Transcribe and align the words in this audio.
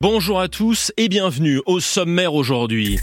Bonjour 0.00 0.40
à 0.40 0.48
tous 0.48 0.92
et 0.96 1.08
bienvenue 1.08 1.60
au 1.66 1.78
sommaire 1.78 2.34
aujourd'hui. 2.34 2.98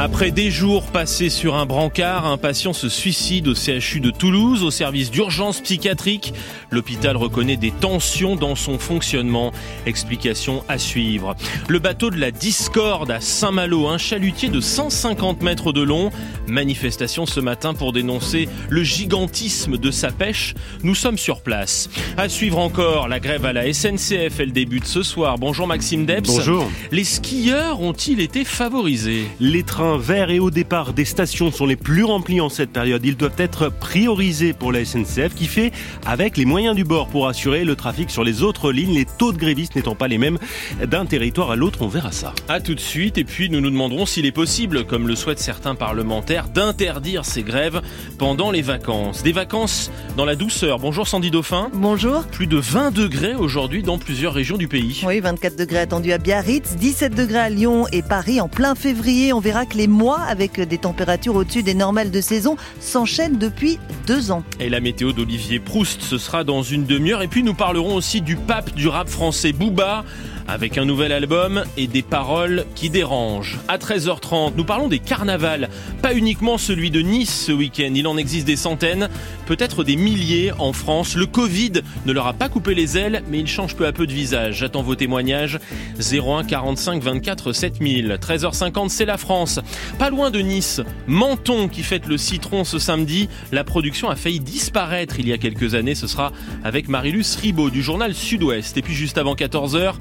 Après 0.00 0.30
des 0.30 0.52
jours 0.52 0.84
passés 0.84 1.28
sur 1.28 1.56
un 1.56 1.66
brancard, 1.66 2.24
un 2.24 2.36
patient 2.36 2.72
se 2.72 2.88
suicide 2.88 3.48
au 3.48 3.54
CHU 3.56 3.98
de 3.98 4.12
Toulouse, 4.12 4.62
au 4.62 4.70
service 4.70 5.10
d'urgence 5.10 5.60
psychiatrique. 5.60 6.32
L'hôpital 6.70 7.16
reconnaît 7.16 7.56
des 7.56 7.72
tensions 7.72 8.36
dans 8.36 8.54
son 8.54 8.78
fonctionnement. 8.78 9.50
Explication 9.86 10.62
à 10.68 10.78
suivre. 10.78 11.34
Le 11.66 11.80
bateau 11.80 12.10
de 12.10 12.16
la 12.16 12.30
discorde 12.30 13.10
à 13.10 13.20
Saint-Malo, 13.20 13.88
un 13.88 13.98
chalutier 13.98 14.50
de 14.50 14.60
150 14.60 15.42
mètres 15.42 15.72
de 15.72 15.82
long. 15.82 16.12
Manifestation 16.46 17.26
ce 17.26 17.40
matin 17.40 17.74
pour 17.74 17.92
dénoncer 17.92 18.48
le 18.68 18.84
gigantisme 18.84 19.78
de 19.78 19.90
sa 19.90 20.12
pêche. 20.12 20.54
Nous 20.84 20.94
sommes 20.94 21.18
sur 21.18 21.40
place. 21.40 21.90
À 22.16 22.28
suivre 22.28 22.58
encore, 22.58 23.08
la 23.08 23.18
grève 23.18 23.44
à 23.44 23.52
la 23.52 23.72
SNCF, 23.72 24.38
elle 24.38 24.52
débute 24.52 24.86
ce 24.86 25.02
soir. 25.02 25.38
Bonjour 25.38 25.66
Maxime 25.66 26.06
Debs. 26.06 26.28
Bonjour. 26.28 26.70
Les 26.92 27.02
skieurs 27.02 27.80
ont-ils 27.80 28.20
été 28.20 28.44
favorisés? 28.44 29.26
Les 29.40 29.64
trains 29.64 29.87
vers 29.96 30.30
et 30.30 30.38
au 30.38 30.50
départ 30.50 30.92
des 30.92 31.04
stations 31.04 31.50
sont 31.50 31.64
les 31.64 31.76
plus 31.76 32.04
remplis 32.04 32.40
en 32.40 32.48
cette 32.48 32.70
période. 32.70 33.04
Ils 33.04 33.16
doivent 33.16 33.32
être 33.38 33.70
priorisés 33.70 34.52
pour 34.52 34.72
la 34.72 34.84
SNCF 34.84 35.34
qui 35.34 35.46
fait 35.46 35.72
avec 36.04 36.36
les 36.36 36.44
moyens 36.44 36.76
du 36.76 36.84
bord 36.84 37.08
pour 37.08 37.28
assurer 37.28 37.64
le 37.64 37.76
trafic 37.76 38.10
sur 38.10 38.24
les 38.24 38.42
autres 38.42 38.70
lignes, 38.72 38.94
les 38.94 39.06
taux 39.06 39.32
de 39.32 39.38
grévistes 39.38 39.76
n'étant 39.76 39.94
pas 39.94 40.08
les 40.08 40.18
mêmes 40.18 40.38
d'un 40.84 41.06
territoire 41.06 41.50
à 41.50 41.56
l'autre. 41.56 41.78
On 41.82 41.88
verra 41.88 42.12
ça. 42.12 42.34
À 42.48 42.60
tout 42.60 42.74
de 42.74 42.80
suite 42.80 43.16
et 43.16 43.24
puis 43.24 43.48
nous 43.48 43.60
nous 43.60 43.70
demanderons 43.70 44.04
s'il 44.04 44.26
est 44.26 44.32
possible, 44.32 44.84
comme 44.84 45.08
le 45.08 45.16
souhaitent 45.16 45.38
certains 45.38 45.74
parlementaires, 45.74 46.48
d'interdire 46.48 47.24
ces 47.24 47.42
grèves 47.42 47.80
pendant 48.18 48.50
les 48.50 48.62
vacances. 48.62 49.22
Des 49.22 49.32
vacances 49.32 49.90
dans 50.16 50.24
la 50.24 50.36
douceur. 50.36 50.78
Bonjour 50.78 51.08
Sandy 51.08 51.30
Dauphin. 51.30 51.70
Bonjour. 51.72 52.24
Plus 52.24 52.46
de 52.46 52.58
20 52.58 52.90
degrés 52.90 53.34
aujourd'hui 53.34 53.82
dans 53.82 53.98
plusieurs 53.98 54.34
régions 54.34 54.58
du 54.58 54.68
pays. 54.68 55.02
Oui, 55.06 55.20
24 55.20 55.56
degrés 55.56 55.78
attendus 55.78 56.12
à 56.12 56.18
Biarritz, 56.18 56.76
17 56.76 57.14
degrés 57.14 57.38
à 57.38 57.48
Lyon 57.48 57.86
et 57.92 58.02
Paris 58.02 58.40
en 58.40 58.48
plein 58.48 58.74
février. 58.74 59.32
On 59.32 59.40
verra 59.40 59.64
que 59.64 59.77
les 59.78 59.86
mois 59.86 60.18
avec 60.18 60.60
des 60.60 60.76
températures 60.76 61.36
au-dessus 61.36 61.62
des 61.62 61.72
normales 61.72 62.10
de 62.10 62.20
saison 62.20 62.56
s'enchaînent 62.80 63.38
depuis 63.38 63.78
deux 64.08 64.32
ans. 64.32 64.42
Et 64.58 64.68
la 64.68 64.80
météo 64.80 65.12
d'Olivier 65.12 65.60
Proust, 65.60 66.02
ce 66.02 66.18
sera 66.18 66.42
dans 66.42 66.62
une 66.62 66.84
demi-heure. 66.84 67.22
Et 67.22 67.28
puis 67.28 67.44
nous 67.44 67.54
parlerons 67.54 67.94
aussi 67.94 68.20
du 68.20 68.34
pape 68.34 68.74
du 68.74 68.88
rap 68.88 69.08
français, 69.08 69.52
Booba 69.52 70.04
avec 70.48 70.78
un 70.78 70.86
nouvel 70.86 71.12
album 71.12 71.62
et 71.76 71.86
des 71.86 72.02
paroles 72.02 72.64
qui 72.74 72.90
dérangent. 72.90 73.58
À 73.68 73.76
13h30, 73.76 74.54
nous 74.56 74.64
parlons 74.64 74.88
des 74.88 74.98
carnavals, 74.98 75.68
pas 76.02 76.14
uniquement 76.14 76.58
celui 76.58 76.90
de 76.90 77.00
Nice 77.00 77.44
ce 77.46 77.52
week-end, 77.52 77.92
il 77.94 78.06
en 78.06 78.16
existe 78.16 78.46
des 78.46 78.56
centaines, 78.56 79.08
peut-être 79.46 79.84
des 79.84 79.96
milliers 79.96 80.52
en 80.58 80.72
France. 80.72 81.14
Le 81.14 81.26
Covid 81.26 81.72
ne 82.06 82.12
leur 82.12 82.26
a 82.26 82.32
pas 82.32 82.48
coupé 82.48 82.74
les 82.74 82.96
ailes, 82.96 83.22
mais 83.30 83.38
il 83.38 83.46
change 83.46 83.76
peu 83.76 83.86
à 83.86 83.92
peu 83.92 84.06
de 84.06 84.12
visage. 84.12 84.56
J'attends 84.56 84.82
vos 84.82 84.94
témoignages. 84.94 85.58
01 86.00 86.44
45 86.44 87.02
24 87.02 87.52
7000. 87.52 88.18
13h50, 88.20 88.88
c'est 88.88 89.04
la 89.04 89.18
France. 89.18 89.60
Pas 89.98 90.10
loin 90.10 90.30
de 90.30 90.40
Nice, 90.40 90.80
Menton 91.06 91.68
qui 91.68 91.82
fête 91.82 92.06
le 92.06 92.16
citron 92.16 92.64
ce 92.64 92.78
samedi. 92.78 93.28
La 93.52 93.64
production 93.64 94.08
a 94.08 94.16
failli 94.16 94.40
disparaître 94.40 95.20
il 95.20 95.28
y 95.28 95.32
a 95.32 95.38
quelques 95.38 95.74
années. 95.74 95.94
Ce 95.94 96.06
sera 96.06 96.32
avec 96.64 96.88
Marilus 96.88 97.36
Ribaud 97.40 97.70
du 97.70 97.82
journal 97.82 98.14
Sud-Ouest. 98.14 98.76
Et 98.76 98.82
puis 98.82 98.94
juste 98.94 99.18
avant 99.18 99.34
14h, 99.34 99.94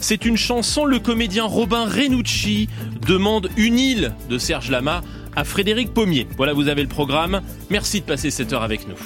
c'est 0.00 0.24
une 0.24 0.36
chanson, 0.36 0.84
le 0.84 0.98
comédien 0.98 1.44
Robin 1.44 1.84
Renucci 1.84 2.68
demande 3.06 3.48
une 3.56 3.78
île 3.78 4.14
de 4.28 4.38
Serge 4.38 4.70
Lama 4.70 5.02
à 5.36 5.44
Frédéric 5.44 5.94
Pommier. 5.94 6.26
Voilà, 6.36 6.52
vous 6.52 6.68
avez 6.68 6.82
le 6.82 6.88
programme. 6.88 7.42
Merci 7.70 8.00
de 8.00 8.06
passer 8.06 8.30
cette 8.30 8.52
heure 8.52 8.62
avec 8.62 8.88
nous. 8.88 8.96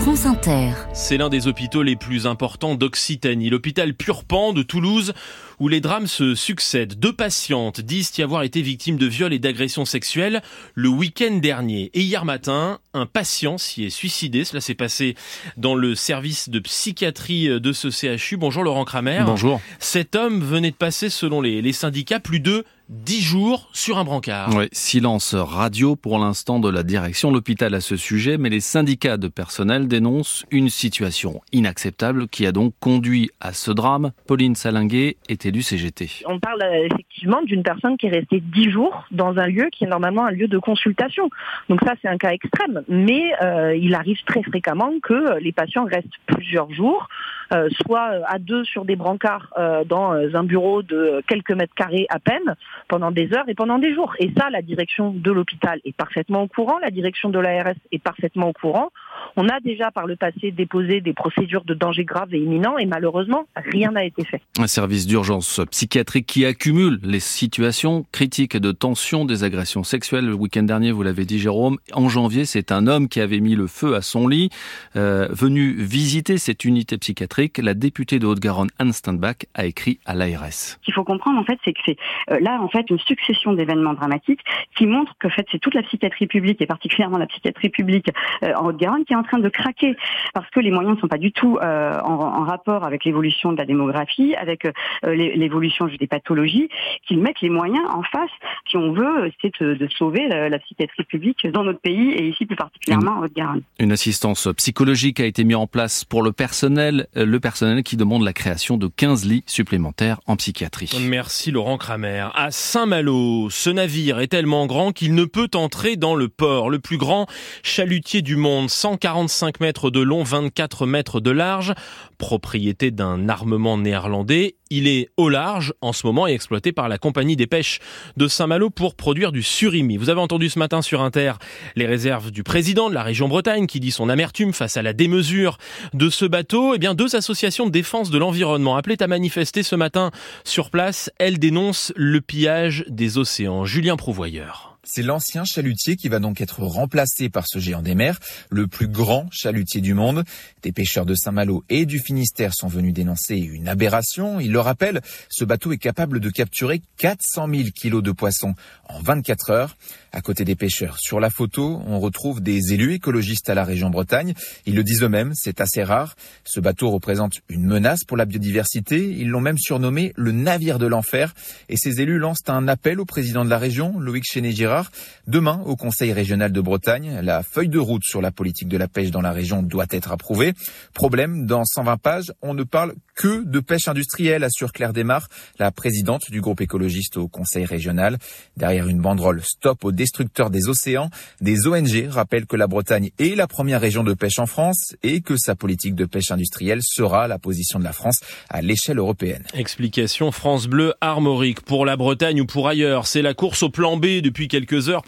France 0.00 0.24
Inter. 0.24 0.70
C'est 0.94 1.18
l'un 1.18 1.28
des 1.28 1.46
hôpitaux 1.46 1.82
les 1.82 1.94
plus 1.94 2.26
importants 2.26 2.74
d'Occitanie, 2.74 3.50
l'hôpital 3.50 3.92
Purpan 3.92 4.54
de 4.54 4.62
Toulouse, 4.62 5.12
où 5.58 5.68
les 5.68 5.82
drames 5.82 6.06
se 6.06 6.34
succèdent. 6.34 6.98
Deux 6.98 7.12
patientes 7.12 7.82
disent 7.82 8.16
y 8.16 8.22
avoir 8.22 8.42
été 8.42 8.62
victimes 8.62 8.96
de 8.96 9.04
viols 9.04 9.34
et 9.34 9.38
d'agressions 9.38 9.84
sexuelles 9.84 10.40
le 10.74 10.88
week-end 10.88 11.36
dernier. 11.36 11.90
Et 11.92 12.00
hier 12.00 12.24
matin, 12.24 12.78
un 12.94 13.04
patient 13.04 13.58
s'y 13.58 13.84
est 13.84 13.90
suicidé. 13.90 14.44
Cela 14.44 14.62
s'est 14.62 14.74
passé 14.74 15.16
dans 15.58 15.74
le 15.74 15.94
service 15.94 16.48
de 16.48 16.60
psychiatrie 16.60 17.60
de 17.60 17.72
ce 17.72 17.90
CHU. 17.90 18.38
Bonjour 18.38 18.62
Laurent 18.62 18.86
Kramer. 18.86 19.24
Bonjour. 19.26 19.60
Cet 19.80 20.16
homme 20.16 20.40
venait 20.40 20.70
de 20.70 20.76
passer, 20.76 21.10
selon 21.10 21.42
les, 21.42 21.60
les 21.60 21.74
syndicats, 21.74 22.20
plus 22.20 22.40
de 22.40 22.64
10 22.90 23.20
jours 23.20 23.68
sur 23.72 23.98
un 23.98 24.04
brancard. 24.04 24.50
Oui, 24.56 24.68
silence 24.72 25.36
radio 25.36 25.94
pour 25.94 26.18
l'instant 26.18 26.58
de 26.58 26.68
la 26.68 26.82
direction 26.82 27.30
de 27.30 27.34
l'hôpital 27.36 27.72
à 27.76 27.80
ce 27.80 27.96
sujet, 27.96 28.36
mais 28.36 28.48
les 28.48 28.58
syndicats 28.58 29.16
de 29.16 29.28
personnel 29.28 29.86
dénoncent 29.86 30.44
une 30.50 30.68
situation 30.68 31.40
inacceptable 31.52 32.26
qui 32.26 32.46
a 32.46 32.52
donc 32.52 32.74
conduit 32.80 33.30
à 33.40 33.52
ce 33.52 33.70
drame. 33.70 34.10
Pauline 34.26 34.56
Salinguet 34.56 35.18
était 35.28 35.52
du 35.52 35.62
CGT. 35.62 36.24
On 36.26 36.40
parle 36.40 36.62
euh, 36.62 36.88
effectivement 36.90 37.40
d'une 37.42 37.62
personne 37.62 37.96
qui 37.96 38.06
est 38.06 38.10
restée 38.10 38.40
10 38.40 38.70
jours 38.72 39.04
dans 39.12 39.38
un 39.38 39.46
lieu 39.46 39.68
qui 39.70 39.84
est 39.84 39.88
normalement 39.88 40.26
un 40.26 40.32
lieu 40.32 40.48
de 40.48 40.58
consultation. 40.58 41.30
Donc 41.68 41.78
ça, 41.84 41.94
c'est 42.02 42.08
un 42.08 42.18
cas 42.18 42.30
extrême. 42.30 42.82
Mais 42.88 43.22
euh, 43.40 43.76
il 43.76 43.94
arrive 43.94 44.18
très 44.26 44.42
fréquemment 44.42 44.90
que 45.00 45.38
les 45.38 45.52
patients 45.52 45.84
restent 45.84 46.08
plusieurs 46.26 46.72
jours, 46.72 47.06
euh, 47.52 47.68
soit 47.82 48.20
à 48.26 48.38
deux 48.38 48.64
sur 48.64 48.84
des 48.84 48.96
brancards 48.96 49.48
euh, 49.58 49.84
dans 49.84 50.12
un 50.12 50.44
bureau 50.44 50.82
de 50.82 51.22
quelques 51.26 51.50
mètres 51.50 51.74
carrés 51.74 52.06
à 52.08 52.18
peine, 52.18 52.54
pendant 52.88 53.10
des 53.10 53.32
heures 53.34 53.48
et 53.48 53.54
pendant 53.54 53.78
des 53.78 53.94
jours. 53.94 54.14
Et 54.18 54.30
ça, 54.36 54.50
la 54.50 54.62
direction 54.62 55.10
de 55.10 55.30
l'hôpital 55.30 55.80
est 55.84 55.96
parfaitement 55.96 56.42
au 56.42 56.48
courant, 56.48 56.78
la 56.78 56.90
direction 56.90 57.30
de 57.30 57.38
l'ARS 57.38 57.74
est 57.92 58.02
parfaitement 58.02 58.48
au 58.48 58.52
courant. 58.52 58.90
On 59.36 59.48
a 59.48 59.60
déjà 59.60 59.90
par 59.90 60.06
le 60.06 60.16
passé 60.16 60.50
déposé 60.50 61.00
des 61.00 61.12
procédures 61.12 61.64
de 61.64 61.74
danger 61.74 62.04
grave 62.04 62.34
et 62.34 62.38
imminent 62.38 62.78
et 62.78 62.86
malheureusement, 62.86 63.46
rien 63.56 63.92
n'a 63.92 64.04
été 64.04 64.24
fait. 64.24 64.40
Un 64.58 64.66
service 64.66 65.06
d'urgence 65.06 65.60
psychiatrique 65.70 66.26
qui 66.26 66.44
accumule 66.44 66.98
les 67.02 67.20
situations 67.20 68.04
critiques 68.12 68.56
de 68.56 68.72
tension, 68.72 69.24
des 69.24 69.44
agressions 69.44 69.84
sexuelles. 69.84 70.26
Le 70.26 70.34
week-end 70.34 70.62
dernier, 70.62 70.92
vous 70.92 71.02
l'avez 71.02 71.24
dit 71.24 71.38
Jérôme, 71.38 71.78
en 71.92 72.08
janvier, 72.08 72.44
c'est 72.44 72.72
un 72.72 72.86
homme 72.86 73.08
qui 73.08 73.20
avait 73.20 73.40
mis 73.40 73.54
le 73.54 73.66
feu 73.66 73.94
à 73.94 74.02
son 74.02 74.28
lit. 74.28 74.50
Euh, 74.96 75.28
venu 75.30 75.72
visiter 75.72 76.38
cette 76.38 76.64
unité 76.64 76.98
psychiatrique, 76.98 77.58
la 77.58 77.74
députée 77.74 78.18
de 78.18 78.26
Haute-Garonne, 78.26 78.70
Anne 78.78 78.92
Steinbach, 78.92 79.46
a 79.54 79.66
écrit 79.66 79.98
à 80.06 80.14
l'ARS. 80.14 80.52
Ce 80.52 80.76
qu'il 80.84 80.94
faut 80.94 81.04
comprendre, 81.04 81.38
en 81.38 81.44
fait, 81.44 81.58
c'est 81.64 81.72
que 81.72 81.80
c'est 81.84 81.96
euh, 82.30 82.38
là, 82.40 82.60
en 82.60 82.68
fait, 82.68 82.88
une 82.90 82.98
succession 82.98 83.52
d'événements 83.52 83.94
dramatiques 83.94 84.40
qui 84.76 84.86
montrent 84.86 85.14
que, 85.18 85.28
en 85.28 85.30
fait, 85.30 85.46
c'est 85.50 85.58
toute 85.58 85.74
la 85.74 85.82
psychiatrie 85.82 86.26
publique 86.26 86.60
et 86.60 86.66
particulièrement 86.66 87.18
la 87.18 87.26
psychiatrie 87.26 87.68
publique 87.68 88.10
euh, 88.42 88.52
en 88.54 88.66
Haute-Garonne 88.66 89.04
qui 89.10 89.14
est 89.14 89.16
en 89.16 89.24
train 89.24 89.40
de 89.40 89.48
craquer 89.48 89.96
parce 90.34 90.48
que 90.50 90.60
les 90.60 90.70
moyens 90.70 90.94
ne 90.94 91.00
sont 91.00 91.08
pas 91.08 91.18
du 91.18 91.32
tout 91.32 91.58
euh, 91.60 91.98
en, 92.04 92.12
en, 92.12 92.44
rapport 92.44 92.84
avec 92.84 93.04
l'évolution 93.04 93.50
de 93.50 93.58
la 93.58 93.64
démographie, 93.64 94.36
avec 94.36 94.66
euh, 94.66 94.72
l'évolution 95.02 95.86
des 95.86 96.06
pathologies, 96.06 96.68
qu'ils 97.08 97.18
mettent 97.18 97.40
les 97.40 97.50
moyens 97.50 97.84
en 97.92 98.04
face 98.04 98.30
si 98.68 98.76
on 98.76 98.92
veut, 98.92 99.32
c'est 99.42 99.52
de, 99.60 99.74
de, 99.74 99.88
sauver 99.88 100.28
la, 100.28 100.48
la, 100.48 100.60
psychiatrie 100.60 101.02
publique 101.02 101.44
dans 101.48 101.64
notre 101.64 101.80
pays 101.80 102.10
et 102.10 102.28
ici 102.28 102.46
plus 102.46 102.54
particulièrement 102.54 103.18
en 103.18 103.22
Haute-Garonne. 103.24 103.62
Une 103.80 103.90
assistance 103.90 104.46
psychologique 104.56 105.18
a 105.18 105.24
été 105.24 105.42
mise 105.42 105.56
en 105.56 105.66
place 105.66 106.04
pour 106.04 106.22
le 106.22 106.30
personnel, 106.30 107.08
le 107.16 107.40
personnel 107.40 107.82
qui 107.82 107.96
demande 107.96 108.22
la 108.22 108.32
création 108.32 108.76
de 108.76 108.86
15 108.86 109.26
lits 109.26 109.42
supplémentaires 109.46 110.20
en 110.26 110.36
psychiatrie. 110.36 110.88
Merci 111.08 111.50
Laurent 111.50 111.78
Kramer. 111.78 112.28
À 112.34 112.52
Saint-Malo, 112.52 113.50
ce 113.50 113.70
navire 113.70 114.20
est 114.20 114.28
tellement 114.28 114.66
grand 114.66 114.92
qu'il 114.92 115.16
ne 115.16 115.24
peut 115.24 115.48
entrer 115.54 115.96
dans 115.96 116.14
le 116.14 116.28
port, 116.28 116.70
le 116.70 116.78
plus 116.78 116.96
grand 116.96 117.26
chalutier 117.64 118.22
du 118.22 118.36
monde, 118.36 118.68
145 119.00 119.60
mètres 119.60 119.90
de 119.90 120.00
long, 120.00 120.22
24 120.22 120.86
mètres 120.86 121.20
de 121.20 121.30
large, 121.30 121.72
propriété 122.18 122.90
d'un 122.90 123.28
armement 123.30 123.78
néerlandais. 123.78 124.56
Il 124.68 124.86
est 124.86 125.08
au 125.16 125.30
large 125.30 125.72
en 125.80 125.92
ce 125.92 126.06
moment 126.06 126.28
et 126.28 126.32
exploité 126.32 126.70
par 126.72 126.88
la 126.88 126.98
compagnie 126.98 127.34
des 127.34 127.46
pêches 127.46 127.80
de 128.16 128.28
Saint-Malo 128.28 128.68
pour 128.68 128.94
produire 128.94 129.32
du 129.32 129.42
surimi. 129.42 129.96
Vous 129.96 130.10
avez 130.10 130.20
entendu 130.20 130.50
ce 130.50 130.58
matin 130.58 130.82
sur 130.82 131.00
Inter 131.00 131.32
les 131.76 131.86
réserves 131.86 132.30
du 132.30 132.42
président 132.42 132.90
de 132.90 132.94
la 132.94 133.02
région 133.02 133.26
Bretagne 133.26 133.66
qui 133.66 133.80
dit 133.80 133.90
son 133.90 134.08
amertume 134.10 134.52
face 134.52 134.76
à 134.76 134.82
la 134.82 134.92
démesure 134.92 135.56
de 135.94 136.10
ce 136.10 136.26
bateau. 136.26 136.74
Eh 136.74 136.78
bien, 136.78 136.94
deux 136.94 137.16
associations 137.16 137.66
de 137.66 137.72
défense 137.72 138.10
de 138.10 138.18
l'environnement 138.18 138.76
appelées 138.76 139.02
à 139.02 139.06
manifester 139.06 139.62
ce 139.62 139.76
matin 139.76 140.10
sur 140.44 140.70
place. 140.70 141.10
Elles 141.18 141.38
dénoncent 141.38 141.92
le 141.96 142.20
pillage 142.20 142.84
des 142.88 143.16
océans. 143.16 143.64
Julien 143.64 143.96
Prouvoyeur. 143.96 144.69
C'est 144.92 145.04
l'ancien 145.04 145.44
chalutier 145.44 145.94
qui 145.94 146.08
va 146.08 146.18
donc 146.18 146.40
être 146.40 146.64
remplacé 146.64 147.28
par 147.28 147.46
ce 147.46 147.60
géant 147.60 147.80
des 147.80 147.94
mers, 147.94 148.18
le 148.50 148.66
plus 148.66 148.88
grand 148.88 149.28
chalutier 149.30 149.80
du 149.80 149.94
monde. 149.94 150.24
Des 150.64 150.72
pêcheurs 150.72 151.06
de 151.06 151.14
Saint-Malo 151.14 151.62
et 151.68 151.86
du 151.86 152.00
Finistère 152.00 152.52
sont 152.54 152.66
venus 152.66 152.92
dénoncer 152.92 153.36
une 153.36 153.68
aberration. 153.68 154.40
Ils 154.40 154.50
le 154.50 154.58
rappellent, 154.58 155.00
ce 155.28 155.44
bateau 155.44 155.70
est 155.70 155.78
capable 155.78 156.18
de 156.18 156.28
capturer 156.28 156.82
400 156.96 157.46
000 157.54 157.68
kilos 157.72 158.02
de 158.02 158.10
poissons 158.10 158.56
en 158.88 159.00
24 159.00 159.50
heures. 159.50 159.76
À 160.12 160.20
côté 160.20 160.44
des 160.44 160.56
pêcheurs. 160.56 160.98
Sur 160.98 161.20
la 161.20 161.30
photo, 161.30 161.82
on 161.86 162.00
retrouve 162.00 162.40
des 162.40 162.72
élus 162.72 162.94
écologistes 162.94 163.48
à 163.48 163.54
la 163.54 163.64
région 163.64 163.90
Bretagne. 163.90 164.34
Ils 164.66 164.74
le 164.74 164.84
disent 164.84 165.02
eux-mêmes, 165.02 165.32
c'est 165.34 165.60
assez 165.60 165.82
rare. 165.82 166.16
Ce 166.44 166.60
bateau 166.60 166.90
représente 166.90 167.34
une 167.48 167.64
menace 167.64 168.04
pour 168.04 168.16
la 168.16 168.24
biodiversité. 168.24 168.98
Ils 168.98 169.28
l'ont 169.28 169.40
même 169.40 169.58
surnommé 169.58 170.12
le 170.16 170.32
navire 170.32 170.78
de 170.78 170.86
l'enfer. 170.86 171.34
Et 171.68 171.76
ces 171.76 172.00
élus 172.00 172.18
lancent 172.18 172.48
un 172.48 172.68
appel 172.68 173.00
au 173.00 173.04
président 173.04 173.44
de 173.44 173.50
la 173.50 173.58
région, 173.58 173.98
Loïc 173.98 174.24
Chenet-Girard. 174.30 174.90
Demain, 175.30 175.62
au 175.64 175.76
Conseil 175.76 176.12
régional 176.12 176.50
de 176.50 176.60
Bretagne, 176.60 177.20
la 177.22 177.44
feuille 177.44 177.68
de 177.68 177.78
route 177.78 178.02
sur 178.02 178.20
la 178.20 178.32
politique 178.32 178.66
de 178.66 178.76
la 178.76 178.88
pêche 178.88 179.12
dans 179.12 179.20
la 179.20 179.30
région 179.30 179.62
doit 179.62 179.86
être 179.90 180.10
approuvée. 180.10 180.54
Problème, 180.92 181.46
dans 181.46 181.64
120 181.64 181.98
pages, 181.98 182.32
on 182.42 182.52
ne 182.52 182.64
parle 182.64 182.94
que 183.14 183.44
de 183.44 183.60
pêche 183.60 183.86
industrielle, 183.86 184.42
assure 184.42 184.72
Claire 184.72 184.92
Desmar, 184.92 185.28
la 185.60 185.70
présidente 185.70 186.32
du 186.32 186.40
groupe 186.40 186.60
écologiste 186.62 187.16
au 187.16 187.28
Conseil 187.28 187.64
régional. 187.64 188.18
Derrière 188.56 188.88
une 188.88 189.00
banderole 189.00 189.40
Stop 189.44 189.84
aux 189.84 189.92
destructeurs 189.92 190.50
des 190.50 190.68
océans, 190.68 191.10
des 191.40 191.68
ONG 191.68 192.08
rappellent 192.08 192.46
que 192.46 192.56
la 192.56 192.66
Bretagne 192.66 193.10
est 193.20 193.36
la 193.36 193.46
première 193.46 193.80
région 193.80 194.02
de 194.02 194.14
pêche 194.14 194.40
en 194.40 194.46
France 194.46 194.96
et 195.04 195.20
que 195.20 195.36
sa 195.36 195.54
politique 195.54 195.94
de 195.94 196.06
pêche 196.06 196.32
industrielle 196.32 196.80
sera 196.82 197.28
la 197.28 197.38
position 197.38 197.78
de 197.78 197.84
la 197.84 197.92
France 197.92 198.18
à 198.48 198.62
l'échelle 198.62 198.98
européenne. 198.98 199.44
Explication 199.54 200.32
France 200.32 200.66
Bleu 200.66 200.94
Armorique. 201.00 201.60
Pour 201.60 201.86
la 201.86 201.96
Bretagne 201.96 202.40
ou 202.40 202.46
pour 202.46 202.66
ailleurs, 202.66 203.06
c'est 203.06 203.22
la 203.22 203.34
course 203.34 203.62
au 203.62 203.70
plan 203.70 203.96
B 203.96 204.22
depuis 204.22 204.48
quelques 204.48 204.88
heures 204.88 205.02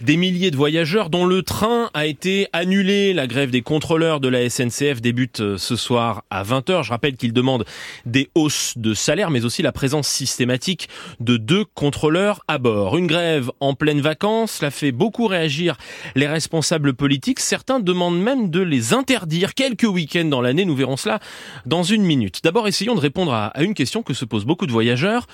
des 0.00 0.16
milliers 0.16 0.50
de 0.50 0.56
voyageurs 0.56 1.10
dont 1.10 1.24
le 1.24 1.42
train 1.42 1.90
a 1.94 2.06
été 2.06 2.48
annulé. 2.52 3.12
La 3.12 3.26
grève 3.26 3.50
des 3.50 3.62
contrôleurs 3.62 4.20
de 4.20 4.28
la 4.28 4.48
SNCF 4.48 5.00
débute 5.00 5.40
euh, 5.40 5.58
ce 5.58 5.76
soir 5.76 6.24
à 6.30 6.42
20h. 6.42 6.84
Je 6.84 6.90
rappelle 6.90 7.16
qu'il 7.16 7.32
demande 7.32 7.64
des 8.06 8.30
hausses 8.34 8.74
de 8.76 8.94
salaire, 8.94 9.30
mais 9.30 9.44
aussi 9.44 9.62
la 9.62 9.72
présence 9.72 10.08
systématique 10.08 10.88
de 11.20 11.36
deux 11.36 11.64
contrôleurs 11.64 12.44
à 12.48 12.58
bord. 12.58 12.96
Une 12.96 13.06
grève 13.06 13.50
en 13.60 13.74
pleine 13.74 14.00
vacances, 14.00 14.52
cela 14.52 14.70
fait 14.70 14.92
beaucoup 14.92 15.26
réagir 15.26 15.76
les 16.14 16.26
responsables 16.26 16.94
politiques. 16.94 17.40
Certains 17.40 17.80
demandent 17.80 18.20
même 18.20 18.50
de 18.50 18.60
les 18.60 18.94
interdire 18.94 19.54
quelques 19.54 19.84
week-ends 19.84 20.24
dans 20.24 20.40
l'année. 20.40 20.64
Nous 20.64 20.76
verrons 20.76 20.96
cela 20.96 21.20
dans 21.66 21.82
une 21.82 22.02
minute. 22.02 22.40
D'abord, 22.42 22.68
essayons 22.68 22.94
de 22.94 23.00
répondre 23.00 23.32
à 23.32 23.52
une 23.60 23.74
question 23.74 24.02
que 24.02 24.14
se 24.14 24.24
posent 24.24 24.44
beaucoup 24.44 24.66
de 24.66 24.72
voyageurs. 24.72 25.26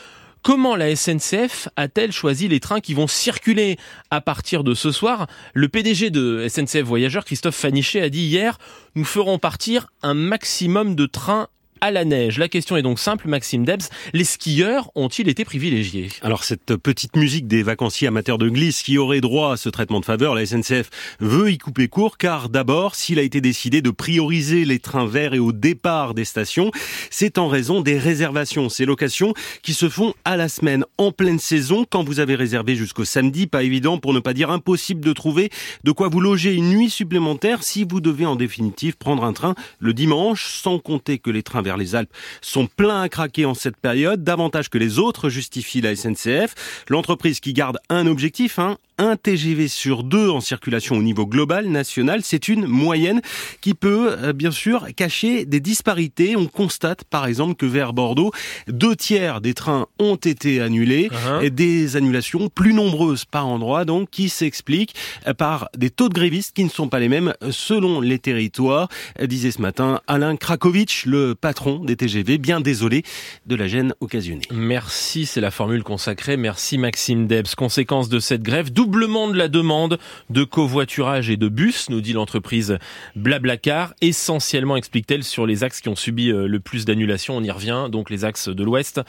Comment 0.42 0.76
la 0.76 0.94
SNCF 0.94 1.68
a-t-elle 1.76 2.12
choisi 2.12 2.48
les 2.48 2.60
trains 2.60 2.80
qui 2.80 2.94
vont 2.94 3.06
circuler 3.06 3.76
à 4.10 4.20
partir 4.20 4.64
de 4.64 4.74
ce 4.74 4.92
soir? 4.92 5.26
Le 5.52 5.68
PDG 5.68 6.10
de 6.10 6.46
SNCF 6.48 6.82
Voyageurs, 6.82 7.24
Christophe 7.24 7.56
Fanichet, 7.56 8.00
a 8.00 8.08
dit 8.08 8.22
hier, 8.22 8.58
nous 8.94 9.04
ferons 9.04 9.38
partir 9.38 9.88
un 10.02 10.14
maximum 10.14 10.94
de 10.94 11.06
trains 11.06 11.48
à 11.80 11.90
la 11.90 12.04
neige. 12.04 12.38
La 12.38 12.48
question 12.48 12.76
est 12.76 12.82
donc 12.82 12.98
simple, 12.98 13.28
Maxime 13.28 13.64
Debs. 13.64 13.82
Les 14.12 14.24
skieurs 14.24 14.90
ont-ils 14.94 15.28
été 15.28 15.44
privilégiés? 15.44 16.08
Alors 16.22 16.44
cette 16.44 16.76
petite 16.76 17.16
musique 17.16 17.46
des 17.46 17.62
vacanciers 17.62 18.08
amateurs 18.08 18.38
de 18.38 18.48
glisse 18.48 18.82
qui 18.82 18.98
auraient 18.98 19.20
droit 19.20 19.52
à 19.52 19.56
ce 19.56 19.68
traitement 19.68 20.00
de 20.00 20.04
faveur, 20.04 20.34
la 20.34 20.44
SNCF 20.44 20.90
veut 21.20 21.50
y 21.50 21.58
couper 21.58 21.88
court 21.88 22.18
car 22.18 22.48
d'abord, 22.48 22.94
s'il 22.94 23.18
a 23.18 23.22
été 23.22 23.40
décidé 23.40 23.82
de 23.82 23.90
prioriser 23.90 24.64
les 24.64 24.78
trains 24.78 25.06
verts 25.06 25.34
et 25.34 25.38
au 25.38 25.52
départ 25.52 26.14
des 26.14 26.24
stations, 26.24 26.70
c'est 27.10 27.38
en 27.38 27.48
raison 27.48 27.80
des 27.80 27.98
réservations, 27.98 28.68
ces 28.68 28.84
locations 28.84 29.34
qui 29.62 29.74
se 29.74 29.88
font 29.88 30.14
à 30.24 30.36
la 30.36 30.48
semaine 30.48 30.84
en 30.98 31.12
pleine 31.12 31.38
saison 31.38 31.84
quand 31.88 32.04
vous 32.04 32.20
avez 32.20 32.34
réservé 32.34 32.74
jusqu'au 32.76 33.04
samedi, 33.04 33.46
pas 33.46 33.62
évident 33.62 33.98
pour 33.98 34.14
ne 34.14 34.20
pas 34.20 34.34
dire 34.34 34.50
impossible 34.50 35.00
de 35.00 35.12
trouver 35.12 35.50
de 35.84 35.92
quoi 35.92 36.08
vous 36.08 36.20
loger 36.20 36.54
une 36.54 36.70
nuit 36.70 36.90
supplémentaire 36.90 37.62
si 37.62 37.84
vous 37.88 38.00
devez 38.00 38.26
en 38.26 38.36
définitive 38.36 38.96
prendre 38.96 39.24
un 39.24 39.32
train 39.32 39.54
le 39.78 39.92
dimanche 39.92 40.46
sans 40.46 40.78
compter 40.78 41.18
que 41.18 41.30
les 41.30 41.42
trains 41.42 41.62
vers 41.68 41.76
les 41.76 41.94
Alpes 41.94 42.10
sont 42.40 42.66
pleins 42.66 43.02
à 43.02 43.10
craquer 43.10 43.44
en 43.44 43.52
cette 43.52 43.76
période, 43.76 44.24
davantage 44.24 44.70
que 44.70 44.78
les 44.78 44.98
autres, 44.98 45.28
justifie 45.28 45.82
la 45.82 45.94
SNCF. 45.94 46.54
L'entreprise 46.88 47.40
qui 47.40 47.52
garde 47.52 47.78
un 47.90 48.06
objectif, 48.06 48.58
hein, 48.58 48.78
un 48.98 49.16
TGV 49.16 49.68
sur 49.68 50.02
deux 50.02 50.28
en 50.28 50.40
circulation 50.40 50.96
au 50.96 51.02
niveau 51.02 51.26
global, 51.26 51.66
national. 51.68 52.20
C'est 52.22 52.48
une 52.48 52.66
moyenne 52.66 53.20
qui 53.60 53.74
peut, 53.74 54.10
euh, 54.18 54.32
bien 54.32 54.50
sûr, 54.50 54.86
cacher 54.96 55.44
des 55.44 55.60
disparités. 55.60 56.36
On 56.36 56.46
constate, 56.46 57.04
par 57.04 57.26
exemple, 57.26 57.54
que 57.54 57.66
vers 57.66 57.92
Bordeaux, 57.92 58.32
deux 58.66 58.96
tiers 58.96 59.40
des 59.40 59.54
trains 59.54 59.86
ont 59.98 60.16
été 60.16 60.60
annulés 60.60 61.08
Uh-huh. 61.08 61.44
et 61.44 61.50
des 61.50 61.96
annulations 61.96 62.48
plus 62.48 62.72
nombreuses 62.72 63.24
par 63.24 63.46
endroit, 63.46 63.84
donc, 63.84 64.10
qui 64.10 64.28
s'expliquent 64.28 64.94
par 65.36 65.68
des 65.76 65.90
taux 65.90 66.08
de 66.08 66.14
grévistes 66.14 66.54
qui 66.54 66.64
ne 66.64 66.68
sont 66.68 66.88
pas 66.88 66.98
les 66.98 67.08
mêmes 67.08 67.34
selon 67.50 68.00
les 68.00 68.18
territoires, 68.18 68.88
disait 69.22 69.50
ce 69.50 69.60
matin 69.62 70.00
Alain 70.06 70.36
Krakowicz, 70.36 71.04
le 71.06 71.34
patron 71.34 71.84
des 71.84 71.96
TGV, 71.96 72.38
bien 72.38 72.60
désolé 72.60 73.02
de 73.46 73.54
la 73.54 73.68
gêne 73.68 73.94
occasionnée. 74.00 74.42
Merci, 74.50 75.26
c'est 75.26 75.40
la 75.40 75.50
formule 75.50 75.82
consacrée. 75.82 76.36
Merci 76.36 76.78
Maxime 76.78 77.26
Debs. 77.26 77.54
Conséquence 77.56 78.08
de 78.08 78.18
cette 78.20 78.42
grève, 78.42 78.72
doublement 78.88 79.28
de 79.28 79.36
la 79.36 79.48
demande 79.48 79.98
de 80.30 80.44
covoiturage 80.44 81.28
et 81.28 81.36
de 81.36 81.48
bus, 81.48 81.90
nous 81.90 82.00
dit 82.00 82.14
l'entreprise 82.14 82.78
Blablacar, 83.16 83.92
essentiellement 84.00 84.76
explique-t-elle 84.76 85.24
sur 85.24 85.44
les 85.44 85.62
axes 85.62 85.82
qui 85.82 85.90
ont 85.90 85.96
subi 85.96 86.30
euh, 86.30 86.48
le 86.48 86.58
plus 86.58 86.86
d'annulations. 86.86 87.36
On 87.36 87.42
y 87.42 87.50
revient, 87.50 87.88
donc 87.92 88.08
les 88.08 88.24
axes 88.24 88.48
de 88.48 88.64
l'ouest 88.64 89.02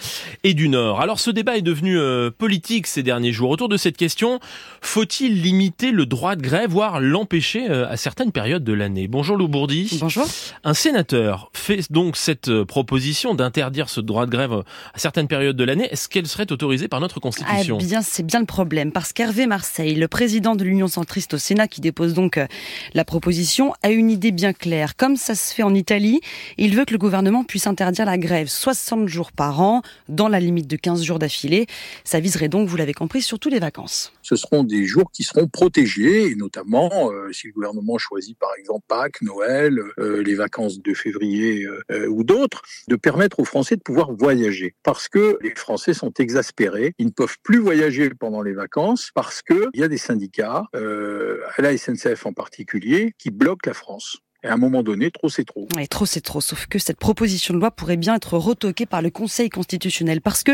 et 0.44 0.54
du 0.54 0.68
nord. 0.68 1.00
Alors 1.00 1.22
ce 1.22 1.31
débat 1.31 1.56
est 1.56 1.62
devenu 1.62 1.98
euh, 1.98 2.30
politique 2.30 2.88
ces 2.88 3.04
derniers 3.04 3.31
jours. 3.31 3.52
Autour 3.52 3.70
de 3.70 3.78
cette 3.78 3.96
question, 3.96 4.42
faut-il 4.81 5.42
limiter 5.42 5.92
le 5.92 6.06
droit 6.06 6.36
de 6.36 6.42
grève, 6.42 6.70
voire 6.70 7.00
l'empêcher 7.00 7.70
euh, 7.70 7.90
à 7.90 7.96
certaines 7.96 8.34
périodes 8.34 8.66
de 8.66 8.74
l'année? 8.74 9.08
Bonjour 9.08 9.38
Lou 9.38 9.48
Bourdi. 9.48 9.98
Bonjour. 10.02 10.28
Un 10.66 10.74
sénateur 10.74 11.52
fait 11.54 11.90
donc 11.90 12.18
cette 12.18 12.64
proposition 12.64 13.34
d'interdire 13.34 13.88
ce 13.88 14.02
droit 14.02 14.26
de 14.26 14.31
grève 14.31 14.52
à 14.94 15.00
certaines 15.00 15.30
périodes 15.30 15.56
de 15.56 15.64
l'année. 15.64 15.88
Est-ce 15.90 16.10
qu'elle 16.10 16.28
serait 16.28 16.52
autorisée 16.52 16.90
par 16.90 17.00
notre 17.00 17.20
Ah 17.20 17.22
Constitution 17.22 17.78
bien, 17.78 18.02
c'est 18.02 18.24
bien 18.24 18.42
le 18.42 18.46
problème, 18.46 18.92
parce 18.92 19.14
qu'Hervé 19.14 19.48
Marseille, 19.48 19.69
le 19.77 20.07
président 20.07 20.56
de 20.56 20.63
l'Union 20.63 20.88
centriste 20.88 21.33
au 21.33 21.38
Sénat, 21.38 21.68
qui 21.68 21.81
dépose 21.81 22.13
donc 22.13 22.38
euh, 22.38 22.48
la 22.94 23.06
proposition, 23.06 23.74
a 23.83 23.92
une 23.92 24.10
idée 24.10 24.31
bien 24.31 24.54
claire. 24.54 24.95
Comme 24.95 25.16
ça 25.16 25.36
se 25.36 25.54
fait 25.54 25.63
en 25.63 25.74
Italie, 25.74 26.21
il 26.57 26.75
veut 26.75 26.86
que 26.86 26.92
le 26.92 26.98
gouvernement 26.98 27.44
puisse 27.44 27.68
interdire 27.68 28.06
la 28.06 28.18
grève 28.18 28.48
60 28.48 29.07
jours 29.07 29.31
par 29.31 29.62
an, 29.62 29.81
dans 30.07 30.27
la 30.27 30.39
limite 30.39 30.68
de 30.68 30.75
15 30.75 31.04
jours 31.04 31.19
d'affilée. 31.19 31.68
Ça 32.04 32.19
viserait 32.19 32.50
donc, 32.50 32.68
vous 32.68 32.77
l'avez 32.77 32.94
compris, 32.94 33.21
surtout 33.21 33.50
les 33.50 33.60
vacances. 33.60 34.12
ce 34.21 34.36
seront 34.36 34.63
des 34.63 34.86
jours 34.86 35.12
qui 35.12 35.24
seront 35.24 35.48
protégés, 35.48 36.31
et 36.31 36.36
notamment 36.36 37.12
euh, 37.12 37.31
si 37.31 37.48
le 37.48 37.54
gouvernement 37.54 37.98
choisit 37.98 38.38
par 38.38 38.51
exemple 38.60 38.86
Pâques, 38.88 39.21
Noël, 39.21 39.80
euh, 40.00 40.24
les 40.24 40.36
vacances 40.36 40.81
de 40.81 40.94
février 40.94 41.66
ou 42.10 42.24
d'autres, 42.24 42.62
de 42.88 42.95
permettre 42.95 43.39
aux 43.39 43.45
Français 43.45 43.75
de 43.75 43.81
pouvoir 43.81 44.12
voyager. 44.12 44.75
Parce 44.83 45.07
que 45.07 45.38
les 45.42 45.54
Français 45.56 45.94
sont 45.94 46.13
exaspérés, 46.19 46.94
ils 46.98 47.07
ne 47.07 47.12
peuvent 47.12 47.38
plus 47.44 47.60
voyager 47.60 48.10
pendant 48.19 48.42
les 48.42 48.54
vacances 48.54 49.12
parce 49.13 49.42
qu'il 49.71 49.81
y 49.81 49.83
a 49.83 49.88
des 49.88 49.97
syndicats, 49.97 50.65
euh, 50.75 51.41
à 51.56 51.61
la 51.61 51.77
SNCF 51.77 52.25
en 52.25 52.33
particulier, 52.33 53.13
qui 53.17 53.31
bloquent 53.31 53.67
la 53.69 53.73
France. 53.73 54.17
Et 54.41 54.47
à 54.47 54.53
un 54.53 54.57
moment 54.57 54.83
donné, 54.83 55.12
trop 55.12 55.27
c'est 55.27 55.44
trop. 55.44 55.68
Et 55.77 55.88
trop 55.88 56.06
c'est 56.06 56.21
trop, 56.21 56.39
sauf 56.39 56.65
que 56.68 56.80
cette 56.80 56.97
proposition 56.97 57.53
de 57.53 57.59
loi 57.59 57.71
pourrait 57.71 57.97
bien 57.97 58.15
être 58.15 58.38
retoquée 58.38 58.86
par 58.86 59.01
le 59.01 59.09
Conseil 59.09 59.50
constitutionnel 59.50 60.21
parce 60.21 60.44
que 60.44 60.53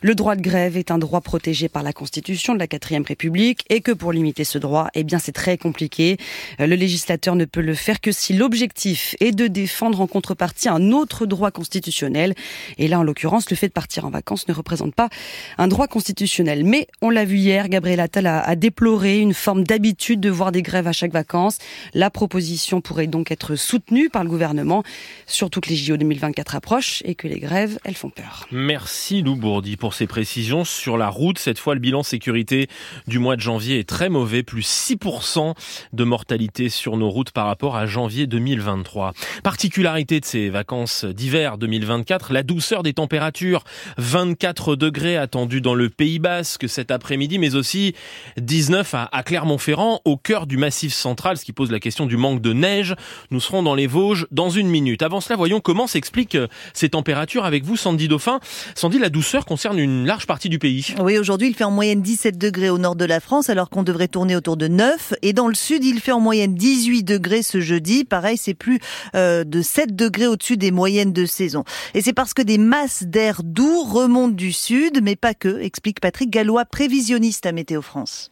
le 0.00 0.14
droit 0.14 0.36
de 0.36 0.40
grève 0.40 0.78
est 0.78 0.90
un 0.90 0.96
droit 0.96 1.20
protégé 1.20 1.68
par 1.68 1.82
la 1.82 1.92
Constitution 1.92 2.54
de 2.54 2.58
la 2.58 2.66
4ème 2.66 3.06
République 3.06 3.66
et 3.68 3.82
que 3.82 3.92
pour 3.92 4.12
limiter 4.12 4.44
ce 4.44 4.56
droit, 4.56 4.88
eh 4.94 5.04
bien 5.04 5.18
c'est 5.18 5.32
très 5.32 5.58
compliqué. 5.58 6.16
Euh, 6.60 6.66
Le 6.66 6.76
législateur 6.76 7.36
ne 7.36 7.44
peut 7.44 7.60
le 7.60 7.74
faire 7.74 8.00
que 8.00 8.10
si 8.10 8.32
l'objectif 8.32 9.14
est 9.20 9.32
de 9.32 9.48
défendre 9.48 10.00
en 10.00 10.06
contrepartie 10.06 10.70
un 10.70 10.90
autre 10.92 11.26
droit 11.26 11.50
constitutionnel. 11.50 12.34
Et 12.78 12.88
là, 12.88 13.00
en 13.00 13.02
l'occurrence, 13.02 13.50
le 13.50 13.56
fait 13.56 13.68
de 13.68 13.72
partir 13.72 14.06
en 14.06 14.10
vacances 14.10 14.48
ne 14.48 14.54
représente 14.54 14.94
pas 14.94 15.10
un 15.58 15.68
droit 15.68 15.88
constitutionnel. 15.88 16.64
Mais 16.64 16.86
on 17.02 17.10
l'a 17.10 17.26
vu 17.26 17.36
hier, 17.36 17.68
Gabriel 17.68 18.00
Attal 18.00 18.28
a, 18.28 18.40
a 18.40 18.56
déploré 18.56 19.18
une 19.18 19.34
forme 19.34 19.62
d'habitude 19.62 20.20
de 20.20 20.30
voir 20.30 20.52
des 20.52 20.62
grèves 20.62 20.86
à 20.86 20.92
chaque 20.92 21.12
vacances. 21.12 21.58
La 21.92 22.08
proposition 22.08 22.80
pourrait 22.80 23.06
donc 23.06 23.25
être 23.32 23.56
soutenue 23.56 24.10
par 24.10 24.24
le 24.24 24.30
gouvernement, 24.30 24.82
surtout 25.26 25.60
que 25.60 25.68
les 25.68 25.76
JO 25.76 25.96
2024 25.96 26.54
approchent 26.54 27.02
et 27.04 27.14
que 27.14 27.28
les 27.28 27.40
grèves, 27.40 27.78
elles 27.84 27.94
font 27.94 28.10
peur. 28.10 28.46
Merci 28.50 29.22
Lou 29.22 29.36
Bourdi 29.36 29.76
pour 29.76 29.94
ces 29.94 30.06
précisions. 30.06 30.64
Sur 30.64 30.96
la 30.96 31.08
route, 31.08 31.38
cette 31.38 31.58
fois, 31.58 31.74
le 31.74 31.80
bilan 31.80 32.02
sécurité 32.02 32.68
du 33.06 33.18
mois 33.18 33.36
de 33.36 33.40
janvier 33.40 33.78
est 33.78 33.88
très 33.88 34.08
mauvais, 34.08 34.42
plus 34.42 34.66
6% 34.66 35.54
de 35.92 36.04
mortalité 36.04 36.68
sur 36.68 36.96
nos 36.96 37.10
routes 37.10 37.30
par 37.30 37.46
rapport 37.46 37.76
à 37.76 37.86
janvier 37.86 38.26
2023. 38.26 39.12
Particularité 39.42 40.20
de 40.20 40.24
ces 40.24 40.48
vacances 40.48 41.04
d'hiver 41.04 41.58
2024, 41.58 42.32
la 42.32 42.42
douceur 42.42 42.82
des 42.82 42.92
températures. 42.92 43.64
24 43.98 44.76
degrés 44.76 45.16
attendus 45.16 45.60
dans 45.60 45.74
le 45.74 45.88
Pays 45.88 46.18
Basque 46.18 46.68
cet 46.68 46.90
après-midi, 46.90 47.38
mais 47.38 47.54
aussi 47.54 47.94
19 48.38 48.94
à, 48.94 49.08
à 49.12 49.22
Clermont-Ferrand, 49.22 50.00
au 50.04 50.16
cœur 50.16 50.46
du 50.46 50.56
massif 50.56 50.92
central, 50.92 51.36
ce 51.36 51.44
qui 51.44 51.52
pose 51.52 51.70
la 51.70 51.80
question 51.80 52.06
du 52.06 52.16
manque 52.16 52.40
de 52.40 52.52
neige. 52.52 52.94
Nous 53.30 53.40
serons 53.40 53.62
dans 53.62 53.74
les 53.74 53.86
Vosges 53.86 54.26
dans 54.30 54.50
une 54.50 54.68
minute. 54.68 55.02
Avant 55.02 55.20
cela, 55.20 55.36
voyons 55.36 55.60
comment 55.60 55.86
s'expliquent 55.86 56.34
euh, 56.34 56.48
ces 56.74 56.90
températures 56.90 57.44
avec 57.44 57.64
vous, 57.64 57.76
Sandy 57.76 58.08
Dauphin. 58.08 58.40
Sandy, 58.74 58.98
la 58.98 59.08
douceur 59.08 59.44
concerne 59.44 59.78
une 59.78 60.06
large 60.06 60.26
partie 60.26 60.48
du 60.48 60.58
pays. 60.58 60.94
Oui, 61.00 61.18
aujourd'hui, 61.18 61.48
il 61.48 61.54
fait 61.54 61.64
en 61.64 61.70
moyenne 61.70 62.02
17 62.02 62.38
degrés 62.38 62.70
au 62.70 62.78
nord 62.78 62.96
de 62.96 63.04
la 63.04 63.20
France, 63.20 63.50
alors 63.50 63.70
qu'on 63.70 63.82
devrait 63.82 64.08
tourner 64.08 64.36
autour 64.36 64.56
de 64.56 64.68
9. 64.68 65.14
Et 65.22 65.32
dans 65.32 65.48
le 65.48 65.54
sud, 65.54 65.84
il 65.84 66.00
fait 66.00 66.12
en 66.12 66.20
moyenne 66.20 66.54
18 66.54 67.02
degrés 67.02 67.42
ce 67.42 67.60
jeudi. 67.60 68.04
Pareil, 68.04 68.36
c'est 68.36 68.54
plus 68.54 68.80
euh, 69.14 69.44
de 69.44 69.62
7 69.62 69.94
degrés 69.94 70.26
au-dessus 70.26 70.56
des 70.56 70.70
moyennes 70.70 71.12
de 71.12 71.26
saison. 71.26 71.64
Et 71.94 72.02
c'est 72.02 72.12
parce 72.12 72.34
que 72.34 72.42
des 72.42 72.58
masses 72.58 73.04
d'air 73.04 73.42
doux 73.44 73.82
remontent 73.84 74.34
du 74.34 74.52
sud, 74.52 75.00
mais 75.02 75.16
pas 75.16 75.34
que, 75.34 75.60
explique 75.60 76.00
Patrick 76.00 76.30
Gallois, 76.30 76.64
prévisionniste 76.64 77.46
à 77.46 77.52
Météo 77.52 77.82
France. 77.82 78.30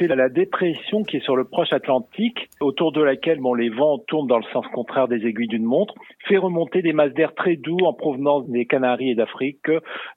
C'est 0.00 0.08
la 0.08 0.28
dépression 0.30 1.02
qui 1.04 1.18
est 1.18 1.24
sur 1.24 1.36
le 1.36 1.44
proche 1.44 1.72
Atlantique, 1.72 2.48
autour 2.60 2.90
de 2.92 3.02
laquelle 3.02 3.38
bon, 3.38 3.54
les 3.54 3.68
vents 3.68 3.98
tournent 4.08 4.26
dans 4.26 4.38
le 4.38 4.44
sens 4.52 4.64
contraire 4.72 5.08
des 5.08 5.26
aiguilles 5.26 5.48
d'une 5.48 5.64
montre, 5.64 5.94
fait 6.26 6.38
remonter 6.38 6.80
des 6.80 6.92
masses 6.92 7.12
d'air 7.12 7.34
très 7.34 7.56
doux 7.56 7.78
en 7.84 7.92
provenance 7.92 8.48
des 8.48 8.64
Canaries 8.64 9.10
et 9.10 9.14
d'Afrique. 9.14 9.68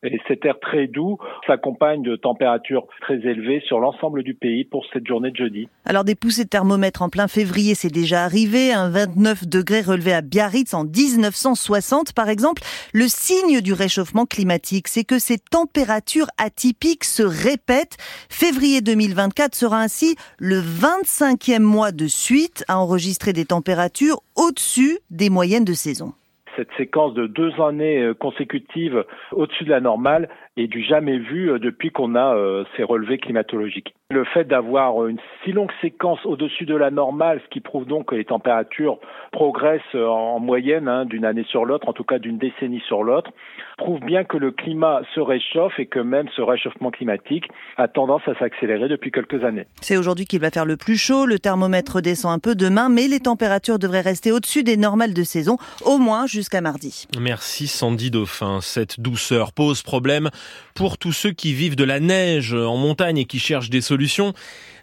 Et 0.04 0.20
cet 0.28 0.46
air 0.46 0.60
très 0.60 0.88
doux 0.88 1.18
s'accompagne 1.46 2.02
de 2.02 2.16
températures 2.16 2.88
très 3.02 3.16
élevées 3.16 3.62
sur 3.68 3.80
l'ensemble 3.80 4.24
du 4.24 4.34
pays 4.34 4.64
pour 4.64 4.86
cette 4.94 5.06
journée 5.06 5.32
de 5.32 5.36
jeudi. 5.36 5.68
Alors 5.86 6.06
des 6.06 6.16
poussées 6.16 6.46
de 6.46 6.50
thermomètre 6.50 7.02
en 7.02 7.10
plein 7.10 7.28
février, 7.28 7.76
c'est 7.76 7.92
déjà 7.92 8.24
arrivé. 8.24 8.72
Un 8.72 8.90
29 8.90 9.48
degrés 9.48 9.82
relevé 9.82 10.14
à 10.14 10.22
Biarritz 10.22 10.74
en 10.74 10.86
1960 10.86 12.14
par 12.14 12.30
exemple. 12.30 12.62
Le 12.94 13.08
signe 13.08 13.60
du 13.60 13.74
réchauffement 13.74 14.26
climatique, 14.26 14.88
c'est 14.88 15.04
que 15.04 15.20
ces 15.20 15.40
températures 15.40 16.28
atypiques 16.38 17.04
se 17.04 17.24
répètent. 17.24 17.98
Février 18.30 18.82
2024 18.82 19.56
sera 19.56 19.73
ainsi 19.80 20.16
le 20.40 20.58
25e 20.58 21.60
mois 21.60 21.92
de 21.92 22.08
suite 22.08 22.64
à 22.68 22.80
enregistrer 22.80 23.34
des 23.34 23.46
températures 23.46 24.22
au-dessus 24.36 25.00
des 25.10 25.30
moyennes 25.30 25.66
de 25.66 25.74
saison 25.74 26.14
cette 26.56 26.72
séquence 26.78 27.14
de 27.14 27.28
deux 27.28 27.52
années 27.62 28.02
euh, 28.02 28.14
consécutives 28.14 29.04
au-dessus 29.32 29.64
de 29.64 29.70
la 29.70 29.80
normale 29.80 30.30
est 30.58 30.68
du 30.68 30.84
jamais 30.84 31.18
vu 31.18 31.50
euh, 31.50 31.60
depuis 31.60 31.92
qu'on 31.92 32.16
a 32.16 32.36
euh, 32.36 32.64
ces 32.76 32.84
relevés 32.84 33.18
climatologiques. 33.18 33.96
Le 34.14 34.26
fait 34.26 34.44
d'avoir 34.44 35.08
une 35.08 35.18
si 35.44 35.52
longue 35.52 35.72
séquence 35.82 36.20
au-dessus 36.24 36.66
de 36.66 36.76
la 36.76 36.92
normale, 36.92 37.42
ce 37.44 37.50
qui 37.50 37.62
prouve 37.62 37.88
donc 37.88 38.10
que 38.10 38.16
les 38.16 38.26
températures 38.26 39.00
progressent 39.32 39.96
en 39.96 40.40
moyenne 40.40 40.88
hein, 40.88 41.06
d'une 41.06 41.26
année 41.26 41.46
sur 41.50 41.66
l'autre, 41.66 41.90
en 41.90 41.94
tout 41.94 42.04
cas 42.04 42.20
d'une 42.20 42.38
décennie 42.38 42.84
sur 42.88 43.02
l'autre, 43.04 43.32
prouve 43.80 44.00
bien 44.02 44.24
que 44.24 44.38
le 44.38 44.52
climat 44.52 45.02
se 45.16 45.20
réchauffe 45.20 45.80
et 45.80 45.88
que 45.88 45.98
même 45.98 46.28
ce 46.36 46.44
réchauffement 46.44 46.92
climatique 46.92 47.46
a 47.78 47.88
tendance 47.88 48.22
à 48.28 48.36
s'accélérer 48.36 48.88
depuis 48.88 49.12
quelques 49.12 49.44
années. 49.44 49.66
C'est 49.82 49.98
aujourd'hui 49.98 50.26
qu'il 50.26 50.42
va 50.42 50.52
faire 50.52 50.66
le 50.66 50.78
plus 50.78 50.98
chaud, 50.98 51.26
le 51.26 51.40
thermomètre 51.40 52.00
descend 52.00 52.34
un 52.34 52.40
peu 52.40 52.54
demain, 52.54 52.90
mais 52.90 53.08
les 53.08 53.20
températures 53.20 53.80
devraient 53.80 54.02
rester 54.02 54.32
au-dessus 54.32 54.64
des 54.64 54.78
normales 54.78 55.16
de 55.16 55.24
saison, 55.24 55.58
au 55.86 55.98
moins 55.98 56.28
jusqu'à 56.28 56.62
mardi. 56.62 57.08
Merci 57.20 57.66
Sandy 57.66 58.12
Dauphin. 58.12 58.60
Cette 58.62 59.00
douceur 59.00 59.54
pose 59.54 59.82
problème 59.82 60.30
pour 60.76 61.00
tous 61.00 61.14
ceux 61.14 61.32
qui 61.32 61.54
vivent 61.54 61.76
de 61.76 61.84
la 61.84 62.00
neige 62.00 62.54
en 62.54 62.78
montagne 62.78 63.18
et 63.18 63.26
qui 63.26 63.40
cherchent 63.40 63.72
des 63.72 63.82
solutions. 63.82 64.03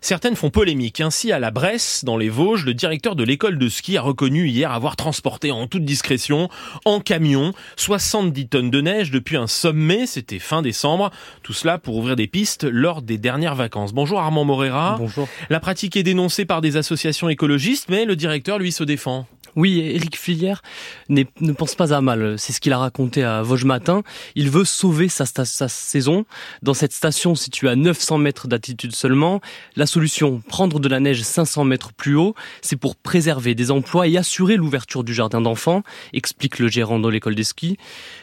Certaines 0.03 0.37
font 0.37 0.49
polémique. 0.49 1.01
Ainsi, 1.01 1.31
à 1.31 1.39
la 1.39 1.51
Bresse, 1.51 2.05
dans 2.05 2.17
les 2.17 2.31
Vosges, 2.31 2.65
le 2.65 2.73
directeur 2.73 3.17
de 3.17 3.23
l'école 3.23 3.59
de 3.59 3.69
ski 3.69 3.99
a 3.99 4.03
reconnu 4.03 4.49
hier 4.49 4.73
avoir 4.73 4.97
transporté 4.97 5.51
en 5.51 5.67
toute 5.67 5.85
discrétion, 5.85 6.49
en 6.87 7.01
camion, 7.01 7.53
70 7.77 8.49
tonnes 8.49 8.71
de 8.71 8.81
neige 8.81 9.11
depuis 9.11 9.37
un 9.37 9.47
sommet. 9.47 10.07
C'était 10.07 10.39
fin 10.39 10.63
décembre. 10.63 11.11
Tout 11.43 11.53
cela 11.53 11.77
pour 11.77 11.97
ouvrir 11.97 12.17
des 12.17 12.27
pistes 12.27 12.65
lors 12.65 13.03
des 13.03 13.19
dernières 13.19 13.55
vacances. 13.55 13.93
Bonjour 13.93 14.21
Armand 14.21 14.45
Morera. 14.45 14.97
Bonjour. 14.99 15.29
La 15.51 15.61
pratique 15.61 15.97
est 15.97 16.03
dénoncée 16.03 16.47
par 16.47 16.63
des 16.63 16.79
associations 16.79 17.29
écologistes, 17.29 17.89
mais 17.91 18.07
le 18.07 18.17
directeur, 18.17 18.59
lui, 18.59 18.73
se 18.73 18.85
défend. 18.85 19.27
Oui, 19.61 19.79
Eric 19.79 20.17
Filière 20.17 20.63
ne 21.11 21.53
pense 21.53 21.75
pas 21.75 21.93
à 21.93 22.01
mal. 22.01 22.39
C'est 22.39 22.55
ce 22.55 22.61
qu'il 22.61 22.73
a 22.73 22.79
raconté 22.79 23.25
à 23.25 23.43
Vosges 23.43 23.67
Matin. 23.67 24.03
Il 24.35 24.49
veut 24.49 24.65
sauver 24.65 25.11
sa, 25.11 25.27
sa, 25.27 25.69
saison. 25.69 26.25
Dans 26.63 26.73
cette 26.73 26.95
station 26.95 27.35
située 27.35 27.69
à 27.69 27.77
900 27.77 28.17
mètres 28.17 28.49
d'altitude 28.49 28.97
seulement, 28.97 29.43
la 29.77 29.85
solution, 29.85 30.41
prendre 30.49 30.81
de 30.81 30.89
la 30.89 30.99
neige 30.99 31.21
500 31.21 31.65
mètres 31.65 31.93
plus 31.93 32.17
haut, 32.17 32.35
c'est 32.63 32.77
pour 32.77 32.97
préserver 32.97 33.55
des 33.55 33.71
emplois 33.71 34.09
et 34.09 34.17
assurer 34.17 34.57
l'ouverture 34.57 35.05
du 35.05 35.13
jardin 35.13 35.43
d'enfants, 35.43 35.83
explique 36.15 36.59
le 36.59 36.69
gérant 36.69 36.99
de 36.99 37.11
l'école 37.11 37.35
des 37.35 37.45
skis. 37.45 37.77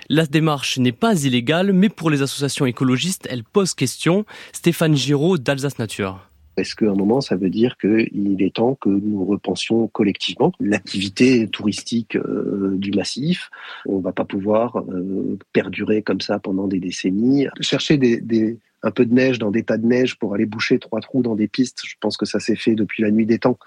La 0.10 0.26
démarche 0.26 0.80
n'est 0.80 0.92
pas 0.92 1.22
illégale, 1.22 1.72
mais 1.72 1.90
pour 1.90 2.10
les 2.10 2.24
associations 2.24 2.66
écologistes, 2.66 3.28
elle 3.30 3.44
pose 3.44 3.76
question. 3.76 4.26
Stéphane 4.54 4.96
Giraud 4.96 5.38
d'Alsace 5.38 5.78
Nature. 5.78 6.27
Est-ce 6.58 6.76
qu'à 6.76 6.90
un 6.90 6.96
moment, 6.96 7.22
ça 7.22 7.36
veut 7.36 7.52
dire 7.52 7.78
qu'il 7.78 8.42
est 8.42 8.56
temps 8.56 8.76
que 8.76 8.90
nous 8.90 9.24
repensions 9.26 9.88
collectivement 9.88 10.52
l'activité 10.60 11.48
touristique 11.48 12.16
euh, 12.16 12.74
du 12.78 12.92
massif 12.92 13.52
On 13.86 14.00
va 14.00 14.12
pas 14.12 14.26
pouvoir 14.26 14.78
euh, 14.78 15.38
perdurer 15.54 16.02
comme 16.02 16.20
ça 16.20 16.40
pendant 16.40 16.68
des 16.68 16.80
décennies. 16.80 17.48
Chercher 17.62 17.98
des, 17.98 18.58
un 18.82 18.90
peu 18.90 19.06
de 19.06 19.14
neige 19.14 19.38
dans 19.38 19.52
des 19.52 19.64
tas 19.64 19.78
de 19.78 19.86
neige 19.86 20.18
pour 20.18 20.34
aller 20.34 20.48
boucher 20.48 20.80
trois 20.80 21.00
trous 21.00 21.22
dans 21.22 21.36
des 21.36 21.48
pistes. 21.48 21.82
Je 21.86 21.94
pense 22.00 22.18
que 22.18 22.26
ça 22.26 22.40
s'est 22.40 22.56
fait 22.56 22.74
depuis 22.74 23.04
la 23.04 23.12
nuit 23.12 23.28
des 23.28 23.38
temps. 23.38 23.60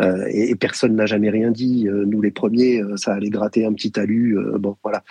Euh, 0.00 0.24
et, 0.30 0.54
personne 0.54 0.94
n'a 0.94 1.06
jamais 1.06 1.30
rien 1.30 1.50
dit. 1.50 1.88
nous, 1.90 2.20
les 2.20 2.30
premiers, 2.30 2.80
ça 2.94 3.14
allait 3.14 3.30
gratter 3.30 3.64
un 3.64 3.72
petit 3.72 3.90
talus. 3.90 4.36
bon, 4.60 4.76
voilà. 4.84 5.02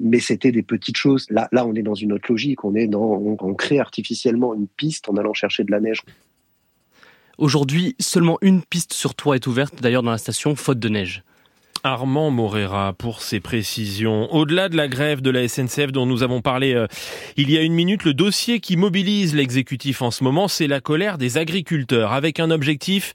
mais 0.00 0.20
c'était 0.20 0.52
des 0.52 0.62
petites 0.62 0.96
choses. 0.96 1.26
Là, 1.28 1.48
là, 1.52 1.66
on 1.66 1.74
est 1.74 1.82
dans 1.82 1.94
une 1.94 2.14
autre 2.14 2.30
logique. 2.30 2.64
On 2.64 2.74
est 2.74 2.86
dans, 2.86 3.36
on 3.40 3.54
crée 3.54 3.78
artificiellement 3.78 4.54
une 4.54 4.68
piste 4.68 5.10
en 5.10 5.16
allant 5.16 5.34
chercher 5.34 5.64
de 5.64 5.70
la 5.70 5.80
neige. 5.80 6.00
Aujourd'hui, 7.38 7.94
seulement 7.98 8.38
une 8.40 8.62
piste 8.62 8.94
sur 8.94 9.14
trois 9.14 9.36
est 9.36 9.46
ouverte, 9.46 9.82
d'ailleurs 9.82 10.02
dans 10.02 10.10
la 10.10 10.18
station, 10.18 10.56
faute 10.56 10.78
de 10.78 10.88
neige. 10.88 11.22
Armand 11.86 12.32
Morera 12.32 12.94
pour 12.94 13.22
ses 13.22 13.38
précisions. 13.38 14.34
Au-delà 14.34 14.68
de 14.68 14.76
la 14.76 14.88
grève 14.88 15.20
de 15.20 15.30
la 15.30 15.46
SNCF 15.46 15.92
dont 15.92 16.04
nous 16.04 16.24
avons 16.24 16.40
parlé 16.40 16.74
euh, 16.74 16.88
il 17.36 17.48
y 17.48 17.56
a 17.56 17.62
une 17.62 17.74
minute, 17.74 18.02
le 18.02 18.12
dossier 18.12 18.58
qui 18.58 18.76
mobilise 18.76 19.36
l'exécutif 19.36 20.02
en 20.02 20.10
ce 20.10 20.24
moment, 20.24 20.48
c'est 20.48 20.66
la 20.66 20.80
colère 20.80 21.16
des 21.16 21.38
agriculteurs, 21.38 22.12
avec 22.12 22.40
un 22.40 22.50
objectif, 22.50 23.12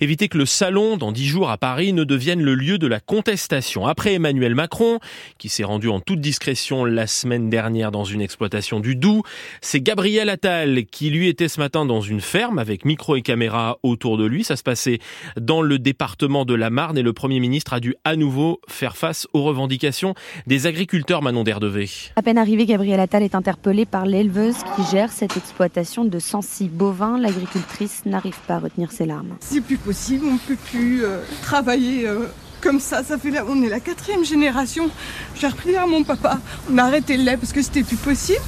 éviter 0.00 0.28
que 0.28 0.38
le 0.38 0.46
salon, 0.46 0.96
dans 0.96 1.12
dix 1.12 1.26
jours 1.26 1.50
à 1.50 1.58
Paris, 1.58 1.92
ne 1.92 2.02
devienne 2.02 2.40
le 2.40 2.54
lieu 2.54 2.78
de 2.78 2.86
la 2.86 2.98
contestation. 2.98 3.86
Après 3.86 4.14
Emmanuel 4.14 4.54
Macron, 4.54 5.00
qui 5.36 5.50
s'est 5.50 5.64
rendu 5.64 5.90
en 5.90 6.00
toute 6.00 6.22
discrétion 6.22 6.86
la 6.86 7.06
semaine 7.06 7.50
dernière 7.50 7.90
dans 7.90 8.04
une 8.04 8.22
exploitation 8.22 8.80
du 8.80 8.96
Doubs, 8.96 9.22
c'est 9.60 9.82
Gabriel 9.82 10.30
Attal 10.30 10.86
qui 10.86 11.10
lui 11.10 11.28
était 11.28 11.48
ce 11.48 11.60
matin 11.60 11.84
dans 11.84 12.00
une 12.00 12.22
ferme 12.22 12.58
avec 12.58 12.86
micro 12.86 13.16
et 13.16 13.22
caméra 13.22 13.76
autour 13.82 14.16
de 14.16 14.24
lui. 14.24 14.44
Ça 14.44 14.56
se 14.56 14.62
passait 14.62 14.98
dans 15.38 15.60
le 15.60 15.78
département 15.78 16.46
de 16.46 16.54
la 16.54 16.70
Marne 16.70 16.96
et 16.96 17.02
le 17.02 17.12
Premier 17.12 17.38
ministre 17.38 17.74
a 17.74 17.80
dû 17.80 17.94
à 18.14 18.16
nouveau 18.16 18.60
faire 18.68 18.96
face 18.96 19.26
aux 19.32 19.42
revendications 19.42 20.14
des 20.46 20.68
agriculteurs 20.68 21.20
Manon 21.20 21.42
Derdevé. 21.42 21.90
À 22.14 22.22
peine 22.22 22.38
arrivé, 22.38 22.64
Gabriel 22.64 23.00
Attal 23.00 23.24
est 23.24 23.34
interpellé 23.34 23.86
par 23.86 24.06
l'éleveuse 24.06 24.54
qui 24.76 24.84
gère 24.88 25.10
cette 25.10 25.36
exploitation 25.36 26.04
de 26.04 26.18
106 26.20 26.68
bovins. 26.68 27.18
L'agricultrice 27.18 28.02
n'arrive 28.06 28.38
pas 28.46 28.54
à 28.54 28.58
retenir 28.60 28.92
ses 28.92 29.04
larmes. 29.04 29.34
C'est 29.40 29.60
plus 29.60 29.78
possible, 29.78 30.26
on 30.28 30.34
ne 30.34 30.38
peut 30.38 30.56
plus 30.70 31.04
euh, 31.04 31.22
travailler. 31.42 32.06
Euh, 32.06 32.26
comme 32.60 32.78
ça, 32.78 33.02
ça 33.02 33.18
fait 33.18 33.32
on 33.40 33.60
est 33.64 33.68
la 33.68 33.80
quatrième 33.80 34.24
génération. 34.24 34.88
J'ai 35.34 35.48
repris 35.48 35.74
à 35.74 35.86
mon 35.86 36.04
papa. 36.04 36.38
On 36.72 36.78
a 36.78 36.84
arrêté 36.84 37.16
le 37.16 37.24
lait 37.24 37.36
parce 37.36 37.52
que 37.52 37.62
c'était 37.62 37.82
plus 37.82 37.96
possible. 37.96 38.44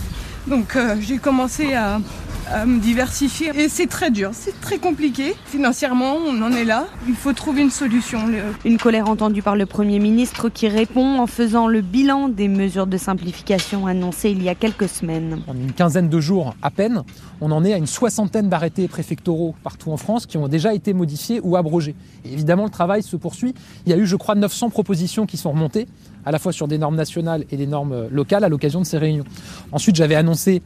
Donc 0.47 0.77
euh, 0.77 0.95
j'ai 1.01 1.19
commencé 1.19 1.75
à, 1.75 1.99
à 2.53 2.67
me 2.67 2.79
diversifier. 2.79 3.51
Et 3.55 3.69
c'est 3.69 3.87
très 3.87 4.11
dur, 4.11 4.31
c'est 4.33 4.61
très 4.61 4.79
compliqué. 4.79 5.35
Financièrement, 5.47 6.17
on 6.17 6.43
en 6.43 6.53
est 6.53 6.65
là. 6.65 6.87
Il 7.09 7.15
faut 7.15 7.33
trouver 7.33 7.63
une 7.63 7.71
solution. 7.71 8.21
Une 8.65 8.79
colère 8.79 9.09
entendue 9.09 9.43
par 9.43 9.57
le 9.57 9.67
Premier 9.67 9.99
ministre 9.99 10.49
qui 10.49 10.69
répond 10.69 11.19
en 11.19 11.27
faisant 11.27 11.67
le 11.67 11.81
bilan 11.81 12.29
des 12.29 12.49
mesures 12.49 12.87
de 12.87 12.97
simplification 12.97 13.87
annoncées 13.87 14.31
il 14.31 14.43
y 14.43 14.49
a 14.49 14.55
quelques 14.55 14.89
semaines. 14.89 15.41
En 15.47 15.55
une 15.55 15.73
quinzaine 15.73 16.09
de 16.09 16.21
jours 16.21 16.55
à 16.63 16.71
peine, 16.71 17.03
on 17.41 17.51
en 17.51 17.65
est 17.65 17.73
à 17.73 17.77
une 17.77 17.87
soixantaine 17.87 18.49
d'arrêtés 18.49 18.89
préfectoraux 18.89 19.55
partout 19.63 19.91
en 19.91 19.97
France 19.97 20.27
qui 20.27 20.39
ont 20.39 20.49
déjà 20.49 20.75
été 20.75 20.93
modifiés 20.93 21.41
ou 21.43 21.57
abrogés. 21.57 21.95
Et 22.25 22.33
évidemment, 22.33 22.65
le 22.65 22.71
travail 22.71 23.03
se 23.03 23.17
poursuit. 23.17 23.55
Il 23.87 23.91
y 23.91 23.93
a 23.93 23.99
eu, 23.99 24.07
je 24.07 24.17
crois, 24.17 24.35
900 24.35 24.71
propositions 24.71 25.27
qui 25.27 25.37
sont 25.37 25.51
remontées, 25.51 25.87
à 26.27 26.33
la 26.33 26.39
fois 26.39 26.53
sur 26.53 26.69
des 26.69 26.77
normes 26.77 26.97
nationales 26.97 27.45
et 27.51 27.57
des 27.57 27.69
normes 27.69 28.09
locales 28.11 28.45
à 28.45 28.49
l'occasion 28.49 28.81
de 28.81 28.85
ces 28.85 28.99
réunions. 28.99 29.25
Ensuite, 29.73 29.95
j'avais 29.97 30.17
annoncé 30.17 30.61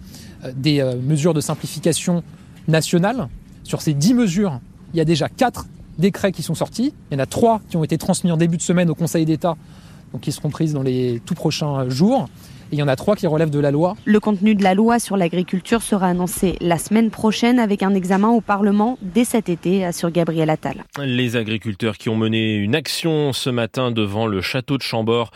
euh, 0.44 0.52
des 0.56 0.80
euh, 0.80 0.96
mesures 0.96 1.34
de 1.34 1.40
simplification 1.40 2.24
nationales. 2.66 3.28
Sur 3.62 3.82
ces 3.82 3.92
10 3.92 4.14
mesures, 4.14 4.58
il 4.94 4.96
y 4.96 5.00
a 5.00 5.04
déjà 5.04 5.28
4 5.28 5.66
décrets 5.98 6.32
qui 6.32 6.42
sont 6.42 6.54
sortis. 6.54 6.94
Il 7.10 7.14
y 7.14 7.16
en 7.18 7.22
a 7.22 7.26
3 7.26 7.60
qui 7.68 7.76
ont 7.76 7.84
été 7.84 7.98
transmis 7.98 8.32
en 8.32 8.38
début 8.38 8.56
de 8.56 8.62
semaine 8.62 8.88
au 8.88 8.94
Conseil 8.94 9.26
d'État, 9.26 9.56
donc 10.12 10.22
qui 10.22 10.32
seront 10.32 10.48
prises 10.48 10.72
dans 10.72 10.82
les 10.82 11.20
tout 11.26 11.34
prochains 11.34 11.88
jours 11.90 12.28
il 12.72 12.78
y 12.78 12.82
en 12.82 12.88
a 12.88 12.96
trois 12.96 13.16
qui 13.16 13.26
relèvent 13.26 13.50
de 13.50 13.58
la 13.58 13.70
loi. 13.70 13.96
Le 14.04 14.20
contenu 14.20 14.54
de 14.54 14.62
la 14.62 14.74
loi 14.74 14.98
sur 14.98 15.16
l'agriculture 15.16 15.82
sera 15.82 16.08
annoncé 16.08 16.56
la 16.60 16.78
semaine 16.78 17.10
prochaine 17.10 17.58
avec 17.58 17.82
un 17.82 17.94
examen 17.94 18.28
au 18.28 18.40
Parlement 18.40 18.98
dès 19.02 19.24
cet 19.24 19.48
été, 19.48 19.84
assure 19.84 20.10
Gabriel 20.10 20.50
Attal. 20.50 20.84
Les 21.02 21.36
agriculteurs 21.36 21.98
qui 21.98 22.08
ont 22.08 22.16
mené 22.16 22.54
une 22.54 22.74
action 22.74 23.32
ce 23.32 23.50
matin 23.50 23.90
devant 23.90 24.26
le 24.26 24.40
château 24.40 24.76
de 24.76 24.82
Chambord, 24.82 25.30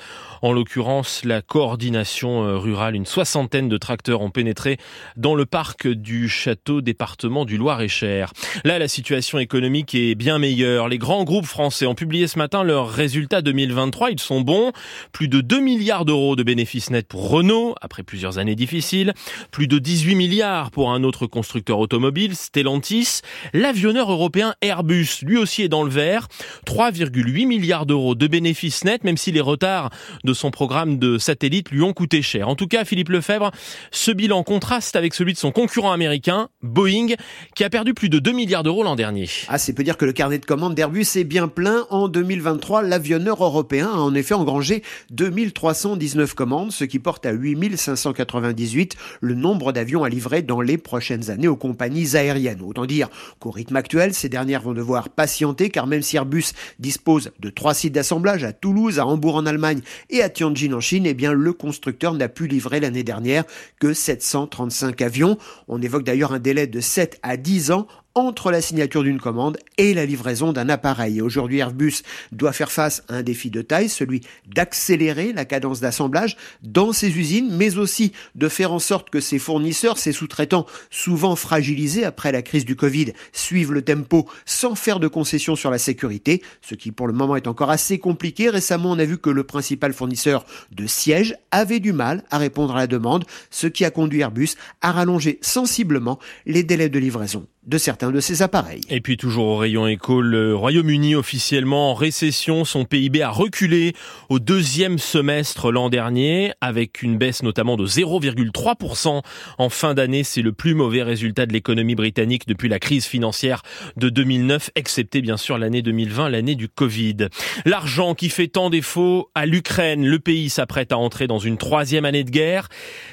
en 0.44 0.52
l'occurrence 0.52 1.24
la 1.24 1.40
coordination 1.40 2.44
euh, 2.44 2.58
rurale, 2.58 2.94
une 2.94 3.06
soixantaine 3.06 3.70
de 3.70 3.78
tracteurs 3.78 4.20
ont 4.20 4.28
pénétré 4.28 4.76
dans 5.16 5.34
le 5.34 5.46
parc 5.46 5.88
du 5.88 6.28
château 6.28 6.82
département 6.82 7.46
du 7.46 7.56
Loir-et-Cher. 7.56 8.30
Là, 8.62 8.78
la 8.78 8.86
situation 8.86 9.38
économique 9.38 9.94
est 9.94 10.14
bien 10.14 10.38
meilleure. 10.38 10.88
Les 10.88 10.98
grands 10.98 11.24
groupes 11.24 11.46
français 11.46 11.86
ont 11.86 11.94
publié 11.94 12.26
ce 12.26 12.38
matin 12.38 12.62
leurs 12.62 12.90
résultats 12.90 13.40
2023. 13.40 14.10
Ils 14.10 14.20
sont 14.20 14.42
bons. 14.42 14.72
Plus 15.12 15.28
de 15.28 15.40
2 15.40 15.60
milliards 15.60 16.04
d'euros 16.04 16.36
de 16.36 16.42
bénéfices 16.42 16.90
nets 16.90 17.08
pour 17.08 17.30
Renault, 17.30 17.74
après 17.80 18.02
plusieurs 18.02 18.36
années 18.36 18.54
difficiles, 18.54 19.14
plus 19.50 19.66
de 19.66 19.78
18 19.78 20.14
milliards 20.14 20.70
pour 20.70 20.92
un 20.92 21.04
autre 21.04 21.26
constructeur 21.26 21.78
automobile, 21.78 22.36
Stellantis, 22.36 23.22
l'avionneur 23.54 24.12
européen 24.12 24.54
Airbus, 24.60 25.20
lui 25.22 25.38
aussi 25.38 25.62
est 25.62 25.70
dans 25.70 25.84
le 25.84 25.90
vert, 25.90 26.28
3,8 26.66 27.46
milliards 27.46 27.86
d'euros 27.86 28.14
de 28.14 28.26
bénéfices 28.26 28.84
nets, 28.84 29.04
même 29.04 29.16
si 29.16 29.32
les 29.32 29.40
retards 29.40 29.88
de 30.22 30.33
son 30.34 30.50
programme 30.50 30.98
de 30.98 31.18
satellite 31.18 31.70
lui 31.70 31.82
ont 31.82 31.92
coûté 31.92 32.22
cher. 32.22 32.48
En 32.48 32.56
tout 32.56 32.66
cas, 32.66 32.84
Philippe 32.84 33.08
Lefebvre, 33.08 33.50
ce 33.90 34.10
bilan 34.10 34.42
contraste 34.42 34.96
avec 34.96 35.14
celui 35.14 35.32
de 35.32 35.38
son 35.38 35.52
concurrent 35.52 35.92
américain, 35.92 36.48
Boeing, 36.62 37.14
qui 37.54 37.64
a 37.64 37.70
perdu 37.70 37.94
plus 37.94 38.08
de 38.08 38.18
2 38.18 38.32
milliards 38.32 38.62
d'euros 38.62 38.82
l'an 38.82 38.96
dernier. 38.96 39.28
Ah, 39.48 39.58
c'est 39.58 39.72
peut 39.72 39.84
dire 39.84 39.96
que 39.96 40.04
le 40.04 40.12
carnet 40.12 40.38
de 40.38 40.46
commandes 40.46 40.74
d'Airbus 40.74 41.06
est 41.16 41.24
bien 41.24 41.48
plein. 41.48 41.86
En 41.90 42.08
2023, 42.08 42.82
l'avionneur 42.82 43.42
européen 43.42 43.90
a 43.92 43.98
en 43.98 44.14
effet 44.14 44.34
engrangé 44.34 44.82
2319 45.10 46.34
commandes, 46.34 46.72
ce 46.72 46.84
qui 46.84 46.98
porte 46.98 47.26
à 47.26 47.32
8598 47.32 48.96
le 49.20 49.34
nombre 49.34 49.72
d'avions 49.72 50.04
à 50.04 50.08
livrer 50.08 50.42
dans 50.42 50.60
les 50.60 50.78
prochaines 50.78 51.30
années 51.30 51.48
aux 51.48 51.56
compagnies 51.56 52.16
aériennes. 52.16 52.62
Autant 52.62 52.86
dire 52.86 53.08
qu'au 53.38 53.50
rythme 53.50 53.76
actuel, 53.76 54.14
ces 54.14 54.28
dernières 54.28 54.62
vont 54.62 54.72
devoir 54.72 55.08
patienter 55.08 55.70
car 55.70 55.86
même 55.86 56.02
si 56.02 56.16
Airbus 56.16 56.52
dispose 56.78 57.32
de 57.40 57.50
trois 57.50 57.74
sites 57.74 57.92
d'assemblage 57.92 58.44
à 58.44 58.52
Toulouse, 58.52 58.98
à 58.98 59.06
Hambourg 59.06 59.36
en 59.36 59.46
Allemagne 59.46 59.80
et 60.14 60.22
à 60.22 60.28
Tianjin 60.28 60.72
en 60.72 60.80
Chine, 60.80 61.06
eh 61.06 61.14
bien 61.14 61.32
le 61.32 61.52
constructeur 61.52 62.14
n'a 62.14 62.28
pu 62.28 62.46
livrer 62.46 62.78
l'année 62.78 63.02
dernière 63.02 63.42
que 63.80 63.92
735 63.92 65.02
avions. 65.02 65.38
On 65.66 65.82
évoque 65.82 66.04
d'ailleurs 66.04 66.32
un 66.32 66.38
délai 66.38 66.68
de 66.68 66.80
7 66.80 67.18
à 67.24 67.36
10 67.36 67.72
ans 67.72 67.88
entre 68.14 68.50
la 68.52 68.60
signature 68.60 69.02
d'une 69.02 69.20
commande 69.20 69.58
et 69.76 69.92
la 69.92 70.06
livraison 70.06 70.52
d'un 70.52 70.68
appareil. 70.68 71.20
Aujourd'hui, 71.20 71.58
Airbus 71.58 72.02
doit 72.30 72.52
faire 72.52 72.70
face 72.70 73.02
à 73.08 73.16
un 73.16 73.22
défi 73.22 73.50
de 73.50 73.60
taille, 73.60 73.88
celui 73.88 74.20
d'accélérer 74.46 75.32
la 75.32 75.44
cadence 75.44 75.80
d'assemblage 75.80 76.36
dans 76.62 76.92
ses 76.92 77.18
usines, 77.18 77.54
mais 77.56 77.76
aussi 77.76 78.12
de 78.36 78.48
faire 78.48 78.72
en 78.72 78.78
sorte 78.78 79.10
que 79.10 79.20
ses 79.20 79.38
fournisseurs, 79.38 79.98
ses 79.98 80.12
sous-traitants, 80.12 80.66
souvent 80.90 81.34
fragilisés 81.34 82.04
après 82.04 82.30
la 82.30 82.42
crise 82.42 82.64
du 82.64 82.76
Covid, 82.76 83.12
suivent 83.32 83.72
le 83.72 83.82
tempo 83.82 84.28
sans 84.46 84.76
faire 84.76 85.00
de 85.00 85.08
concessions 85.08 85.56
sur 85.56 85.70
la 85.70 85.78
sécurité, 85.78 86.42
ce 86.62 86.74
qui 86.74 86.92
pour 86.92 87.08
le 87.08 87.12
moment 87.12 87.36
est 87.36 87.48
encore 87.48 87.70
assez 87.70 87.98
compliqué. 87.98 88.48
Récemment, 88.48 88.92
on 88.92 88.98
a 88.98 89.04
vu 89.04 89.18
que 89.18 89.30
le 89.30 89.44
principal 89.44 89.92
fournisseur 89.92 90.44
de 90.70 90.86
sièges 90.86 91.36
avait 91.50 91.80
du 91.80 91.92
mal 91.92 92.22
à 92.30 92.38
répondre 92.38 92.76
à 92.76 92.78
la 92.78 92.86
demande, 92.86 93.24
ce 93.50 93.66
qui 93.66 93.84
a 93.84 93.90
conduit 93.90 94.20
Airbus 94.20 94.50
à 94.80 94.92
rallonger 94.92 95.38
sensiblement 95.42 96.20
les 96.46 96.62
délais 96.62 96.88
de 96.88 96.98
livraison 96.98 97.46
de 97.66 97.78
certains 97.78 98.10
de 98.10 98.20
ces 98.20 98.42
appareils. 98.42 98.82
Et 98.90 99.00
puis 99.00 99.16
toujours 99.16 99.46
au 99.46 99.56
rayon 99.56 99.86
éco, 99.86 100.20
le 100.20 100.54
Royaume-Uni 100.54 101.14
officiellement 101.14 101.90
en 101.90 101.94
récession, 101.94 102.64
son 102.64 102.84
PIB 102.84 103.22
a 103.22 103.30
reculé 103.30 103.94
au 104.28 104.38
deuxième 104.38 104.98
semestre 104.98 105.72
l'an 105.72 105.88
dernier 105.88 106.52
avec 106.60 107.02
une 107.02 107.16
baisse 107.16 107.42
notamment 107.42 107.76
de 107.76 107.86
0,3% 107.86 109.22
en 109.58 109.68
fin 109.68 109.94
d'année. 109.94 110.24
C'est 110.24 110.42
le 110.42 110.52
plus 110.52 110.74
mauvais 110.74 111.02
résultat 111.02 111.46
de 111.46 111.52
l'économie 111.52 111.94
britannique 111.94 112.46
depuis 112.46 112.68
la 112.68 112.78
crise 112.78 113.06
financière 113.06 113.62
de 113.96 114.10
2009, 114.10 114.70
excepté 114.74 115.22
bien 115.22 115.36
sûr 115.36 115.56
l'année 115.56 115.80
2020, 115.80 116.28
l'année 116.28 116.56
du 116.56 116.68
Covid. 116.68 117.28
L'argent 117.64 118.14
qui 118.14 118.28
fait 118.28 118.48
tant 118.48 118.68
défaut 118.68 119.30
à 119.34 119.46
l'Ukraine, 119.46 120.06
le 120.06 120.18
pays 120.18 120.50
s'apprête 120.50 120.92
à 120.92 120.98
entrer 120.98 121.26
dans 121.26 121.38
une 121.38 121.56
troisième 121.56 122.04
année 122.04 122.24
de 122.24 122.30
guerre 122.30 122.68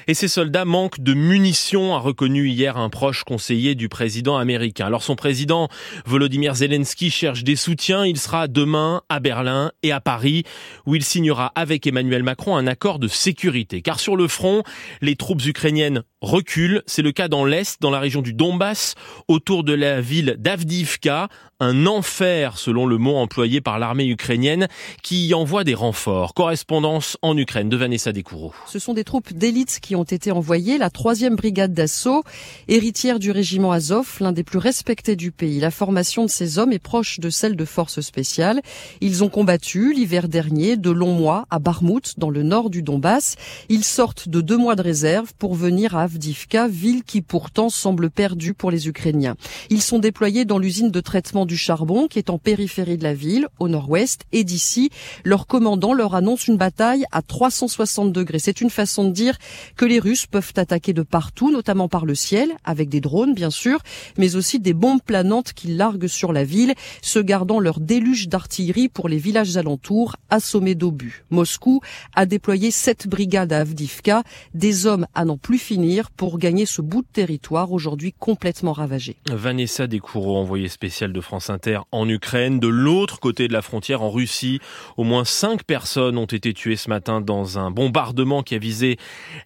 et 0.08 0.14
ses 0.14 0.28
soldats 0.28 0.66
manquent 0.66 1.00
de 1.00 1.14
munitions, 1.14 1.94
a 1.94 1.98
reconnu 1.98 2.48
hier 2.48 2.76
un 2.76 2.90
proche 2.90 3.24
conseiller 3.24 3.74
du 3.74 3.88
président 3.88 4.41
Alors 4.80 5.02
son 5.02 5.14
président 5.14 5.68
Volodymyr 6.04 6.54
Zelensky 6.54 7.10
cherche 7.10 7.44
des 7.44 7.56
soutiens. 7.56 8.04
Il 8.04 8.18
sera 8.18 8.48
demain 8.48 9.02
à 9.08 9.20
Berlin 9.20 9.70
et 9.82 9.92
à 9.92 10.00
Paris 10.00 10.42
où 10.84 10.94
il 10.94 11.04
signera 11.04 11.52
avec 11.54 11.86
Emmanuel 11.86 12.22
Macron 12.22 12.56
un 12.56 12.66
accord 12.66 12.98
de 12.98 13.08
sécurité. 13.08 13.82
Car 13.82 14.00
sur 14.00 14.16
le 14.16 14.26
front, 14.28 14.62
les 15.00 15.16
troupes 15.16 15.44
ukrainiennes 15.46 16.02
reculent. 16.20 16.82
C'est 16.86 17.02
le 17.02 17.12
cas 17.12 17.28
dans 17.28 17.44
l'Est, 17.44 17.80
dans 17.80 17.90
la 17.90 18.00
région 18.00 18.22
du 18.22 18.32
Donbass, 18.32 18.94
autour 19.28 19.64
de 19.64 19.74
la 19.74 20.00
ville 20.00 20.36
d'Avdivka, 20.38 21.28
un 21.62 21.86
enfer 21.86 22.58
selon 22.58 22.86
le 22.86 22.98
mot 22.98 23.14
employé 23.14 23.60
par 23.60 23.78
l'armée 23.78 24.08
ukrainienne 24.08 24.66
qui 25.00 25.28
y 25.28 25.34
envoie 25.34 25.62
des 25.62 25.74
renforts. 25.74 26.34
Correspondance 26.34 27.16
en 27.22 27.36
Ukraine 27.36 27.68
de 27.68 27.76
Vanessa 27.76 28.10
Descoureaux. 28.10 28.52
Ce 28.66 28.80
sont 28.80 28.94
des 28.94 29.04
troupes 29.04 29.32
d'élite 29.32 29.78
qui 29.80 29.94
ont 29.94 30.02
été 30.02 30.32
envoyées, 30.32 30.76
la 30.76 30.90
troisième 30.90 31.36
brigade 31.36 31.72
d'assaut, 31.72 32.24
héritière 32.66 33.20
du 33.20 33.30
régiment 33.30 33.70
Azov, 33.70 34.16
l'un 34.18 34.32
des 34.32 34.42
plus 34.42 34.58
respectés 34.58 35.14
du 35.14 35.30
pays. 35.30 35.60
La 35.60 35.70
formation 35.70 36.24
de 36.24 36.30
ces 36.30 36.58
hommes 36.58 36.72
est 36.72 36.80
proche 36.80 37.20
de 37.20 37.30
celle 37.30 37.54
de 37.54 37.64
forces 37.64 38.00
spéciales. 38.00 38.60
Ils 39.00 39.22
ont 39.22 39.28
combattu 39.28 39.92
l'hiver 39.92 40.26
dernier 40.26 40.76
de 40.76 40.90
longs 40.90 41.14
mois 41.14 41.46
à 41.48 41.60
Barmout, 41.60 42.18
dans 42.18 42.30
le 42.30 42.42
nord 42.42 42.70
du 42.70 42.82
Donbass. 42.82 43.36
Ils 43.68 43.84
sortent 43.84 44.28
de 44.28 44.40
deux 44.40 44.58
mois 44.58 44.74
de 44.74 44.82
réserve 44.82 45.32
pour 45.38 45.54
venir 45.54 45.94
à 45.94 46.02
Avdivka, 46.02 46.66
ville 46.66 47.04
qui 47.04 47.22
pourtant 47.22 47.68
semble 47.68 48.10
perdue 48.10 48.52
pour 48.52 48.72
les 48.72 48.88
Ukrainiens. 48.88 49.36
Ils 49.70 49.80
sont 49.82 50.00
déployés 50.00 50.44
dans 50.44 50.58
l'usine 50.58 50.90
de 50.90 51.00
traitement 51.00 51.46
du 51.46 51.51
charbon 51.56 52.08
qui 52.08 52.18
est 52.18 52.30
en 52.30 52.38
périphérie 52.38 52.98
de 52.98 53.04
la 53.04 53.14
ville, 53.14 53.48
au 53.58 53.68
nord-ouest, 53.68 54.22
et 54.32 54.44
d'ici, 54.44 54.90
leur 55.24 55.46
commandant 55.46 55.94
leur 55.94 56.14
annonce 56.14 56.46
une 56.46 56.56
bataille 56.56 57.04
à 57.12 57.22
360 57.22 58.12
degrés. 58.12 58.38
C'est 58.38 58.60
une 58.60 58.70
façon 58.70 59.04
de 59.04 59.10
dire 59.10 59.38
que 59.76 59.84
les 59.84 59.98
Russes 59.98 60.26
peuvent 60.26 60.52
attaquer 60.56 60.92
de 60.92 61.02
partout, 61.02 61.50
notamment 61.50 61.88
par 61.88 62.06
le 62.06 62.14
ciel, 62.14 62.52
avec 62.64 62.88
des 62.88 63.00
drones 63.00 63.34
bien 63.34 63.50
sûr, 63.50 63.80
mais 64.18 64.36
aussi 64.36 64.58
des 64.58 64.74
bombes 64.74 65.02
planantes 65.02 65.52
qu'ils 65.52 65.76
larguent 65.76 66.06
sur 66.06 66.32
la 66.32 66.44
ville, 66.44 66.74
se 67.02 67.18
gardant 67.18 67.60
leur 67.60 67.80
déluge 67.80 68.28
d'artillerie 68.28 68.88
pour 68.88 69.08
les 69.08 69.18
villages 69.18 69.56
alentours, 69.56 70.16
assommés 70.30 70.74
d'obus. 70.74 71.24
Moscou 71.30 71.80
a 72.14 72.26
déployé 72.26 72.70
sept 72.70 73.08
brigades 73.08 73.52
à 73.52 73.60
Avdivka, 73.60 74.22
des 74.54 74.86
hommes 74.86 75.06
à 75.14 75.24
n'en 75.24 75.36
plus 75.36 75.58
finir 75.58 76.10
pour 76.10 76.38
gagner 76.38 76.66
ce 76.66 76.82
bout 76.82 77.02
de 77.02 77.06
territoire 77.12 77.72
aujourd'hui 77.72 78.12
complètement 78.18 78.72
ravagé. 78.72 79.16
Vanessa 79.30 79.86
Descoureaux, 79.86 80.36
envoyée 80.36 80.68
spéciale 80.68 81.12
de 81.12 81.20
France 81.20 81.41
Inter 81.50 81.80
en 81.92 82.08
Ukraine. 82.08 82.60
De 82.60 82.68
l'autre 82.68 83.20
côté 83.20 83.48
de 83.48 83.52
la 83.52 83.62
frontière, 83.62 84.02
en 84.02 84.10
Russie, 84.10 84.60
au 84.96 85.04
moins 85.04 85.24
cinq 85.24 85.64
personnes 85.64 86.18
ont 86.18 86.26
été 86.26 86.52
tuées 86.52 86.76
ce 86.76 86.88
matin 86.88 87.20
dans 87.20 87.58
un 87.58 87.70
bombardement 87.70 88.42
qui 88.42 88.54
a 88.54 88.58
visé 88.58 88.96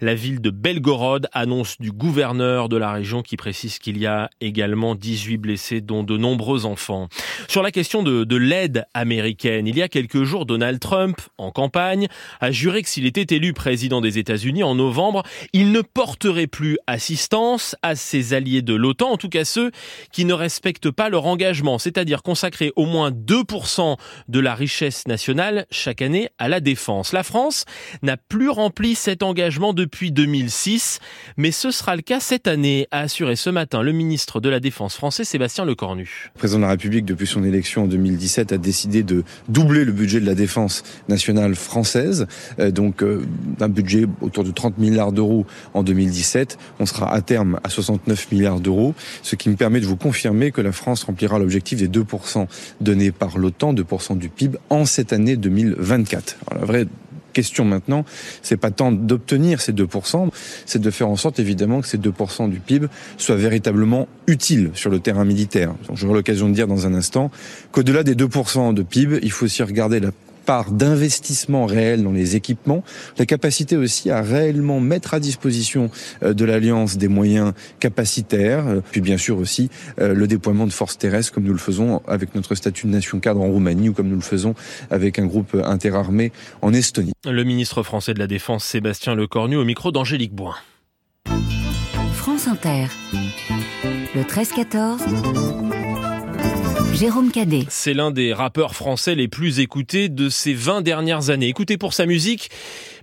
la 0.00 0.14
ville 0.14 0.40
de 0.40 0.50
Belgorod, 0.50 1.28
annonce 1.32 1.78
du 1.80 1.92
gouverneur 1.92 2.68
de 2.68 2.76
la 2.76 2.92
région 2.92 3.22
qui 3.22 3.36
précise 3.36 3.78
qu'il 3.78 3.98
y 3.98 4.06
a 4.06 4.30
également 4.40 4.94
18 4.94 5.36
blessés, 5.36 5.80
dont 5.80 6.02
de 6.02 6.16
nombreux 6.16 6.66
enfants. 6.66 7.08
Sur 7.48 7.62
la 7.62 7.70
question 7.70 8.02
de, 8.02 8.24
de 8.24 8.36
l'aide 8.36 8.86
américaine, 8.94 9.66
il 9.66 9.76
y 9.76 9.82
a 9.82 9.88
quelques 9.88 10.24
jours, 10.24 10.46
Donald 10.46 10.80
Trump, 10.80 11.20
en 11.38 11.50
campagne, 11.50 12.08
a 12.40 12.50
juré 12.50 12.82
que 12.82 12.88
s'il 12.88 13.06
était 13.06 13.34
élu 13.34 13.52
président 13.52 14.00
des 14.00 14.18
États-Unis 14.18 14.62
en 14.62 14.74
novembre, 14.74 15.22
il 15.52 15.72
ne 15.72 15.80
porterait 15.80 16.46
plus 16.46 16.78
assistance 16.86 17.76
à 17.82 17.94
ses 17.94 18.34
alliés 18.34 18.62
de 18.62 18.74
l'OTAN, 18.74 19.10
en 19.10 19.16
tout 19.16 19.28
cas 19.28 19.44
ceux 19.44 19.70
qui 20.12 20.24
ne 20.24 20.34
respectent 20.34 20.90
pas 20.90 21.08
leur 21.08 21.26
engagement, 21.26 21.78
c'est-à-dire 21.86 22.24
consacrer 22.24 22.72
au 22.74 22.84
moins 22.84 23.12
2% 23.12 23.96
de 24.26 24.40
la 24.40 24.56
richesse 24.56 25.06
nationale 25.06 25.66
chaque 25.70 26.02
année 26.02 26.28
à 26.36 26.48
la 26.48 26.58
défense. 26.58 27.12
La 27.12 27.22
France 27.22 27.64
n'a 28.02 28.16
plus 28.16 28.48
rempli 28.48 28.96
cet 28.96 29.22
engagement 29.22 29.72
depuis 29.72 30.10
2006, 30.10 30.98
mais 31.36 31.52
ce 31.52 31.70
sera 31.70 31.94
le 31.94 32.02
cas 32.02 32.18
cette 32.18 32.48
année, 32.48 32.88
a 32.90 33.02
assuré 33.02 33.36
ce 33.36 33.50
matin 33.50 33.82
le 33.82 33.92
ministre 33.92 34.40
de 34.40 34.48
la 34.48 34.58
Défense 34.58 34.96
français 34.96 35.22
Sébastien 35.22 35.64
Lecornu. 35.64 36.32
Le 36.34 36.38
président 36.38 36.58
de 36.58 36.64
la 36.64 36.70
République, 36.70 37.04
depuis 37.04 37.28
son 37.28 37.44
élection 37.44 37.84
en 37.84 37.86
2017, 37.86 38.50
a 38.50 38.58
décidé 38.58 39.04
de 39.04 39.22
doubler 39.48 39.84
le 39.84 39.92
budget 39.92 40.18
de 40.18 40.26
la 40.26 40.34
défense 40.34 40.82
nationale 41.08 41.54
française, 41.54 42.26
euh, 42.58 42.72
donc 42.72 43.04
euh, 43.04 43.24
un 43.60 43.68
budget 43.68 44.06
autour 44.22 44.42
de 44.42 44.50
30 44.50 44.78
milliards 44.78 45.12
d'euros 45.12 45.46
en 45.72 45.84
2017. 45.84 46.58
On 46.80 46.86
sera 46.86 47.12
à 47.12 47.20
terme 47.20 47.60
à 47.62 47.68
69 47.68 48.32
milliards 48.32 48.58
d'euros, 48.58 48.96
ce 49.22 49.36
qui 49.36 49.48
me 49.48 49.54
permet 49.54 49.78
de 49.78 49.86
vous 49.86 49.96
confirmer 49.96 50.50
que 50.50 50.60
la 50.60 50.72
France 50.72 51.04
remplira 51.04 51.38
l'objectif 51.38 51.65
des 51.74 51.88
2% 51.88 52.46
donnés 52.80 53.10
par 53.10 53.38
l'OTAN, 53.38 53.74
2% 53.74 54.18
du 54.18 54.28
PIB, 54.28 54.58
en 54.70 54.84
cette 54.84 55.12
année 55.12 55.36
2024. 55.36 56.36
Alors, 56.46 56.60
la 56.60 56.66
vraie 56.66 56.86
question 57.32 57.66
maintenant, 57.66 58.06
c'est 58.40 58.56
pas 58.56 58.70
tant 58.70 58.92
d'obtenir 58.92 59.60
ces 59.60 59.74
2%, 59.74 60.30
c'est 60.64 60.80
de 60.80 60.90
faire 60.90 61.08
en 61.08 61.16
sorte 61.16 61.38
évidemment 61.38 61.82
que 61.82 61.86
ces 61.86 61.98
2% 61.98 62.48
du 62.48 62.60
PIB 62.60 62.86
soient 63.18 63.36
véritablement 63.36 64.08
utiles 64.26 64.70
sur 64.72 64.88
le 64.88 65.00
terrain 65.00 65.26
militaire. 65.26 65.74
J'aurai 65.92 66.14
l'occasion 66.14 66.48
de 66.48 66.54
dire 66.54 66.66
dans 66.66 66.86
un 66.86 66.94
instant 66.94 67.30
qu'au-delà 67.72 68.04
des 68.04 68.14
2% 68.14 68.72
de 68.72 68.82
PIB, 68.82 69.18
il 69.22 69.30
faut 69.30 69.44
aussi 69.44 69.62
regarder 69.62 70.00
la 70.00 70.12
part 70.46 70.70
d'investissement 70.70 71.66
réel 71.66 72.02
dans 72.02 72.12
les 72.12 72.36
équipements, 72.36 72.82
la 73.18 73.26
capacité 73.26 73.76
aussi 73.76 74.10
à 74.10 74.22
réellement 74.22 74.80
mettre 74.80 75.12
à 75.12 75.20
disposition 75.20 75.90
euh, 76.22 76.32
de 76.32 76.44
l'Alliance 76.44 76.96
des 76.96 77.08
moyens 77.08 77.52
capacitaires, 77.80 78.66
euh, 78.66 78.80
puis 78.90 79.00
bien 79.02 79.18
sûr 79.18 79.38
aussi 79.38 79.68
euh, 80.00 80.14
le 80.14 80.26
déploiement 80.26 80.66
de 80.66 80.72
forces 80.72 80.96
terrestres 80.96 81.32
comme 81.32 81.44
nous 81.44 81.52
le 81.52 81.58
faisons 81.58 82.00
avec 82.06 82.34
notre 82.34 82.54
statut 82.54 82.86
de 82.86 82.92
nation 82.92 83.18
cadre 83.20 83.42
en 83.42 83.48
Roumanie 83.48 83.90
ou 83.90 83.92
comme 83.92 84.08
nous 84.08 84.16
le 84.16 84.22
faisons 84.22 84.54
avec 84.90 85.18
un 85.18 85.26
groupe 85.26 85.56
interarmé 85.64 86.32
en 86.62 86.72
Estonie. 86.72 87.12
Le 87.24 87.44
ministre 87.44 87.82
français 87.82 88.14
de 88.14 88.20
la 88.20 88.28
Défense 88.28 88.64
Sébastien 88.64 89.14
Lecornu 89.14 89.56
au 89.56 89.64
micro 89.64 89.90
d'Angélique 89.90 90.34
Boin. 90.34 90.54
France 92.14 92.46
Inter. 92.46 92.86
Le 94.14 94.22
13-14. 94.22 95.65
Jérôme 96.96 97.30
Cadet. 97.30 97.66
C'est 97.68 97.92
l'un 97.92 98.10
des 98.10 98.32
rappeurs 98.32 98.74
français 98.74 99.14
les 99.14 99.28
plus 99.28 99.60
écoutés 99.60 100.08
de 100.08 100.30
ces 100.30 100.54
20 100.54 100.80
dernières 100.80 101.28
années. 101.28 101.46
Écouté 101.46 101.76
pour 101.76 101.92
sa 101.92 102.06
musique, 102.06 102.48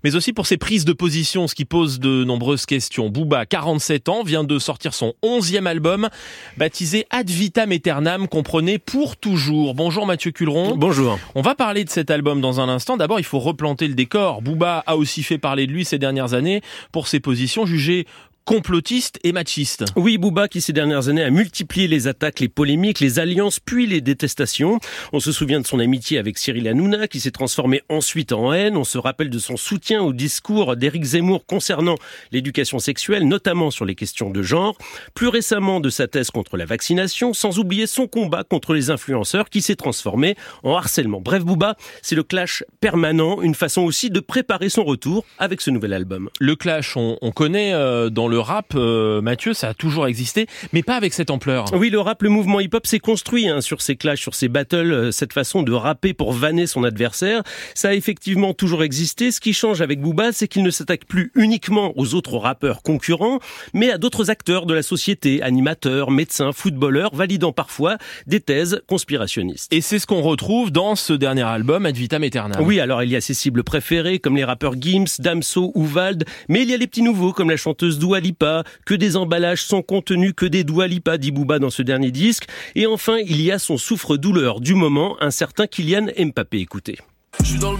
mais 0.04 0.16
aussi 0.16 0.34
pour 0.34 0.48
ses 0.48 0.58
prises 0.58 0.84
de 0.84 0.94
position, 0.94 1.48
ce 1.48 1.54
qui 1.54 1.64
pose 1.64 2.00
de 2.00 2.24
nombreuses 2.24 2.66
questions. 2.66 3.10
Booba, 3.10 3.46
47 3.46 4.10
ans, 4.10 4.24
vient 4.24 4.44
de 4.44 4.58
sortir 4.58 4.96
son 4.96 5.14
11e 5.22 5.68
album, 5.68 6.10
baptisé 6.58 7.06
Ad 7.12 7.30
Vitam 7.30 7.72
Aeternam, 7.72 8.28
comprenez 8.28 8.80
pour 8.80 9.16
toujours. 9.16 9.76
Bonjour 9.76 10.08
Mathieu 10.08 10.32
Culeron. 10.32 10.76
Bonjour. 10.76 11.20
On 11.36 11.44
va 11.44 11.54
parler 11.54 11.84
de 11.84 11.90
cet 11.92 12.10
album 12.10 12.42
dans 12.42 12.60
un 12.60 12.70
instant. 12.70 12.98
D'abord, 12.98 13.20
il 13.20 13.26
faut 13.26 13.40
replanter 13.40 13.88
le 13.88 13.94
décor. 13.94 14.42
Booba 14.42 14.84
a 14.88 14.98
aussi 14.98 15.22
fait 15.22 15.38
parler 15.38 15.68
de 15.68 15.72
lui 15.72 15.86
ces 15.86 16.00
dernières 16.00 16.34
années 16.34 16.62
pour 16.92 17.08
ses 17.08 17.20
positions 17.20 17.68
jugées 17.68 18.08
complotiste 18.46 19.20
et 19.24 19.32
machiste. 19.32 19.86
Oui, 19.96 20.18
Bouba 20.18 20.48
qui 20.48 20.62
ces 20.62 20.74
dernières 20.74 21.08
années 21.08 21.24
a 21.24 21.30
multiplié 21.30 21.88
les 21.88 22.08
attaques, 22.08 22.40
les 22.40 22.50
polémiques, 22.50 23.00
les 23.00 23.20
alliances, 23.20 23.60
puis 23.60 23.88
les 23.88 24.02
détestations. 24.02 24.80
On 25.14 25.20
se 25.20 25.32
souvient 25.32 25.60
de 25.60 25.68
son 25.68 25.80
amitié 25.80 26.18
avec 26.18 26.38
Cyril 26.38 26.68
Hanouna 26.68 27.08
qui 27.08 27.20
s'est 27.20 27.32
transformé 27.32 27.82
ensuite 27.90 28.34
en 28.34 28.54
haine. 28.54 28.76
On 28.76 28.84
se 28.84 28.98
rappelle 28.98 29.30
de 29.30 29.40
son 29.40 29.58
soutien 29.58 30.02
au 30.02 30.14
discours 30.14 30.76
d'Éric 30.76 31.04
Zemmour 31.04 31.46
concernant 31.46 31.96
l'éducation 32.32 32.80
sexuelle, 32.80 33.28
notamment 33.28 33.72
sur 33.72 33.86
les 33.86 33.96
questions 33.96 34.30
de 34.30 34.42
genre. 34.42 34.78
Plus 35.14 35.28
récemment 35.28 35.80
de 35.80 35.90
sa 35.90 36.08
thèse 36.08 36.32
contre 36.32 36.58
la 36.58 36.66
vaccination, 36.66 37.34
sans 37.34 37.60
oublier 37.60 37.88
son 37.88 38.08
combat 38.08 38.44
contre 38.44 38.74
les 38.74 38.90
influenceurs 38.90 39.50
qui 39.50 39.62
s'est 39.62 39.76
transformé 39.76 40.36
en 40.64 40.76
harcèlement. 40.76 41.22
Bref, 41.22 41.44
Bouba, 41.44 41.76
c'est 42.02 42.16
le 42.16 42.24
clash 42.24 42.64
permanent, 42.82 43.42
une 43.42 43.56
façon 43.56 43.82
aussi 43.82 44.10
de 44.10 44.20
préparer 44.20 44.70
son 44.70 44.84
retour 44.84 45.26
avec 45.38 45.62
ce 45.62 45.72
nouvel 45.72 45.94
album. 45.94 46.30
Le 46.40 46.56
clash, 46.56 46.98
on, 46.98 47.18
on 47.22 47.32
connaît 47.32 47.74
euh, 47.74 48.10
dans 48.10 48.28
le 48.28 48.33
le 48.34 48.40
rap, 48.40 48.74
euh, 48.74 49.22
Mathieu, 49.22 49.54
ça 49.54 49.70
a 49.70 49.74
toujours 49.76 50.08
existé, 50.08 50.48
mais 50.72 50.82
pas 50.82 50.96
avec 50.96 51.14
cette 51.14 51.30
ampleur. 51.30 51.66
Oui, 51.74 51.92
le 51.92 52.00
rap, 52.00 52.24
le 52.24 52.30
mouvement 52.30 52.60
hip-hop 52.60 52.88
s'est 52.88 52.98
construit 52.98 53.48
hein, 53.48 53.62
sur 53.62 53.84
ces 53.84 53.96
clashs, 53.96 54.22
sur 54.22 54.34
ces 54.34 54.48
battles, 54.48 54.92
euh, 54.92 55.12
cette 55.12 55.34
façon 55.34 55.62
de 55.62 55.72
rapper 55.72 56.16
pour 56.16 56.34
vanner 56.34 56.66
son 56.66 56.84
adversaire. 56.84 57.44
Ça 57.76 57.90
a 57.90 57.94
effectivement 57.94 58.56
toujours 58.56 58.84
existé. 58.84 59.32
Ce 59.32 59.40
qui 59.40 59.54
change 59.54 59.82
avec 59.82 60.02
Booba, 60.02 60.32
c'est 60.32 60.48
qu'il 60.48 60.64
ne 60.64 60.72
s'attaque 60.72 61.06
plus 61.06 61.32
uniquement 61.36 61.94
aux 61.96 62.16
autres 62.16 62.38
rappeurs 62.38 62.82
concurrents, 62.82 63.38
mais 63.76 63.92
à 63.92 64.00
d'autres 64.00 64.32
acteurs 64.32 64.66
de 64.66 64.74
la 64.74 64.82
société, 64.82 65.44
animateurs, 65.44 66.10
médecins, 66.10 66.54
footballeurs, 66.54 67.14
validant 67.14 67.52
parfois 67.52 67.98
des 68.26 68.40
thèses 68.40 68.82
conspirationnistes. 68.88 69.72
Et 69.72 69.82
c'est 69.82 70.00
ce 70.00 70.08
qu'on 70.08 70.24
retrouve 70.24 70.72
dans 70.72 70.96
ce 70.96 71.14
dernier 71.14 71.44
album, 71.44 71.86
Ad 71.86 71.96
Vitam 71.96 72.24
Aeternam. 72.24 72.64
Oui, 72.66 72.80
alors 72.80 73.04
il 73.04 73.12
y 73.12 73.16
a 73.16 73.22
ses 73.22 73.36
cibles 73.36 73.64
préférées, 73.64 74.18
comme 74.18 74.36
les 74.36 74.44
rappeurs 74.44 74.74
Gims, 74.82 75.20
Damso 75.20 75.72
ou 75.76 75.86
Vald, 75.86 76.26
mais 76.50 76.64
il 76.64 76.72
y 76.72 76.74
a 76.74 76.78
les 76.78 76.88
petits 76.88 77.04
nouveaux, 77.04 77.32
comme 77.32 77.52
la 77.52 77.58
chanteuse 77.58 78.00
Dua 78.00 78.22
Que 78.86 78.94
des 78.94 79.16
emballages 79.18 79.64
sans 79.64 79.82
contenu, 79.82 80.34
que 80.34 80.46
des 80.46 80.64
Dua 80.64 80.88
Lipa, 80.88 81.18
dit 81.18 81.32
Booba 81.32 81.60
dans 81.60 81.70
ce 81.70 81.82
dernier 81.82 82.12
disque. 82.12 82.48
Et 82.76 82.88
enfin, 82.88 83.18
il 83.26 83.42
y 83.42 83.52
a 83.52 83.60
son 83.60 83.78
souffre-douleur 83.78 84.62
du 84.62 84.76
moment, 84.76 85.18
un 85.22 85.32
certain 85.32 85.68
Kylian 85.68 86.08
Mbappé. 86.18 86.60
Écoutez. 86.60 86.98
Je 87.40 87.46
suis 87.46 87.60
dans 87.60 87.74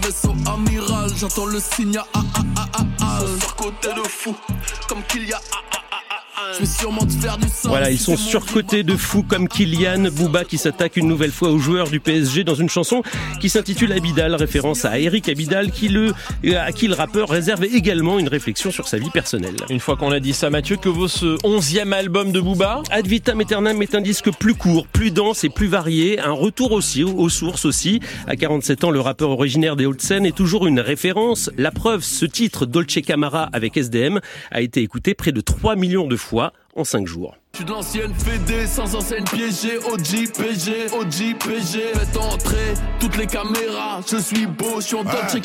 voilà, 7.64 7.90
ils 7.90 7.98
sont 7.98 8.16
surcotés 8.16 8.82
de 8.82 8.96
fous 8.96 9.22
comme 9.22 9.48
Kylian 9.48 10.10
Bouba 10.12 10.44
qui 10.44 10.58
s'attaque 10.58 10.96
une 10.96 11.08
nouvelle 11.08 11.30
fois 11.30 11.50
aux 11.50 11.58
joueurs 11.58 11.88
du 11.88 12.00
PSG 12.00 12.44
dans 12.44 12.54
une 12.54 12.68
chanson 12.68 13.02
qui 13.40 13.48
s'intitule 13.48 13.92
Abidal, 13.92 14.34
référence 14.34 14.84
à 14.84 14.98
Eric 14.98 15.28
Abidal 15.28 15.70
qui 15.70 15.88
le, 15.88 16.12
à 16.56 16.72
qui 16.72 16.88
le 16.88 16.94
rappeur 16.94 17.28
réserve 17.28 17.64
également 17.64 18.18
une 18.18 18.28
réflexion 18.28 18.70
sur 18.70 18.88
sa 18.88 18.98
vie 18.98 19.10
personnelle. 19.10 19.56
Une 19.70 19.80
fois 19.80 19.96
qu'on 19.96 20.10
a 20.10 20.20
dit 20.20 20.32
ça, 20.32 20.50
Mathieu, 20.50 20.76
que 20.76 20.88
vaut 20.88 21.08
ce 21.08 21.36
onzième 21.44 21.92
album 21.92 22.32
de 22.32 22.40
Booba? 22.40 22.82
Ad 22.90 23.06
vitam 23.06 23.40
aeternam 23.40 23.80
est 23.82 23.94
un 23.94 24.00
disque 24.00 24.30
plus 24.32 24.54
court, 24.54 24.86
plus 24.86 25.10
dense 25.10 25.44
et 25.44 25.48
plus 25.48 25.68
varié, 25.68 26.20
un 26.20 26.32
retour 26.32 26.72
aussi 26.72 27.04
aux 27.04 27.28
sources 27.28 27.64
aussi. 27.64 28.00
À 28.26 28.36
47 28.36 28.84
ans, 28.84 28.90
le 28.90 29.00
rappeur 29.00 29.30
originaire 29.30 29.76
des 29.76 29.86
Hauts-de-Seine 29.86 30.26
est 30.26 30.36
toujours 30.36 30.66
une 30.66 30.80
référence. 30.80 31.50
La 31.56 31.70
preuve, 31.70 32.02
ce 32.02 32.26
titre 32.26 32.66
Dolce 32.66 33.00
Camara 33.06 33.48
avec 33.52 33.76
SDM 33.76 34.20
a 34.50 34.60
été 34.60 34.82
écouté 34.82 35.14
près 35.14 35.32
de 35.32 35.40
3 35.40 35.76
millions 35.76 36.06
de 36.06 36.16
fois 36.16 36.33
en 36.74 36.84
5 36.84 37.06
jours. 37.06 37.36
Je 37.54 37.58
suis 37.58 37.66
de 37.66 37.70
l'ancienne 37.70 38.12
Fédé, 38.14 38.66
sans 38.66 38.96
enseigne 38.96 39.22
piégée, 39.22 39.78
OG, 39.78 40.32
PG, 40.36 40.86
OG, 40.92 41.38
PG. 41.38 41.80
Faites 41.94 42.16
entrer 42.16 42.74
toutes 42.98 43.16
les 43.16 43.28
caméras, 43.28 44.00
je 44.10 44.16
suis 44.16 44.46
beau, 44.46 44.80
je 44.80 44.86
suis 44.86 44.96
en 44.96 45.04
Dolce 45.04 45.36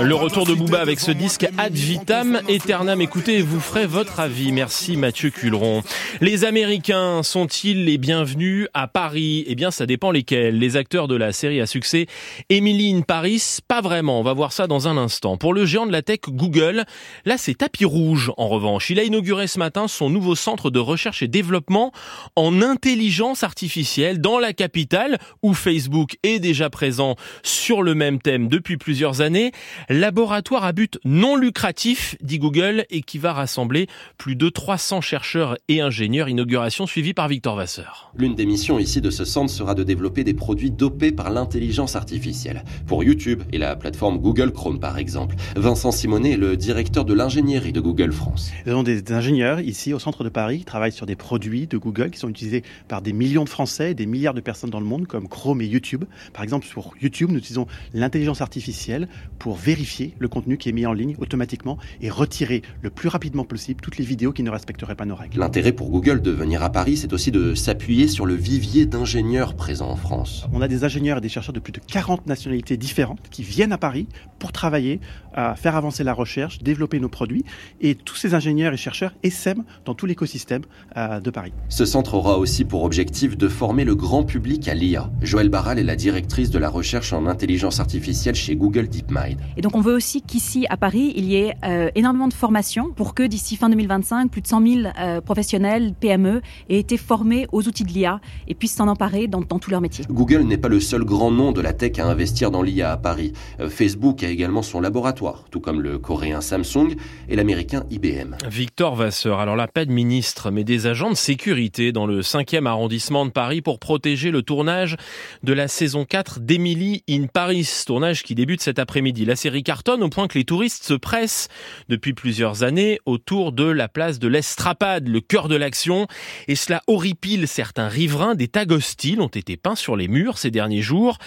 Le 0.00 0.14
retour 0.14 0.46
de 0.46 0.54
Booba 0.54 0.80
avec 0.80 1.00
ce 1.00 1.10
disque 1.10 1.46
Ad 1.58 1.74
Vitam 1.74 2.40
Aeternam. 2.48 3.02
Écoutez, 3.02 3.42
vous 3.42 3.60
ferez 3.60 3.84
votre 3.84 4.20
avis. 4.20 4.52
Merci 4.52 4.96
Mathieu 4.96 5.28
Culeron. 5.28 5.82
Les 6.22 6.46
Américains 6.46 7.22
sont-ils 7.22 7.84
les 7.84 7.98
bienvenus 7.98 8.68
à 8.72 8.86
Paris? 8.86 9.44
Eh 9.48 9.54
bien, 9.54 9.70
ça 9.70 9.84
dépend 9.84 10.12
lesquels. 10.12 10.58
Les 10.58 10.76
acteurs 10.76 11.08
de 11.08 11.16
la 11.16 11.32
série 11.32 11.60
à 11.60 11.66
succès 11.66 12.06
Emily 12.48 12.94
in 12.94 13.02
Paris, 13.02 13.58
pas 13.68 13.82
vraiment. 13.82 14.18
On 14.18 14.22
va 14.22 14.32
voir 14.32 14.52
ça 14.52 14.66
dans 14.66 14.88
un 14.88 14.96
instant. 14.96 15.36
Pour 15.36 15.52
le 15.52 15.66
géant 15.66 15.84
de 15.84 15.92
la 15.92 16.00
tech 16.00 16.20
Google, 16.28 16.84
là 17.26 17.36
c'est 17.36 17.54
tapis 17.58 17.84
rouge 17.84 18.32
en 18.38 18.48
revanche. 18.48 18.88
Il 18.88 18.98
a 18.98 19.02
inauguré 19.02 19.46
ce 19.46 19.58
matin 19.58 19.88
son 19.88 20.05
nouveau 20.10 20.34
centre 20.34 20.70
de 20.70 20.78
recherche 20.78 21.22
et 21.22 21.28
développement 21.28 21.92
en 22.34 22.62
intelligence 22.62 23.42
artificielle 23.42 24.20
dans 24.20 24.38
la 24.38 24.52
capitale 24.52 25.18
où 25.42 25.54
Facebook 25.54 26.16
est 26.22 26.38
déjà 26.38 26.70
présent 26.70 27.16
sur 27.42 27.82
le 27.82 27.94
même 27.94 28.20
thème 28.20 28.48
depuis 28.48 28.76
plusieurs 28.76 29.20
années. 29.20 29.52
Laboratoire 29.88 30.64
à 30.64 30.72
but 30.72 30.98
non 31.04 31.36
lucratif, 31.36 32.16
dit 32.22 32.38
Google, 32.38 32.84
et 32.90 33.02
qui 33.02 33.18
va 33.18 33.32
rassembler 33.32 33.86
plus 34.18 34.36
de 34.36 34.48
300 34.48 35.00
chercheurs 35.00 35.56
et 35.68 35.80
ingénieurs. 35.80 36.28
Inauguration 36.28 36.86
suivie 36.86 37.14
par 37.14 37.28
Victor 37.28 37.56
Vasseur. 37.56 38.10
L'une 38.16 38.34
des 38.34 38.46
missions 38.46 38.78
ici 38.78 39.00
de 39.00 39.10
ce 39.10 39.24
centre 39.24 39.52
sera 39.52 39.74
de 39.74 39.82
développer 39.82 40.24
des 40.24 40.34
produits 40.34 40.70
dopés 40.70 41.12
par 41.12 41.30
l'intelligence 41.30 41.96
artificielle. 41.96 42.64
Pour 42.86 43.04
YouTube 43.04 43.42
et 43.52 43.58
la 43.58 43.76
plateforme 43.76 44.18
Google 44.18 44.52
Chrome 44.52 44.80
par 44.80 44.98
exemple. 44.98 45.36
Vincent 45.56 45.92
Simonet 45.92 46.32
est 46.32 46.36
le 46.36 46.56
directeur 46.56 47.04
de 47.04 47.14
l'ingénierie 47.14 47.72
de 47.72 47.80
Google 47.80 48.12
France. 48.12 48.50
Nous 48.64 48.72
avons 48.72 48.82
des 48.82 49.12
ingénieurs 49.12 49.60
ici 49.60 49.94
au 49.96 49.98
centre 49.98 50.22
de 50.22 50.28
Paris 50.28 50.64
travaillent 50.64 50.92
sur 50.92 51.06
des 51.06 51.16
produits 51.16 51.66
de 51.66 51.78
Google 51.78 52.10
qui 52.10 52.18
sont 52.18 52.28
utilisés 52.28 52.62
par 52.86 53.02
des 53.02 53.12
millions 53.12 53.44
de 53.44 53.48
Français 53.48 53.90
et 53.90 53.94
des 53.94 54.06
milliards 54.06 54.34
de 54.34 54.40
personnes 54.40 54.70
dans 54.70 54.80
le 54.80 54.86
monde, 54.86 55.06
comme 55.06 55.26
Chrome 55.28 55.60
et 55.60 55.66
YouTube. 55.66 56.04
Par 56.32 56.44
exemple, 56.44 56.66
sur 56.66 56.92
YouTube, 57.00 57.30
nous 57.30 57.38
utilisons 57.38 57.66
l'intelligence 57.94 58.40
artificielle 58.40 59.08
pour 59.38 59.56
vérifier 59.56 60.14
le 60.18 60.28
contenu 60.28 60.58
qui 60.58 60.68
est 60.68 60.72
mis 60.72 60.86
en 60.86 60.92
ligne 60.92 61.16
automatiquement 61.18 61.78
et 62.00 62.10
retirer 62.10 62.62
le 62.82 62.90
plus 62.90 63.08
rapidement 63.08 63.44
possible 63.44 63.80
toutes 63.80 63.96
les 63.96 64.04
vidéos 64.04 64.32
qui 64.32 64.42
ne 64.42 64.50
respecteraient 64.50 64.94
pas 64.94 65.06
nos 65.06 65.16
règles. 65.16 65.38
L'intérêt 65.38 65.72
pour 65.72 65.90
Google 65.90 66.20
de 66.20 66.30
venir 66.30 66.62
à 66.62 66.70
Paris, 66.70 66.98
c'est 66.98 67.12
aussi 67.12 67.30
de 67.30 67.54
s'appuyer 67.54 68.06
sur 68.06 68.26
le 68.26 68.34
vivier 68.34 68.86
d'ingénieurs 68.86 69.54
présents 69.54 69.90
en 69.90 69.96
France. 69.96 70.46
On 70.52 70.60
a 70.60 70.68
des 70.68 70.84
ingénieurs 70.84 71.18
et 71.18 71.20
des 71.20 71.28
chercheurs 71.28 71.54
de 71.54 71.60
plus 71.60 71.72
de 71.72 71.80
40 71.80 72.26
nationalités 72.26 72.76
différentes 72.76 73.20
qui 73.30 73.42
viennent 73.42 73.72
à 73.72 73.78
Paris 73.78 74.06
pour 74.38 74.52
travailler, 74.52 75.00
à 75.32 75.54
faire 75.54 75.74
avancer 75.74 76.04
la 76.04 76.12
recherche, 76.12 76.58
développer 76.62 77.00
nos 77.00 77.08
produits. 77.08 77.44
Et 77.80 77.94
tous 77.94 78.16
ces 78.16 78.34
ingénieurs 78.34 78.72
et 78.72 78.76
chercheurs 78.76 79.14
essaiment 79.22 79.64
dans 79.86 79.94
tout 79.94 80.04
l'écosystème 80.04 80.62
euh, 80.96 81.20
de 81.20 81.30
Paris. 81.30 81.52
Ce 81.68 81.84
centre 81.84 82.14
aura 82.14 82.38
aussi 82.38 82.64
pour 82.64 82.82
objectif 82.82 83.38
de 83.38 83.48
former 83.48 83.84
le 83.84 83.94
grand 83.94 84.24
public 84.24 84.68
à 84.68 84.74
l'IA. 84.74 85.10
Joëlle 85.22 85.48
Barral 85.48 85.78
est 85.78 85.84
la 85.84 85.96
directrice 85.96 86.50
de 86.50 86.58
la 86.58 86.68
recherche 86.68 87.12
en 87.12 87.26
intelligence 87.26 87.80
artificielle 87.80 88.34
chez 88.34 88.56
Google 88.56 88.88
DeepMind. 88.88 89.38
Et 89.56 89.62
donc 89.62 89.74
on 89.76 89.80
veut 89.80 89.94
aussi 89.94 90.20
qu'ici 90.22 90.66
à 90.68 90.76
Paris, 90.76 91.14
il 91.16 91.24
y 91.24 91.36
ait 91.36 91.54
euh, 91.64 91.88
énormément 91.94 92.28
de 92.28 92.34
formations 92.34 92.90
pour 92.90 93.14
que 93.14 93.22
d'ici 93.22 93.56
fin 93.56 93.70
2025, 93.70 94.30
plus 94.30 94.42
de 94.42 94.46
100 94.46 94.66
000 94.66 94.88
euh, 94.98 95.20
professionnels, 95.20 95.94
PME, 95.98 96.42
aient 96.68 96.78
été 96.78 96.96
formés 96.96 97.46
aux 97.52 97.66
outils 97.66 97.84
de 97.84 97.92
l'IA 97.92 98.20
et 98.48 98.54
puissent 98.54 98.74
s'en 98.74 98.88
emparer 98.88 99.28
dans, 99.28 99.40
dans 99.40 99.58
tous 99.58 99.70
leurs 99.70 99.80
métiers. 99.80 100.04
Google 100.10 100.42
n'est 100.42 100.58
pas 100.58 100.68
le 100.68 100.80
seul 100.80 101.04
grand 101.04 101.30
nom 101.30 101.52
de 101.52 101.60
la 101.60 101.72
tech 101.72 101.98
à 101.98 102.06
investir 102.06 102.50
dans 102.50 102.62
l'IA 102.62 102.90
à 102.90 102.96
Paris. 102.96 103.32
Facebook 103.68 104.24
a 104.24 104.28
également 104.28 104.62
son 104.62 104.80
laboratoire, 104.80 105.44
tout 105.50 105.60
comme 105.60 105.80
le 105.80 105.98
coréen 105.98 106.40
Samsung 106.40 106.96
et 107.28 107.36
l'américain 107.36 107.84
IBM. 107.90 108.36
Victor 108.50 108.96
Vasseur, 108.96 109.38
alors 109.38 109.56
la 109.56 109.68
paix 109.76 109.84
de 109.84 109.92
ministre, 109.92 110.50
mais 110.50 110.64
des 110.64 110.86
agents 110.86 111.10
de 111.10 111.16
sécurité 111.16 111.92
dans 111.92 112.06
le 112.06 112.22
5e 112.22 112.64
arrondissement 112.64 113.26
de 113.26 113.30
Paris 113.30 113.60
pour 113.60 113.78
protéger 113.78 114.30
le 114.30 114.40
tournage 114.40 114.96
de 115.42 115.52
la 115.52 115.68
saison 115.68 116.06
4 116.06 116.40
d'Emily 116.40 117.04
in 117.10 117.26
Paris, 117.26 117.68
tournage 117.84 118.22
qui 118.22 118.34
débute 118.34 118.62
cet 118.62 118.78
après-midi. 118.78 119.26
La 119.26 119.36
série 119.36 119.62
cartonne 119.62 120.02
au 120.02 120.08
point 120.08 120.28
que 120.28 120.38
les 120.38 120.46
touristes 120.46 120.84
se 120.84 120.94
pressent 120.94 121.48
depuis 121.90 122.14
plusieurs 122.14 122.62
années 122.62 123.00
autour 123.04 123.52
de 123.52 123.64
la 123.64 123.86
place 123.86 124.18
de 124.18 124.28
l'Estrapade, 124.28 125.08
le 125.08 125.20
cœur 125.20 125.46
de 125.48 125.56
l'action, 125.56 126.06
et 126.48 126.54
cela 126.54 126.82
horripile 126.86 127.46
certains 127.46 127.88
riverains. 127.88 128.34
Des 128.34 128.48
tags 128.48 128.64
hostiles 128.70 129.20
ont 129.20 129.26
été 129.26 129.58
peints 129.58 129.76
sur 129.76 129.94
les 129.94 130.08
murs 130.08 130.38
ces 130.38 130.50
derniers 130.50 130.80
jours. 130.80 131.18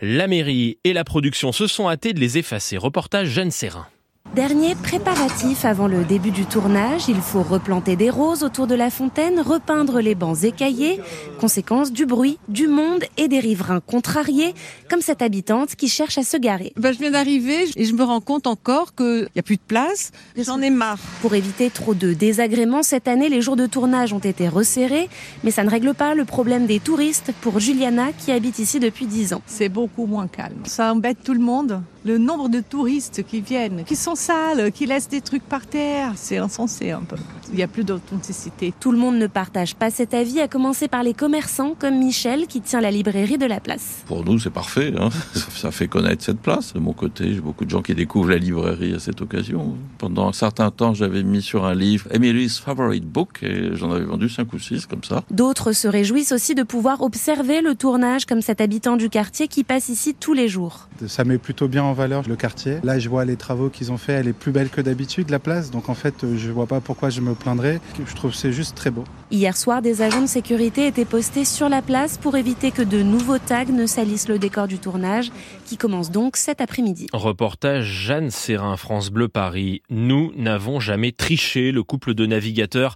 La 0.00 0.28
mairie 0.28 0.78
et 0.84 0.94
la 0.94 1.04
production 1.04 1.52
se 1.52 1.66
sont 1.66 1.90
hâtés 1.90 2.14
de 2.14 2.20
les 2.20 2.38
effacer. 2.38 2.78
Reportage 2.78 3.28
Jeanne 3.28 3.50
Serrin. 3.50 3.86
Dernier 4.34 4.74
préparatif 4.74 5.64
avant 5.64 5.88
le 5.88 6.04
début 6.04 6.30
du 6.30 6.44
tournage, 6.44 7.08
il 7.08 7.16
faut 7.16 7.42
replanter 7.42 7.96
des 7.96 8.10
roses 8.10 8.44
autour 8.44 8.66
de 8.66 8.74
la 8.74 8.90
fontaine, 8.90 9.40
repeindre 9.40 10.00
les 10.00 10.14
bancs 10.14 10.44
écaillés, 10.44 11.00
conséquence 11.40 11.92
du 11.92 12.06
bruit, 12.06 12.38
du 12.48 12.68
monde 12.68 13.04
et 13.16 13.26
des 13.26 13.40
riverains 13.40 13.80
contrariés, 13.80 14.54
comme 14.90 15.00
cette 15.00 15.22
habitante 15.22 15.74
qui 15.76 15.88
cherche 15.88 16.18
à 16.18 16.22
se 16.22 16.36
garer. 16.36 16.72
Ben, 16.76 16.92
je 16.92 16.98
viens 16.98 17.10
d'arriver 17.10 17.64
et 17.74 17.84
je 17.84 17.94
me 17.94 18.04
rends 18.04 18.20
compte 18.20 18.46
encore 18.46 18.94
qu'il 18.94 19.28
n'y 19.34 19.40
a 19.40 19.42
plus 19.42 19.56
de 19.56 19.62
place 19.66 20.12
j'en 20.36 20.60
ai 20.60 20.70
marre. 20.70 20.98
Pour 21.20 21.34
éviter 21.34 21.70
trop 21.70 21.94
de 21.94 22.12
désagréments, 22.12 22.82
cette 22.82 23.08
année, 23.08 23.28
les 23.28 23.42
jours 23.42 23.56
de 23.56 23.66
tournage 23.66 24.12
ont 24.12 24.18
été 24.18 24.48
resserrés, 24.48 25.08
mais 25.42 25.50
ça 25.50 25.64
ne 25.64 25.70
règle 25.70 25.94
pas 25.94 26.14
le 26.14 26.24
problème 26.24 26.66
des 26.66 26.80
touristes 26.80 27.32
pour 27.40 27.60
Juliana 27.60 28.12
qui 28.12 28.30
habite 28.32 28.58
ici 28.58 28.78
depuis 28.78 29.06
10 29.06 29.34
ans. 29.34 29.42
C'est 29.46 29.68
beaucoup 29.68 30.06
moins 30.06 30.28
calme. 30.28 30.60
Ça 30.64 30.92
embête 30.92 31.18
tout 31.24 31.34
le 31.34 31.40
monde. 31.40 31.82
Le 32.04 32.18
nombre 32.18 32.48
de 32.48 32.60
touristes 32.60 33.24
qui 33.24 33.40
viennent, 33.40 33.84
qui 33.84 33.96
sont 33.96 34.14
sales, 34.18 34.72
qui 34.72 34.86
laissent 34.86 35.08
des 35.08 35.20
trucs 35.20 35.42
par 35.42 35.66
terre, 35.66 36.12
c'est 36.16 36.38
insensé 36.38 36.90
un 36.90 37.00
peu. 37.00 37.16
Il 37.50 37.56
n'y 37.56 37.62
a 37.62 37.68
plus 37.68 37.84
d'authenticité. 37.84 38.74
Tout 38.78 38.92
le 38.92 38.98
monde 38.98 39.16
ne 39.16 39.26
partage 39.26 39.74
pas 39.74 39.90
cet 39.90 40.12
avis, 40.12 40.40
à 40.40 40.48
commencer 40.48 40.88
par 40.88 41.02
les 41.02 41.14
commerçants 41.14 41.74
comme 41.78 41.98
Michel 41.98 42.46
qui 42.46 42.60
tient 42.60 42.80
la 42.80 42.90
librairie 42.90 43.38
de 43.38 43.46
la 43.46 43.60
place. 43.60 44.02
Pour 44.06 44.24
nous, 44.24 44.38
c'est 44.38 44.50
parfait. 44.50 44.92
Hein. 44.98 45.08
Ça 45.34 45.70
fait 45.70 45.88
connaître 45.88 46.22
cette 46.22 46.40
place. 46.40 46.74
De 46.74 46.80
mon 46.80 46.92
côté, 46.92 47.32
j'ai 47.32 47.40
beaucoup 47.40 47.64
de 47.64 47.70
gens 47.70 47.82
qui 47.82 47.94
découvrent 47.94 48.30
la 48.30 48.38
librairie 48.38 48.94
à 48.94 48.98
cette 48.98 49.20
occasion. 49.22 49.76
Pendant 49.98 50.28
un 50.28 50.32
certain 50.32 50.70
temps, 50.70 50.94
j'avais 50.94 51.22
mis 51.22 51.42
sur 51.42 51.64
un 51.64 51.74
livre 51.74 52.06
Emily's 52.12 52.58
Favorite 52.58 53.06
Book 53.06 53.42
et 53.42 53.74
j'en 53.74 53.92
avais 53.92 54.04
vendu 54.04 54.28
cinq 54.28 54.52
ou 54.52 54.58
six 54.58 54.86
comme 54.86 55.04
ça. 55.04 55.24
D'autres 55.30 55.72
se 55.72 55.88
réjouissent 55.88 56.32
aussi 56.32 56.54
de 56.54 56.62
pouvoir 56.62 57.02
observer 57.02 57.60
le 57.60 57.74
tournage 57.74 58.26
comme 58.26 58.42
cet 58.42 58.60
habitant 58.60 58.96
du 58.96 59.08
quartier 59.08 59.48
qui 59.48 59.64
passe 59.64 59.88
ici 59.88 60.14
tous 60.14 60.34
les 60.34 60.48
jours. 60.48 60.88
Ça 61.06 61.24
met 61.24 61.38
plutôt 61.38 61.68
bien 61.68 61.84
en 61.84 61.92
valeur 61.92 62.22
le 62.28 62.36
quartier. 62.36 62.78
Là, 62.82 62.98
je 62.98 63.08
vois 63.08 63.24
les 63.24 63.36
travaux 63.36 63.70
qu'ils 63.70 63.92
ont 63.92 63.97
fait, 63.98 64.14
elle 64.14 64.28
est 64.28 64.32
plus 64.32 64.52
belle 64.52 64.70
que 64.70 64.80
d'habitude, 64.80 65.30
la 65.30 65.38
place. 65.38 65.70
Donc 65.70 65.88
en 65.88 65.94
fait, 65.94 66.24
je 66.36 66.50
vois 66.50 66.66
pas 66.66 66.80
pourquoi 66.80 67.10
je 67.10 67.20
me 67.20 67.34
plaindrais. 67.34 67.80
Je 68.04 68.14
trouve 68.14 68.34
c'est 68.34 68.52
juste 68.52 68.76
très 68.76 68.90
beau. 68.90 69.04
Hier 69.30 69.56
soir, 69.56 69.82
des 69.82 70.00
agents 70.00 70.22
de 70.22 70.26
sécurité 70.26 70.86
étaient 70.86 71.04
postés 71.04 71.44
sur 71.44 71.68
la 71.68 71.82
place 71.82 72.16
pour 72.16 72.36
éviter 72.36 72.70
que 72.70 72.82
de 72.82 73.02
nouveaux 73.02 73.38
tags 73.38 73.66
ne 73.66 73.86
salissent 73.86 74.28
le 74.28 74.38
décor 74.38 74.68
du 74.68 74.78
tournage, 74.78 75.30
qui 75.66 75.76
commence 75.76 76.10
donc 76.10 76.36
cet 76.36 76.60
après-midi. 76.60 77.08
Reportage 77.12 77.84
Jeanne 77.84 78.30
Serrin, 78.30 78.76
France 78.76 79.10
Bleu 79.10 79.28
Paris. 79.28 79.82
Nous 79.90 80.32
n'avons 80.36 80.80
jamais 80.80 81.12
triché. 81.12 81.72
Le 81.72 81.82
couple 81.82 82.14
de 82.14 82.24
navigateurs 82.26 82.94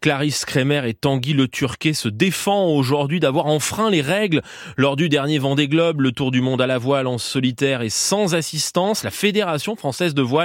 Clarisse 0.00 0.44
Kremer 0.44 0.82
et 0.86 0.94
Tanguy 0.94 1.34
Le 1.34 1.48
Turquet 1.48 1.92
se 1.92 2.08
défend 2.08 2.66
aujourd'hui 2.66 3.20
d'avoir 3.20 3.46
enfreint 3.46 3.90
les 3.90 4.00
règles 4.00 4.42
lors 4.76 4.96
du 4.96 5.08
dernier 5.08 5.38
Vendée 5.38 5.68
Globe, 5.68 6.00
le 6.00 6.12
tour 6.12 6.30
du 6.30 6.40
monde 6.40 6.62
à 6.62 6.66
la 6.66 6.78
voile 6.78 7.06
en 7.06 7.18
solitaire 7.18 7.82
et 7.82 7.90
sans 7.90 8.34
assistance. 8.34 9.04
La 9.04 9.10
Fédération 9.10 9.76
française 9.76 10.14
de 10.14 10.22
voile 10.22 10.43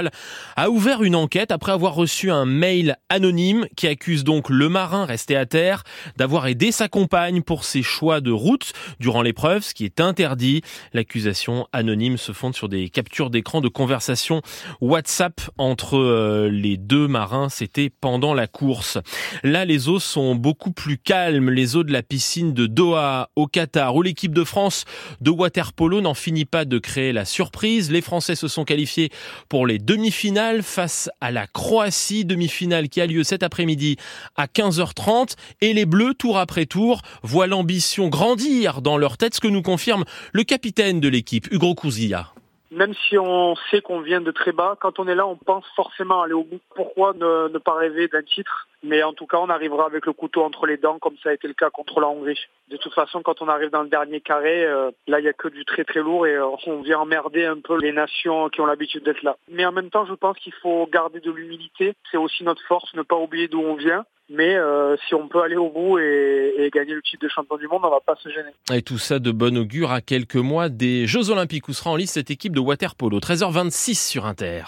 a 0.56 0.70
ouvert 0.70 1.02
une 1.02 1.16
enquête 1.16 1.50
après 1.50 1.72
avoir 1.72 1.94
reçu 1.94 2.30
un 2.30 2.44
mail 2.44 2.96
anonyme 3.08 3.66
qui 3.76 3.86
accuse 3.86 4.24
donc 4.24 4.48
le 4.48 4.68
marin 4.68 5.04
resté 5.04 5.36
à 5.36 5.46
terre 5.46 5.84
d'avoir 6.16 6.46
aidé 6.46 6.72
sa 6.72 6.88
compagne 6.88 7.42
pour 7.42 7.64
ses 7.64 7.82
choix 7.82 8.20
de 8.20 8.30
route 8.30 8.72
durant 8.98 9.22
l'épreuve, 9.22 9.62
ce 9.62 9.74
qui 9.74 9.84
est 9.84 10.00
interdit. 10.00 10.62
L'accusation 10.92 11.66
anonyme 11.72 12.16
se 12.16 12.32
fonde 12.32 12.54
sur 12.54 12.68
des 12.68 12.88
captures 12.88 13.30
d'écran 13.30 13.60
de 13.60 13.68
conversation 13.68 14.42
WhatsApp 14.80 15.40
entre 15.58 15.98
euh, 15.98 16.48
les 16.50 16.76
deux 16.76 17.08
marins. 17.08 17.48
C'était 17.48 17.90
pendant 17.90 18.34
la 18.34 18.46
course. 18.46 18.98
Là, 19.42 19.64
les 19.64 19.88
eaux 19.88 19.98
sont 19.98 20.34
beaucoup 20.34 20.72
plus 20.72 20.98
calmes. 20.98 21.50
Les 21.50 21.76
eaux 21.76 21.84
de 21.84 21.92
la 21.92 22.02
piscine 22.02 22.52
de 22.54 22.66
Doha 22.66 23.30
au 23.36 23.46
Qatar, 23.46 23.94
où 23.94 24.02
l'équipe 24.02 24.34
de 24.34 24.44
France 24.44 24.84
de 25.20 25.30
water 25.30 25.72
polo 25.72 26.00
n'en 26.00 26.14
finit 26.14 26.44
pas 26.44 26.64
de 26.64 26.78
créer 26.78 27.12
la 27.12 27.24
surprise. 27.24 27.90
Les 27.90 28.00
Français 28.00 28.34
se 28.34 28.48
sont 28.48 28.64
qualifiés 28.64 29.10
pour 29.48 29.66
les 29.66 29.78
demi-finales 29.90 30.62
face 30.62 31.10
à 31.20 31.32
la 31.32 31.48
Croatie, 31.48 32.24
demi-finale 32.24 32.88
qui 32.88 33.00
a 33.00 33.06
lieu 33.06 33.24
cet 33.24 33.42
après-midi 33.42 33.96
à 34.36 34.46
15h30 34.46 35.34
et 35.62 35.72
les 35.72 35.84
Bleus, 35.84 36.14
tour 36.14 36.38
après 36.38 36.66
tour, 36.66 37.02
voient 37.24 37.48
l'ambition 37.48 38.06
grandir 38.06 38.82
dans 38.82 38.96
leur 38.98 39.16
tête, 39.16 39.34
ce 39.34 39.40
que 39.40 39.48
nous 39.48 39.62
confirme 39.62 40.04
le 40.32 40.44
capitaine 40.44 41.00
de 41.00 41.08
l'équipe, 41.08 41.50
Hugo 41.50 41.74
Cousilla. 41.74 42.28
Même 42.70 42.94
si 43.08 43.18
on 43.18 43.56
sait 43.68 43.80
qu'on 43.80 44.00
vient 44.00 44.20
de 44.20 44.30
très 44.30 44.52
bas, 44.52 44.76
quand 44.80 45.00
on 45.00 45.08
est 45.08 45.16
là, 45.16 45.26
on 45.26 45.34
pense 45.34 45.64
forcément 45.74 46.22
aller 46.22 46.34
au 46.34 46.44
bout. 46.44 46.60
Pourquoi 46.76 47.12
ne 47.14 47.58
pas 47.58 47.74
rêver 47.74 48.06
d'un 48.06 48.22
titre? 48.22 48.68
Mais 48.82 49.02
en 49.02 49.12
tout 49.12 49.26
cas, 49.26 49.38
on 49.38 49.50
arrivera 49.50 49.86
avec 49.86 50.06
le 50.06 50.12
couteau 50.12 50.42
entre 50.42 50.66
les 50.66 50.78
dents, 50.78 50.98
comme 50.98 51.16
ça 51.22 51.30
a 51.30 51.32
été 51.34 51.46
le 51.46 51.54
cas 51.54 51.70
contre 51.70 52.00
la 52.00 52.08
Hongrie. 52.08 52.38
De 52.70 52.76
toute 52.76 52.94
façon, 52.94 53.20
quand 53.22 53.42
on 53.42 53.48
arrive 53.48 53.70
dans 53.70 53.82
le 53.82 53.88
dernier 53.88 54.20
carré, 54.20 54.64
euh, 54.64 54.90
là, 55.06 55.20
il 55.20 55.22
n'y 55.22 55.28
a 55.28 55.32
que 55.32 55.48
du 55.48 55.64
très 55.64 55.84
très 55.84 56.00
lourd 56.00 56.26
et 56.26 56.34
euh, 56.34 56.48
on 56.66 56.80
vient 56.80 57.00
emmerder 57.00 57.44
un 57.44 57.58
peu 57.60 57.78
les 57.78 57.92
nations 57.92 58.48
qui 58.48 58.60
ont 58.60 58.66
l'habitude 58.66 59.04
d'être 59.04 59.22
là. 59.22 59.36
Mais 59.50 59.66
en 59.66 59.72
même 59.72 59.90
temps, 59.90 60.06
je 60.06 60.14
pense 60.14 60.38
qu'il 60.38 60.54
faut 60.54 60.88
garder 60.92 61.20
de 61.20 61.30
l'humilité. 61.30 61.92
C'est 62.10 62.16
aussi 62.16 62.42
notre 62.42 62.62
force, 62.66 62.94
ne 62.94 63.02
pas 63.02 63.16
oublier 63.16 63.48
d'où 63.48 63.60
on 63.60 63.74
vient. 63.74 64.04
Mais 64.32 64.54
euh, 64.54 64.96
si 65.08 65.14
on 65.14 65.26
peut 65.26 65.42
aller 65.42 65.56
au 65.56 65.70
bout 65.70 65.98
et, 65.98 66.54
et, 66.56 66.70
gagner 66.70 66.94
le 66.94 67.02
titre 67.02 67.24
de 67.24 67.28
champion 67.28 67.56
du 67.56 67.66
monde, 67.66 67.80
on 67.82 67.90
va 67.90 67.98
pas 67.98 68.14
se 68.14 68.28
gêner. 68.28 68.50
Et 68.72 68.80
tout 68.80 68.98
ça 68.98 69.18
de 69.18 69.32
bon 69.32 69.58
augure 69.58 69.90
à 69.90 70.00
quelques 70.00 70.36
mois 70.36 70.68
des 70.68 71.08
Jeux 71.08 71.30
Olympiques 71.30 71.66
où 71.66 71.72
sera 71.72 71.90
en 71.90 71.96
liste 71.96 72.14
cette 72.14 72.30
équipe 72.30 72.54
de 72.54 72.60
water 72.60 72.94
polo. 72.94 73.18
13h26 73.18 74.08
sur 74.08 74.26
Inter. 74.26 74.62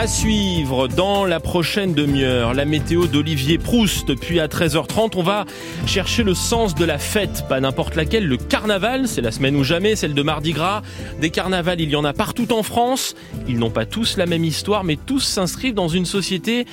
À 0.00 0.06
suivre 0.06 0.86
dans 0.86 1.24
la 1.24 1.40
prochaine 1.40 1.92
demi-heure, 1.92 2.54
la 2.54 2.64
météo 2.64 3.08
d'Olivier 3.08 3.58
Proust. 3.58 4.14
Puis 4.14 4.38
à 4.38 4.46
13h30, 4.46 5.14
on 5.16 5.24
va 5.24 5.44
chercher 5.86 6.22
le 6.22 6.34
sens 6.34 6.76
de 6.76 6.84
la 6.84 6.98
fête, 6.98 7.46
pas 7.48 7.58
n'importe 7.58 7.96
laquelle, 7.96 8.24
le 8.24 8.36
carnaval. 8.36 9.08
C'est 9.08 9.22
la 9.22 9.32
semaine 9.32 9.56
ou 9.56 9.64
jamais, 9.64 9.96
celle 9.96 10.14
de 10.14 10.22
Mardi 10.22 10.52
Gras. 10.52 10.82
Des 11.20 11.30
carnavals, 11.30 11.80
il 11.80 11.90
y 11.90 11.96
en 11.96 12.04
a 12.04 12.12
partout 12.12 12.52
en 12.52 12.62
France. 12.62 13.16
Ils 13.48 13.58
n'ont 13.58 13.70
pas 13.70 13.86
tous 13.86 14.16
la 14.16 14.26
même 14.26 14.44
histoire, 14.44 14.84
mais 14.84 14.96
tous 15.04 15.18
s'inscrivent 15.18 15.74
dans 15.74 15.88
une 15.88 16.06
société 16.06 16.64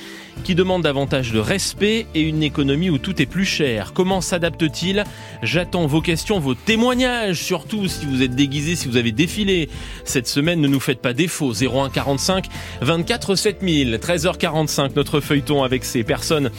qui 0.44 0.54
demande 0.54 0.82
davantage 0.82 1.32
de 1.32 1.40
respect 1.40 2.06
et 2.14 2.20
une 2.20 2.44
économie 2.44 2.90
où 2.90 2.98
tout 2.98 3.20
est 3.20 3.26
plus 3.26 3.44
cher. 3.44 3.92
Comment 3.92 4.20
s'adapte-t-il? 4.20 5.02
J'attends 5.42 5.86
vos 5.86 6.00
questions, 6.00 6.38
vos 6.38 6.54
témoignages, 6.54 7.42
surtout 7.42 7.88
si 7.88 8.06
vous 8.06 8.22
êtes 8.22 8.36
déguisé, 8.36 8.76
si 8.76 8.86
vous 8.86 8.98
avez 8.98 9.10
défilé. 9.10 9.68
Cette 10.04 10.28
semaine, 10.28 10.60
ne 10.60 10.68
nous 10.68 10.78
faites 10.78 11.00
pas 11.00 11.12
défaut. 11.12 11.52
01 11.52 11.90
45 11.90 12.46
24 13.16 13.34
7000, 13.34 13.94
13h45, 13.96 14.90
notre 14.94 15.20
feuilleton 15.20 15.62
avec 15.62 15.86
ces 15.86 16.04
personnes 16.04 16.50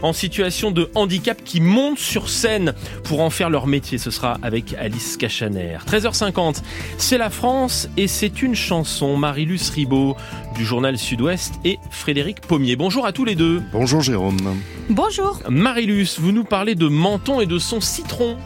en 0.00 0.14
situation 0.14 0.70
de 0.70 0.90
handicap 0.94 1.42
qui 1.44 1.60
montent 1.60 1.98
sur 1.98 2.30
scène 2.30 2.72
pour 3.04 3.20
en 3.20 3.28
faire 3.28 3.50
leur 3.50 3.66
métier. 3.66 3.98
Ce 3.98 4.10
sera 4.10 4.38
avec 4.40 4.74
Alice 4.78 5.18
Cachaner. 5.18 5.76
13h50, 5.86 6.62
c'est 6.96 7.18
la 7.18 7.28
France 7.28 7.90
et 7.98 8.08
c'est 8.08 8.42
une 8.42 8.54
chanson. 8.54 9.18
Marilus 9.18 9.68
Ribaud 9.74 10.16
du 10.54 10.64
journal 10.64 10.96
Sud-Ouest 10.96 11.52
et 11.66 11.78
Frédéric 11.90 12.40
Pommier. 12.40 12.76
Bonjour 12.76 13.04
à 13.04 13.12
tous 13.12 13.26
les 13.26 13.34
deux. 13.34 13.62
Bonjour 13.72 14.00
Jérôme. 14.00 14.56
Bonjour. 14.88 15.40
Marilus, 15.50 16.16
vous 16.18 16.32
nous 16.32 16.44
parlez 16.44 16.74
de 16.76 16.88
Menton 16.88 17.42
et 17.42 17.46
de 17.46 17.58
son 17.58 17.82
citron. 17.82 18.38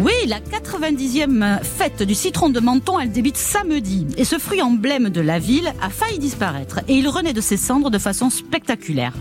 Oui, 0.00 0.12
la 0.26 0.40
90e 0.40 1.62
fête 1.62 2.02
du 2.02 2.16
citron 2.16 2.50
de 2.50 2.58
Menton, 2.58 2.98
elle 2.98 3.12
débute 3.12 3.36
samedi. 3.36 4.08
Et 4.16 4.24
ce 4.24 4.38
fruit 4.40 4.60
emblème 4.60 5.08
de 5.08 5.20
la 5.20 5.38
ville 5.38 5.72
a 5.80 5.88
failli 5.88 6.18
disparaître. 6.18 6.80
Et 6.88 6.94
il 6.94 7.08
renaît 7.08 7.32
de 7.32 7.40
ses 7.40 7.56
cendres 7.56 7.90
de 7.90 7.98
façon 7.98 8.28
spectaculaire. 8.28 9.12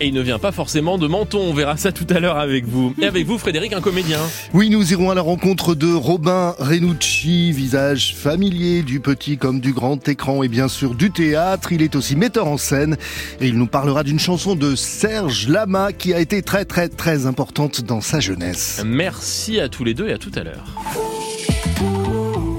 Et 0.00 0.08
il 0.08 0.14
ne 0.14 0.20
vient 0.20 0.40
pas 0.40 0.50
forcément 0.50 0.98
de 0.98 1.06
Menton, 1.06 1.38
on 1.38 1.54
verra 1.54 1.76
ça 1.76 1.92
tout 1.92 2.06
à 2.10 2.18
l'heure 2.18 2.36
avec 2.36 2.66
vous. 2.66 2.94
Et 3.00 3.06
avec 3.06 3.26
vous, 3.26 3.38
Frédéric, 3.38 3.72
un 3.72 3.80
comédien. 3.80 4.18
Oui, 4.52 4.68
nous 4.68 4.92
irons 4.92 5.10
à 5.10 5.14
la 5.14 5.22
rencontre 5.22 5.74
de 5.74 5.92
Robin 5.92 6.54
Renucci, 6.58 7.52
visage 7.52 8.14
familier 8.16 8.82
du 8.82 8.98
petit 8.98 9.38
comme 9.38 9.60
du 9.60 9.72
grand 9.72 10.08
écran 10.08 10.42
et 10.42 10.48
bien 10.48 10.66
sûr 10.66 10.94
du 10.94 11.10
théâtre. 11.10 11.72
Il 11.72 11.80
est 11.80 11.94
aussi 11.94 12.16
metteur 12.16 12.48
en 12.48 12.56
scène 12.56 12.96
et 13.40 13.46
il 13.46 13.56
nous 13.56 13.68
parlera 13.68 14.02
d'une 14.02 14.18
chanson 14.18 14.56
de 14.56 14.74
Serge 14.74 15.48
Lama 15.48 15.92
qui 15.92 16.12
a 16.12 16.20
été 16.20 16.42
très 16.42 16.64
très 16.64 16.88
très 16.88 17.26
importante 17.26 17.82
dans 17.82 18.00
sa 18.00 18.18
jeunesse. 18.18 18.82
Merci 18.84 19.60
à 19.60 19.68
tous 19.68 19.84
les 19.84 19.94
deux 19.94 20.08
et 20.08 20.12
à 20.12 20.18
tout 20.18 20.32
à 20.34 20.42
l'heure. 20.42 20.64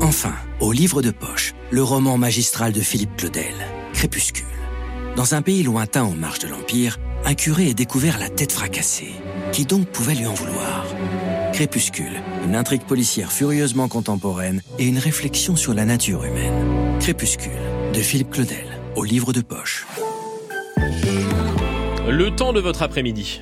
Enfin, 0.01 0.33
au 0.61 0.71
livre 0.71 1.01
de 1.01 1.11
poche, 1.11 1.53
le 1.71 1.83
roman 1.83 2.17
magistral 2.17 2.71
de 2.71 2.81
Philippe 2.81 3.17
Claudel, 3.17 3.53
Crépuscule. 3.93 4.54
Dans 5.15 5.33
un 5.33 5.41
pays 5.41 5.63
lointain 5.63 6.03
en 6.03 6.11
marge 6.11 6.39
de 6.39 6.47
l'Empire, 6.49 6.97
un 7.23 7.35
curé 7.35 7.69
est 7.69 7.73
découvert 7.73 8.19
la 8.19 8.27
tête 8.27 8.51
fracassée. 8.51 9.13
Qui 9.53 9.65
donc 9.65 9.87
pouvait 9.87 10.13
lui 10.13 10.25
en 10.25 10.33
vouloir? 10.33 10.85
Crépuscule, 11.53 12.21
une 12.43 12.53
intrigue 12.53 12.83
policière 12.83 13.31
furieusement 13.31 13.87
contemporaine 13.87 14.61
et 14.77 14.85
une 14.85 14.97
réflexion 14.97 15.55
sur 15.55 15.73
la 15.73 15.85
nature 15.85 16.25
humaine. 16.25 16.99
Crépuscule, 16.99 17.51
de 17.93 17.99
Philippe 17.99 18.31
Claudel, 18.31 18.67
au 18.97 19.05
livre 19.05 19.31
de 19.31 19.39
poche. 19.39 19.87
Le 20.77 22.29
temps 22.35 22.51
de 22.51 22.59
votre 22.59 22.81
après-midi. 22.81 23.41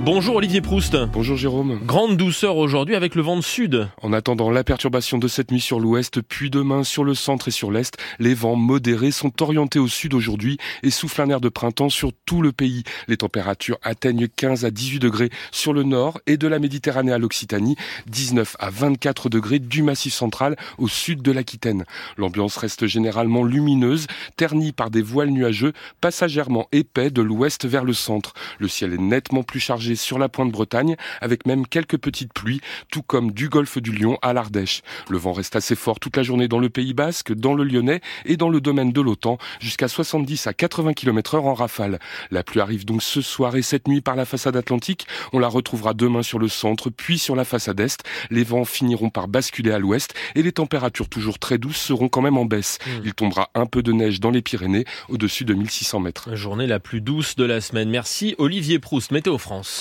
Bonjour 0.00 0.36
Olivier 0.36 0.60
Proust. 0.60 0.96
Bonjour 1.12 1.36
Jérôme. 1.36 1.80
Grande 1.86 2.16
douceur 2.16 2.56
aujourd'hui 2.56 2.94
avec 2.94 3.14
le 3.14 3.22
vent 3.22 3.36
de 3.36 3.42
sud. 3.42 3.88
En 4.02 4.12
attendant 4.12 4.50
la 4.50 4.64
perturbation 4.64 5.16
de 5.16 5.28
cette 5.28 5.50
nuit 5.50 5.60
sur 5.60 5.80
l'ouest, 5.80 6.20
puis 6.20 6.50
demain 6.50 6.84
sur 6.84 7.04
le 7.04 7.14
centre 7.14 7.48
et 7.48 7.50
sur 7.50 7.70
l'est, 7.70 7.96
les 8.18 8.34
vents 8.34 8.56
modérés 8.56 9.12
sont 9.12 9.42
orientés 9.42 9.78
au 9.78 9.88
sud 9.88 10.12
aujourd'hui 10.12 10.58
et 10.82 10.90
soufflent 10.90 11.22
un 11.22 11.30
air 11.30 11.40
de 11.40 11.48
printemps 11.48 11.88
sur 11.88 12.10
tout 12.26 12.42
le 12.42 12.52
pays. 12.52 12.82
Les 13.08 13.16
températures 13.16 13.78
atteignent 13.82 14.28
15 14.28 14.64
à 14.64 14.70
18 14.70 14.98
degrés 14.98 15.30
sur 15.52 15.72
le 15.72 15.84
nord 15.84 16.20
et 16.26 16.36
de 16.36 16.48
la 16.48 16.58
Méditerranée 16.58 17.12
à 17.12 17.18
l'Occitanie, 17.18 17.76
19 18.08 18.56
à 18.58 18.70
24 18.70 19.30
degrés 19.30 19.58
du 19.58 19.82
massif 19.82 20.12
central 20.12 20.56
au 20.76 20.88
sud 20.88 21.22
de 21.22 21.32
l'Aquitaine. 21.32 21.84
L'ambiance 22.18 22.56
reste 22.56 22.86
généralement 22.86 23.44
lumineuse, 23.44 24.06
ternie 24.36 24.72
par 24.72 24.90
des 24.90 25.02
voiles 25.02 25.30
nuageux 25.30 25.72
passagèrement 26.00 26.68
épais 26.72 27.10
de 27.10 27.22
l'ouest 27.22 27.64
vers 27.64 27.84
le 27.84 27.94
centre. 27.94 28.34
Le 28.58 28.68
ciel 28.68 28.92
est 28.92 28.98
nettement 28.98 29.42
plus 29.42 29.60
chargé 29.60 29.83
sur 29.94 30.18
la 30.18 30.28
pointe 30.28 30.50
Bretagne, 30.50 30.96
avec 31.20 31.46
même 31.46 31.66
quelques 31.66 31.98
petites 31.98 32.32
pluies, 32.32 32.60
tout 32.90 33.02
comme 33.02 33.32
du 33.32 33.48
golfe 33.48 33.78
du 33.78 33.92
Lion 33.92 34.18
à 34.22 34.32
l'Ardèche. 34.32 34.82
Le 35.10 35.18
vent 35.18 35.32
reste 35.32 35.56
assez 35.56 35.76
fort 35.76 36.00
toute 36.00 36.16
la 36.16 36.22
journée 36.22 36.48
dans 36.48 36.58
le 36.58 36.70
Pays 36.70 36.94
Basque, 36.94 37.32
dans 37.32 37.54
le 37.54 37.64
Lyonnais 37.64 38.00
et 38.24 38.36
dans 38.36 38.48
le 38.48 38.60
domaine 38.60 38.92
de 38.92 39.00
l'OTAN, 39.00 39.38
jusqu'à 39.60 39.88
70 39.88 40.46
à 40.46 40.54
80 40.54 40.94
km 40.94 41.34
heure 41.34 41.46
en 41.46 41.54
rafale. 41.54 41.98
La 42.30 42.42
pluie 42.42 42.60
arrive 42.60 42.84
donc 42.84 43.02
ce 43.02 43.20
soir 43.20 43.56
et 43.56 43.62
cette 43.62 43.88
nuit 43.88 44.00
par 44.00 44.16
la 44.16 44.24
façade 44.24 44.56
atlantique. 44.56 45.06
On 45.32 45.38
la 45.38 45.48
retrouvera 45.48 45.94
demain 45.94 46.22
sur 46.22 46.38
le 46.38 46.48
centre, 46.48 46.90
puis 46.90 47.18
sur 47.18 47.36
la 47.36 47.44
façade 47.44 47.80
est. 47.80 48.02
Les 48.30 48.44
vents 48.44 48.64
finiront 48.64 49.10
par 49.10 49.28
basculer 49.28 49.72
à 49.72 49.78
l'ouest 49.78 50.14
et 50.34 50.42
les 50.42 50.52
températures 50.52 51.08
toujours 51.08 51.38
très 51.38 51.58
douces 51.58 51.76
seront 51.76 52.08
quand 52.08 52.22
même 52.22 52.38
en 52.38 52.44
baisse. 52.44 52.78
Hmm. 52.86 53.02
Il 53.04 53.14
tombera 53.14 53.50
un 53.54 53.66
peu 53.66 53.82
de 53.82 53.92
neige 53.92 54.20
dans 54.20 54.30
les 54.30 54.42
Pyrénées, 54.42 54.84
au-dessus 55.08 55.44
de 55.44 55.54
1600 55.54 56.00
mètres. 56.00 56.30
La 56.30 56.36
journée 56.36 56.66
la 56.66 56.80
plus 56.80 57.00
douce 57.00 57.36
de 57.36 57.44
la 57.44 57.60
semaine. 57.60 57.90
Merci 57.90 58.34
Olivier 58.38 58.78
Proust, 58.78 59.10
Météo 59.10 59.38
France. 59.38 59.73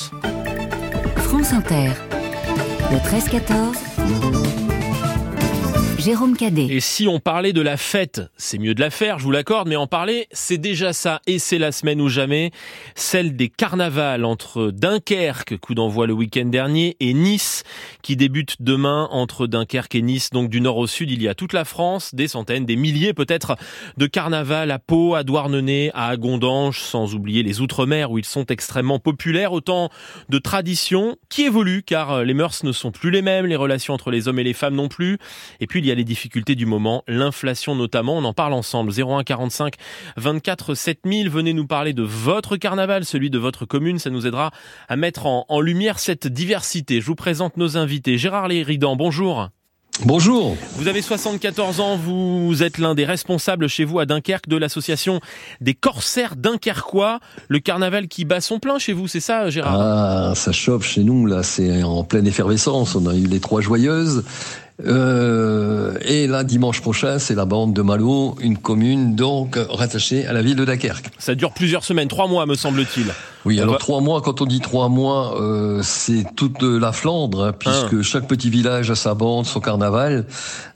France 1.17 1.53
Inter. 1.53 1.91
Le 2.91 2.97
13-14. 2.97 4.62
Jérôme 6.03 6.35
Cadet. 6.35 6.65
Et 6.65 6.81
si 6.81 7.07
on 7.07 7.21
parlait 7.21 7.53
de 7.53 7.61
la 7.61 7.77
fête, 7.77 8.23
c'est 8.35 8.57
mieux 8.57 8.75
de 8.75 8.81
la 8.81 8.89
faire, 8.89 9.19
je 9.19 9.23
vous 9.23 9.31
l'accorde, 9.31 9.69
mais 9.69 9.77
en 9.77 9.87
parler, 9.87 10.27
c'est 10.33 10.57
déjà 10.57 10.91
ça, 10.91 11.21
et 11.27 11.39
c'est 11.39 11.57
la 11.57 11.71
semaine 11.71 12.01
ou 12.01 12.09
jamais, 12.09 12.51
celle 12.93 13.37
des 13.37 13.47
carnavals 13.47 14.25
entre 14.25 14.71
Dunkerque, 14.71 15.57
coup 15.59 15.75
d'envoi 15.75 16.05
le 16.05 16.11
week-end 16.11 16.43
dernier, 16.43 16.97
et 16.99 17.13
Nice, 17.13 17.63
qui 18.01 18.17
débute 18.17 18.57
demain 18.59 19.07
entre 19.11 19.47
Dunkerque 19.47 19.95
et 19.95 20.01
Nice, 20.01 20.31
donc 20.31 20.49
du 20.49 20.59
nord 20.59 20.75
au 20.75 20.87
sud, 20.87 21.09
il 21.09 21.21
y 21.21 21.29
a 21.29 21.35
toute 21.35 21.53
la 21.53 21.63
France, 21.63 22.13
des 22.13 22.27
centaines, 22.27 22.65
des 22.65 22.75
milliers 22.75 23.13
peut-être 23.13 23.55
de 23.95 24.05
carnavals 24.05 24.71
à 24.71 24.79
Pau, 24.79 25.15
à 25.15 25.23
Douarnenez, 25.23 25.89
à 25.93 26.09
Agondange, 26.09 26.81
sans 26.81 27.15
oublier 27.15 27.43
les 27.43 27.61
Outre-mer 27.61 28.11
où 28.11 28.17
ils 28.17 28.25
sont 28.25 28.45
extrêmement 28.47 28.99
populaires, 28.99 29.53
autant 29.53 29.89
de 30.27 30.37
traditions 30.37 31.15
qui 31.29 31.43
évoluent, 31.43 31.83
car 31.83 32.25
les 32.25 32.33
mœurs 32.33 32.65
ne 32.65 32.73
sont 32.73 32.91
plus 32.91 33.09
les 33.09 33.21
mêmes, 33.21 33.45
les 33.45 33.55
relations 33.55 33.93
entre 33.93 34.11
les 34.11 34.27
hommes 34.27 34.39
et 34.39 34.43
les 34.43 34.51
femmes 34.51 34.75
non 34.75 34.89
plus, 34.89 35.17
et 35.61 35.67
puis 35.67 35.79
il 35.79 35.85
y 35.85 35.91
a 35.91 35.92
les 35.95 36.03
difficultés 36.03 36.55
du 36.55 36.65
moment, 36.65 37.03
l'inflation 37.07 37.75
notamment. 37.75 38.17
On 38.17 38.23
en 38.23 38.33
parle 38.33 38.53
ensemble. 38.53 38.91
01 38.91 39.23
45 39.23 39.75
24 40.17 40.75
7000. 40.75 41.29
Venez 41.29 41.53
nous 41.53 41.67
parler 41.67 41.93
de 41.93 42.03
votre 42.03 42.57
carnaval, 42.57 43.05
celui 43.05 43.29
de 43.29 43.39
votre 43.39 43.65
commune. 43.65 43.99
Ça 43.99 44.09
nous 44.09 44.27
aidera 44.27 44.51
à 44.89 44.95
mettre 44.95 45.25
en, 45.25 45.45
en 45.49 45.61
lumière 45.61 45.99
cette 45.99 46.27
diversité. 46.27 47.01
Je 47.01 47.05
vous 47.05 47.15
présente 47.15 47.57
nos 47.57 47.77
invités. 47.77 48.17
Gérard 48.17 48.47
Léridan, 48.47 48.95
bonjour. 48.95 49.49
Bonjour. 50.05 50.57
Vous 50.75 50.87
avez 50.87 51.03
74 51.03 51.79
ans, 51.79 51.95
vous 51.95 52.63
êtes 52.63 52.79
l'un 52.79 52.95
des 52.95 53.05
responsables 53.05 53.67
chez 53.69 53.85
vous 53.85 53.99
à 53.99 54.07
Dunkerque 54.07 54.49
de 54.49 54.57
l'association 54.57 55.21
des 55.61 55.75
corsaires 55.75 56.35
dunkerquois. 56.35 57.19
Le 57.47 57.59
carnaval 57.59 58.07
qui 58.07 58.25
bat 58.25 58.41
son 58.41 58.57
plein 58.59 58.79
chez 58.79 58.91
vous, 58.91 59.07
c'est 59.07 59.19
ça 59.19 59.49
Gérard? 59.51 59.79
Ah, 59.79 60.33
ça 60.35 60.51
chauffe 60.51 60.83
chez 60.83 61.03
nous, 61.03 61.27
là, 61.27 61.43
c'est 61.43 61.83
en 61.83 62.03
pleine 62.03 62.25
effervescence. 62.25 62.95
On 62.95 63.05
a 63.05 63.13
eu 63.15 63.27
les 63.27 63.39
trois 63.39 63.61
joyeuses. 63.61 64.23
Euh, 64.85 65.93
et 66.01 66.27
là, 66.27 66.43
dimanche 66.43 66.81
prochain, 66.81 67.19
c'est 67.19 67.35
la 67.35 67.45
bande 67.45 67.73
de 67.73 67.81
Malo, 67.81 68.35
une 68.41 68.57
commune 68.57 69.15
donc 69.15 69.57
rattachée 69.69 70.25
à 70.25 70.33
la 70.33 70.41
ville 70.41 70.55
de 70.55 70.65
Dunkerque. 70.65 71.11
Ça 71.19 71.35
dure 71.35 71.51
plusieurs 71.53 71.83
semaines, 71.83 72.07
trois 72.07 72.27
mois 72.27 72.45
me 72.45 72.55
semble-t-il. 72.55 73.05
Oui, 73.45 73.57
On 73.59 73.63
alors 73.63 73.73
va- 73.73 73.79
trois 73.79 74.01
mois, 74.01 74.21
quand 74.21 74.41
on 74.41 74.45
dit 74.45 74.61
trois 74.61 74.89
mois, 74.89 75.39
euh, 75.41 75.81
c'est 75.83 76.25
toute 76.35 76.61
la 76.63 76.91
Flandre, 76.91 77.43
hein, 77.45 77.53
puisque 77.57 78.01
chaque 78.01 78.27
petit 78.27 78.49
village 78.49 78.89
a 78.89 78.95
sa 78.95 79.13
bande, 79.13 79.45
son 79.45 79.59
carnaval. 79.59 80.25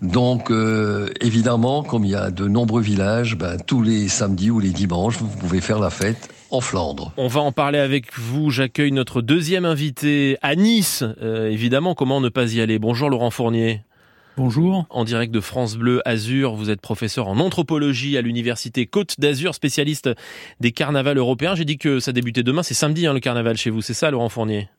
Donc, 0.01 0.51
euh, 0.51 1.09
évidemment, 1.21 1.81
comme 1.83 2.05
il 2.05 2.11
y 2.11 2.15
a 2.15 2.29
de 2.29 2.47
nombreux 2.47 2.81
villages, 2.81 3.35
ben, 3.37 3.57
tous 3.65 3.81
les 3.81 4.09
samedis 4.09 4.51
ou 4.51 4.59
les 4.59 4.71
dimanches, 4.71 5.17
vous 5.19 5.27
pouvez 5.27 5.61
faire 5.61 5.79
la 5.79 5.89
fête 5.89 6.29
en 6.51 6.61
Flandre. 6.61 7.13
On 7.17 7.27
va 7.27 7.41
en 7.41 7.51
parler 7.51 7.79
avec 7.79 8.17
vous. 8.17 8.49
J'accueille 8.49 8.91
notre 8.91 9.21
deuxième 9.21 9.65
invité 9.65 10.37
à 10.41 10.55
Nice. 10.55 11.03
Euh, 11.21 11.49
évidemment, 11.49 11.95
comment 11.95 12.21
ne 12.21 12.29
pas 12.29 12.53
y 12.53 12.61
aller? 12.61 12.79
Bonjour 12.79 13.09
Laurent 13.09 13.31
Fournier. 13.31 13.81
Bonjour. 14.37 14.85
En 14.91 15.03
direct 15.03 15.33
de 15.33 15.39
France 15.39 15.77
Bleu 15.77 16.01
Azur, 16.07 16.53
vous 16.53 16.69
êtes 16.69 16.79
professeur 16.79 17.27
en 17.27 17.39
anthropologie 17.39 18.17
à 18.17 18.21
l'université 18.21 18.85
Côte 18.85 19.19
d'Azur, 19.19 19.55
spécialiste 19.55 20.11
des 20.59 20.71
carnavals 20.71 21.17
européens. 21.17 21.55
J'ai 21.55 21.65
dit 21.65 21.79
que 21.79 21.99
ça 21.99 22.11
débutait 22.11 22.43
demain, 22.43 22.61
c'est 22.61 22.75
samedi 22.75 23.07
hein, 23.07 23.13
le 23.13 23.19
carnaval 23.19 23.57
chez 23.57 23.71
vous, 23.71 23.81
c'est 23.81 23.95
ça 23.95 24.11
Laurent 24.11 24.29
Fournier? 24.29 24.69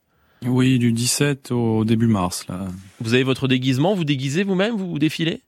Oui, 0.46 0.78
du 0.78 0.92
17 0.92 1.50
au 1.50 1.84
début 1.84 2.06
mars, 2.06 2.46
là. 2.48 2.68
Vous 3.00 3.14
avez 3.14 3.24
votre 3.24 3.48
déguisement, 3.48 3.94
vous 3.94 4.04
déguisez 4.04 4.44
vous-même, 4.44 4.76
vous, 4.76 4.88
vous 4.88 5.00
défilez? 5.00 5.40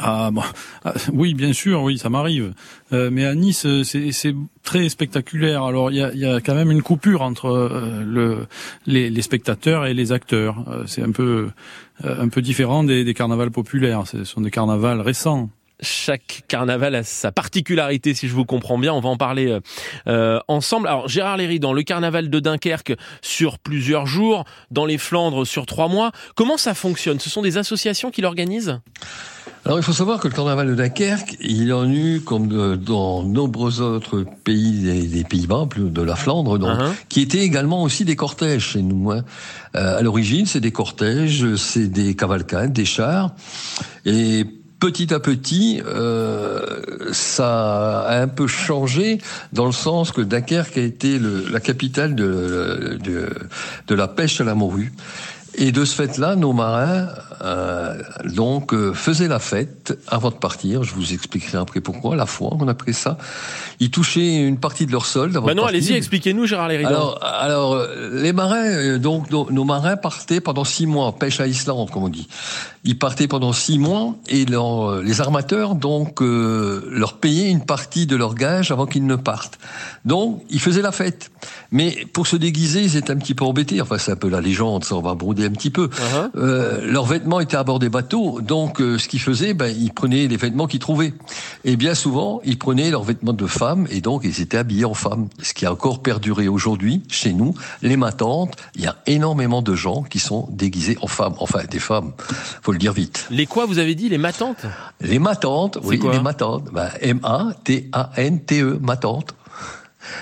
Ah, 0.00 0.30
bon, 0.32 0.42
ah, 0.84 0.94
oui, 1.12 1.34
bien 1.34 1.52
sûr, 1.52 1.82
oui, 1.82 1.98
ça 1.98 2.08
m'arrive. 2.08 2.52
Euh, 2.92 3.10
mais 3.10 3.26
à 3.26 3.34
Nice, 3.34 3.66
euh, 3.66 3.82
c'est 3.82 4.34
très 4.62 4.88
spectaculaire. 4.88 5.64
Alors, 5.64 5.90
il 5.90 5.96
y 5.96 6.02
a, 6.02 6.14
y 6.14 6.24
a 6.24 6.40
quand 6.40 6.54
même 6.54 6.70
une 6.70 6.82
coupure 6.82 7.22
entre 7.22 7.46
euh, 7.46 8.04
le, 8.06 8.46
les, 8.86 9.10
les 9.10 9.22
spectateurs 9.22 9.86
et 9.86 9.94
les 9.94 10.12
acteurs. 10.12 10.64
Euh, 10.68 10.84
c'est 10.86 11.02
un 11.02 11.10
peu, 11.10 11.50
euh, 12.04 12.22
un 12.22 12.28
peu 12.28 12.42
différent 12.42 12.84
des, 12.84 13.02
des 13.02 13.12
carnavals 13.12 13.50
populaires. 13.50 14.06
Ce 14.06 14.22
sont 14.22 14.40
des 14.40 14.52
carnavals 14.52 15.00
récents. 15.00 15.50
chaque 15.80 16.42
carnaval 16.48 16.94
a 16.94 17.02
sa 17.02 17.32
particularité, 17.32 18.14
si 18.14 18.28
je 18.28 18.34
vous 18.34 18.44
comprends 18.44 18.78
bien. 18.78 18.92
On 18.92 19.00
va 19.00 19.08
en 19.08 19.16
parler 19.16 19.48
euh, 19.48 19.60
euh, 20.06 20.40
ensemble. 20.48 20.88
Alors, 20.88 21.08
Gérard 21.08 21.36
Léridan, 21.36 21.72
le 21.72 21.82
carnaval 21.82 22.30
de 22.30 22.40
Dunkerque 22.40 22.94
sur 23.22 23.58
plusieurs 23.58 24.06
jours, 24.06 24.44
dans 24.70 24.86
les 24.86 24.98
Flandres 24.98 25.46
sur 25.46 25.66
trois 25.66 25.88
mois. 25.88 26.12
Comment 26.34 26.56
ça 26.56 26.74
fonctionne? 26.74 27.20
Ce 27.20 27.30
sont 27.30 27.42
des 27.42 27.58
associations 27.58 28.10
qui 28.10 28.22
l'organisent? 28.22 28.80
Alors 29.64 29.78
il 29.78 29.82
faut 29.82 29.92
savoir 29.92 30.18
que 30.18 30.28
le 30.28 30.34
carnaval 30.34 30.68
de 30.68 30.74
Dunkerque, 30.74 31.36
il 31.40 31.72
en 31.74 31.90
eut 31.90 32.20
comme 32.24 32.48
de- 32.48 32.76
dans 32.76 33.22
nombreux 33.22 33.80
autres 33.82 34.24
pays 34.44 34.80
des, 34.82 35.02
des 35.06 35.24
Pays-Bas, 35.24 35.66
plus 35.68 35.90
de 35.90 36.00
la 36.02 36.16
Flandre, 36.16 36.58
donc, 36.58 36.78
Uh-huh. 36.78 36.92
qui 37.08 37.20
étaient 37.20 37.40
également 37.40 37.82
aussi 37.82 38.04
des 38.04 38.16
cortèges 38.16 38.64
chez 38.72 38.82
nous. 38.82 39.10
hein. 39.10 39.24
Euh, 39.76 39.98
à 39.98 40.02
l'origine, 40.02 40.46
c'est 40.46 40.60
des 40.60 40.72
cortèges, 40.72 41.54
c'est 41.56 41.88
des 41.88 42.14
cavalcades, 42.14 42.72
des 42.72 42.86
chars, 42.86 43.32
et 44.06 44.46
petit 44.80 45.12
à 45.12 45.20
petit, 45.20 45.82
euh, 45.86 46.62
ça 47.12 48.02
a 48.02 48.22
un 48.22 48.28
peu 48.28 48.46
changé 48.46 49.18
dans 49.52 49.66
le 49.66 49.72
sens 49.72 50.12
que 50.12 50.22
Dunkerque 50.22 50.78
a 50.78 50.82
été 50.82 51.18
le- 51.18 51.46
la 51.50 51.60
capitale 51.60 52.14
de, 52.14 52.98
de, 53.04 53.28
de 53.86 53.94
la 53.94 54.08
pêche 54.08 54.40
à 54.40 54.44
la 54.44 54.54
morue. 54.54 54.92
Et 55.60 55.72
de 55.72 55.84
ce 55.84 55.94
fait-là, 55.96 56.36
nos 56.36 56.52
marins 56.52 57.08
euh, 57.42 57.94
donc 58.24 58.74
euh, 58.74 58.92
faisaient 58.92 59.28
la 59.28 59.38
fête 59.38 59.98
avant 60.08 60.30
de 60.30 60.36
partir. 60.36 60.82
Je 60.82 60.94
vous 60.94 61.12
expliquerai 61.12 61.58
après 61.58 61.80
pourquoi. 61.80 62.16
La 62.16 62.26
foi, 62.26 62.50
on 62.58 62.66
appelait 62.68 62.92
ça. 62.92 63.18
Ils 63.80 63.90
touchaient 63.90 64.36
une 64.36 64.58
partie 64.58 64.86
de 64.86 64.92
leur 64.92 65.06
solde 65.06 65.36
avant 65.36 65.46
Bah 65.46 65.54
non, 65.54 65.64
allez-y, 65.64 65.92
expliquez-nous, 65.92 66.46
Gérard 66.46 66.68
Léridan. 66.68 66.88
Alors, 66.90 67.18
alors 67.22 67.74
euh, 67.74 68.22
les 68.22 68.32
marins, 68.32 68.64
euh, 68.66 68.98
donc 68.98 69.30
nos, 69.30 69.50
nos 69.50 69.64
marins 69.64 69.96
partaient 69.96 70.40
pendant 70.40 70.64
six 70.64 70.86
mois, 70.86 71.12
pêche 71.18 71.40
à 71.40 71.46
Islande, 71.46 71.90
comme 71.90 72.04
on 72.04 72.08
dit. 72.08 72.28
Ils 72.84 72.98
partaient 72.98 73.28
pendant 73.28 73.52
six 73.52 73.78
mois 73.78 74.14
et 74.28 74.44
leur- 74.46 75.02
les 75.02 75.20
armateurs 75.20 75.74
donc 75.74 76.22
euh, 76.22 76.88
leur 76.90 77.14
payaient 77.18 77.50
une 77.50 77.64
partie 77.64 78.06
de 78.06 78.16
leur 78.16 78.34
gage 78.34 78.70
avant 78.70 78.86
qu'ils 78.86 79.04
ne 79.06 79.16
partent. 79.16 79.58
Donc 80.04 80.42
ils 80.48 80.60
faisaient 80.60 80.82
la 80.82 80.92
fête. 80.92 81.30
Mais 81.70 82.06
pour 82.14 82.26
se 82.26 82.36
déguiser, 82.36 82.80
ils 82.82 82.96
étaient 82.96 83.12
un 83.12 83.16
petit 83.16 83.34
peu 83.34 83.44
embêtés. 83.44 83.80
Enfin, 83.82 83.98
c'est 83.98 84.12
un 84.12 84.16
peu 84.16 84.30
la 84.30 84.40
légende, 84.40 84.84
ça 84.84 84.94
on 84.94 85.02
va 85.02 85.14
brouder 85.14 85.44
un 85.44 85.50
petit 85.50 85.70
peu. 85.70 85.88
Uh-huh. 85.88 86.80
Leurs 86.82 87.04
vêtements 87.04 87.27
étaient 87.40 87.56
à 87.56 87.64
bord 87.64 87.78
des 87.78 87.88
bateaux, 87.88 88.40
donc 88.40 88.80
euh, 88.80 88.98
ce 88.98 89.08
qu'ils 89.08 89.20
faisaient, 89.20 89.54
ben, 89.54 89.66
ils 89.66 89.92
prenaient 89.92 90.26
les 90.26 90.36
vêtements 90.36 90.66
qu'ils 90.66 90.80
trouvaient. 90.80 91.12
Et 91.64 91.76
bien 91.76 91.94
souvent, 91.94 92.40
ils 92.44 92.58
prenaient 92.58 92.90
leurs 92.90 93.04
vêtements 93.04 93.32
de 93.32 93.46
femmes 93.46 93.86
et 93.90 94.00
donc 94.00 94.22
ils 94.24 94.40
étaient 94.40 94.56
habillés 94.56 94.84
en 94.84 94.94
femmes. 94.94 95.28
Ce 95.42 95.52
qui 95.52 95.66
a 95.66 95.72
encore 95.72 96.00
perduré 96.00 96.48
aujourd'hui 96.48 97.02
chez 97.08 97.32
nous, 97.32 97.54
les 97.82 97.96
matantes, 97.96 98.56
il 98.74 98.82
y 98.82 98.86
a 98.86 98.96
énormément 99.06 99.62
de 99.62 99.74
gens 99.74 100.02
qui 100.02 100.18
sont 100.18 100.48
déguisés 100.50 100.96
en 101.02 101.06
femmes. 101.06 101.34
Enfin, 101.38 101.60
des 101.70 101.78
femmes, 101.78 102.12
faut 102.62 102.72
le 102.72 102.78
dire 102.78 102.92
vite. 102.92 103.26
Les 103.30 103.46
quoi, 103.46 103.66
vous 103.66 103.78
avez 103.78 103.94
dit 103.94 104.08
Les 104.08 104.18
matantes? 104.18 104.64
Les 105.00 105.18
matantes, 105.18 105.78
oui, 105.84 105.98
quoi 105.98 106.12
les 106.12 106.20
matantes. 106.20 106.64
Ben, 106.72 106.88
M-A-T-A-N-T-E, 107.00 108.78
matante. 108.80 109.34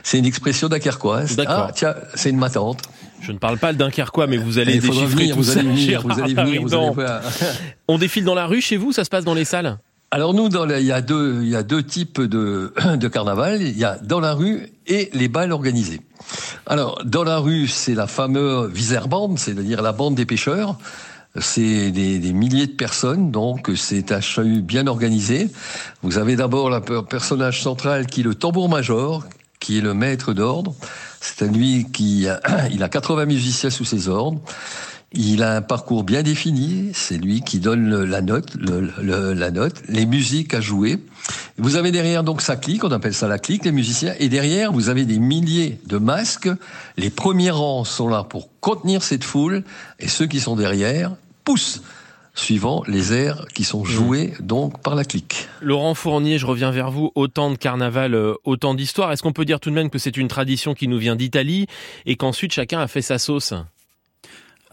C'est 0.03 0.18
une 0.18 0.27
expression 0.27 0.68
dunkerquoise. 0.68 1.37
D'accord. 1.37 1.66
Ah, 1.68 1.72
tiens, 1.75 1.94
c'est 2.14 2.31
une 2.31 2.38
matante. 2.38 2.83
Je 3.22 3.33
ne 3.33 3.38
parle 3.38 3.59
pas 3.59 3.72
le 3.72 3.79
Dunkerquois, 3.79 4.27
mais 4.27 4.37
vous 4.37 4.59
allez 4.59 4.79
déchiffrer 4.79 5.07
venir, 5.07 5.35
tout 5.37 5.42
vous 5.42 5.51
ça, 5.51 5.61
allez 5.61 5.68
venir, 5.68 6.03
vous 6.03 6.20
allez 6.20 6.35
venir, 6.35 6.62
vous 6.62 6.75
allez 6.75 6.85
Léridan. 6.85 6.92
voir. 6.92 7.20
On 7.88 7.99
défile 7.99 8.25
dans 8.25 8.35
la 8.35 8.46
rue 8.46 8.61
chez 8.61 8.77
vous, 8.77 8.92
ça 8.92 9.05
se 9.05 9.09
passe 9.11 9.25
dans 9.25 9.35
les 9.35 9.46
salles? 9.46 9.79
Alors 10.11 10.35
nous, 10.35 10.49
dans 10.49 10.66
la- 10.66 10.79
il 10.81 10.87
y 10.87 10.92
a 10.92 11.01
deux, 11.01 11.40
il 11.42 11.49
y 11.49 11.57
a 11.57 11.62
deux 11.62 11.83
types 11.83 12.20
de, 12.20 12.72
de 12.96 13.09
carnaval. 13.09 13.62
Il 13.62 13.77
y 13.77 13.85
a 13.85 13.99
dans 14.03 14.20
la 14.20 14.35
rue 14.35 14.68
et 14.87 15.11
les 15.14 15.29
balles 15.29 15.51
organisés. 15.51 16.01
Alors, 16.66 17.03
dans 17.05 17.25
la 17.25 17.38
rue, 17.38 17.66
c'est 17.66 17.94
la 17.94 18.07
fameuse 18.07 18.70
Viserbande, 18.70 19.38
c'est-à-dire 19.38 19.83
la 19.83 19.92
bande 19.92 20.14
des 20.14 20.27
pêcheurs. 20.27 20.77
C'est 21.38 21.90
des, 21.90 22.18
des, 22.18 22.33
milliers 22.33 22.66
de 22.66 22.72
personnes, 22.72 23.31
donc 23.31 23.70
c'est 23.77 24.11
un 24.12 24.22
chahut 24.22 24.62
bien 24.62 24.87
organisé. 24.87 25.51
Vous 26.03 26.16
avez 26.16 26.35
d'abord 26.35 26.70
le 26.70 27.03
personnage 27.03 27.62
central 27.62 28.07
qui 28.07 28.20
est 28.20 28.25
le 28.25 28.35
tambour-major, 28.35 29.22
qui 29.66 29.79
est 29.79 29.81
le 29.81 29.94
maître 29.94 30.33
d'ordre. 30.33 30.76
C'est 31.20 31.48
lui 31.48 31.88
qui 31.92 32.29
a, 32.29 32.40
il 32.70 32.85
a 32.85 32.88
80 32.88 33.26
musiciens 33.26 33.68
sous 33.68 33.85
ses 33.85 34.09
ordres. 34.09 34.40
Il 35.12 35.42
a 35.42 35.57
un 35.57 35.62
parcours 35.62 36.05
bien 36.05 36.22
défini. 36.22 36.90
C'est 36.94 37.18
lui 37.18 37.40
qui 37.40 37.59
donne 37.59 38.05
la 38.05 38.20
note, 38.20 38.52
les 39.88 40.07
musiques 40.07 40.55
à 40.55 40.61
jouer. 40.61 41.00
Vous 41.59 41.74
avez 41.74 41.90
derrière 41.90 42.22
donc 42.22 42.42
sa 42.42 42.55
clique, 42.55 42.85
on 42.85 42.92
appelle 42.92 43.14
ça 43.14 43.26
la 43.26 43.40
clique, 43.40 43.64
les 43.64 43.72
musiciens. 43.72 44.14
Et 44.20 44.29
derrière, 44.29 44.72
vous 44.72 44.88
avez 44.88 45.05
des 45.05 45.18
milliers 45.18 45.81
de 45.87 45.98
masques. 45.98 46.48
Les 46.96 47.11
premiers 47.11 47.50
rangs 47.50 47.83
sont 47.83 48.09
là 48.09 48.22
pour 48.22 48.48
contenir 48.61 49.02
cette 49.02 49.24
foule, 49.24 49.64
et 49.98 50.07
ceux 50.07 50.26
qui 50.26 50.38
sont 50.38 50.55
derrière 50.55 51.16
poussent 51.44 51.83
suivant 52.37 52.85
les 52.87 53.12
airs 53.12 53.46
qui 53.52 53.65
sont 53.65 53.85
joués 53.85 54.35
donc 54.40 54.81
par 54.83 54.94
la 54.94 55.04
clique. 55.04 55.48
Laurent 55.60 55.94
Fournier, 55.94 56.38
je 56.38 56.46
reviens 56.46 56.71
vers 56.71 56.90
vous. 56.90 57.10
Autant 57.17 57.50
de 57.50 57.56
carnaval, 57.56 58.15
euh, 58.15 58.35
autant 58.44 58.75
d'histoire. 58.75 59.10
Est-ce 59.10 59.23
qu'on 59.23 59.33
peut 59.33 59.44
dire 59.44 59.58
tout 59.58 59.71
de 59.71 59.75
même 59.75 59.90
que 59.90 59.98
c'est 59.98 60.17
une 60.17 60.29
tradition 60.29 60.75
qui 60.75 60.87
nous 60.87 60.98
vient 60.98 61.17
d'Italie 61.17 61.67
et 62.04 62.17
qu'ensuite 62.17 62.52
chacun 62.52 62.79
a 62.79 62.87
fait 62.87 63.02
sa 63.02 63.19
sauce? 63.19 63.54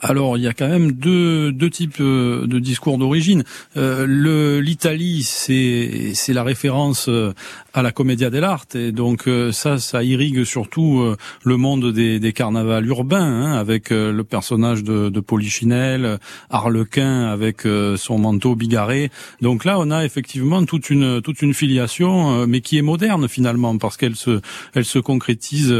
Alors, 0.04 0.38
il 0.38 0.44
y 0.44 0.48
a 0.48 0.54
quand 0.54 0.68
même 0.68 0.92
deux, 0.92 1.54
deux 1.54 1.70
types 1.70 2.02
euh, 2.02 2.46
de 2.46 2.60
discours 2.60 2.98
d'origine. 2.98 3.46
Euh, 3.78 4.62
L'Italie, 4.62 5.24
c'est 5.24 6.34
la 6.34 6.44
référence 6.44 7.08
euh, 7.08 7.34
à 7.74 7.82
la 7.82 7.94
commedia 7.94 8.30
dell'arte, 8.30 8.76
et 8.76 8.92
donc 8.92 9.30
ça, 9.52 9.78
ça 9.80 10.04
irrigue 10.04 10.44
surtout 10.44 11.04
le 11.44 11.58
monde 11.58 11.92
des, 11.92 12.20
des 12.20 12.34
carnavals 12.34 12.86
urbains, 12.86 13.24
hein, 13.24 13.54
avec 13.54 13.90
le 13.90 14.22
personnage 14.22 14.84
de, 14.84 15.10
de 15.10 15.20
Polichinelle, 15.20 16.20
Harlequin 16.52 17.24
avec 17.24 17.64
son 17.96 18.20
manteau 18.20 18.56
bigarré. 18.56 19.10
Donc 19.42 19.66
là, 19.66 19.80
on 19.80 19.90
a 19.90 20.06
effectivement 20.06 20.64
toute 20.66 20.92
une 20.92 21.20
toute 21.22 21.42
une 21.42 21.56
filiation, 21.56 22.46
mais 22.46 22.62
qui 22.62 22.78
est 22.78 22.84
moderne 22.84 23.28
finalement, 23.28 23.76
parce 23.80 23.98
qu'elle 23.98 24.16
se 24.16 24.42
elle 24.76 24.86
se 24.86 25.00
concrétise 25.00 25.74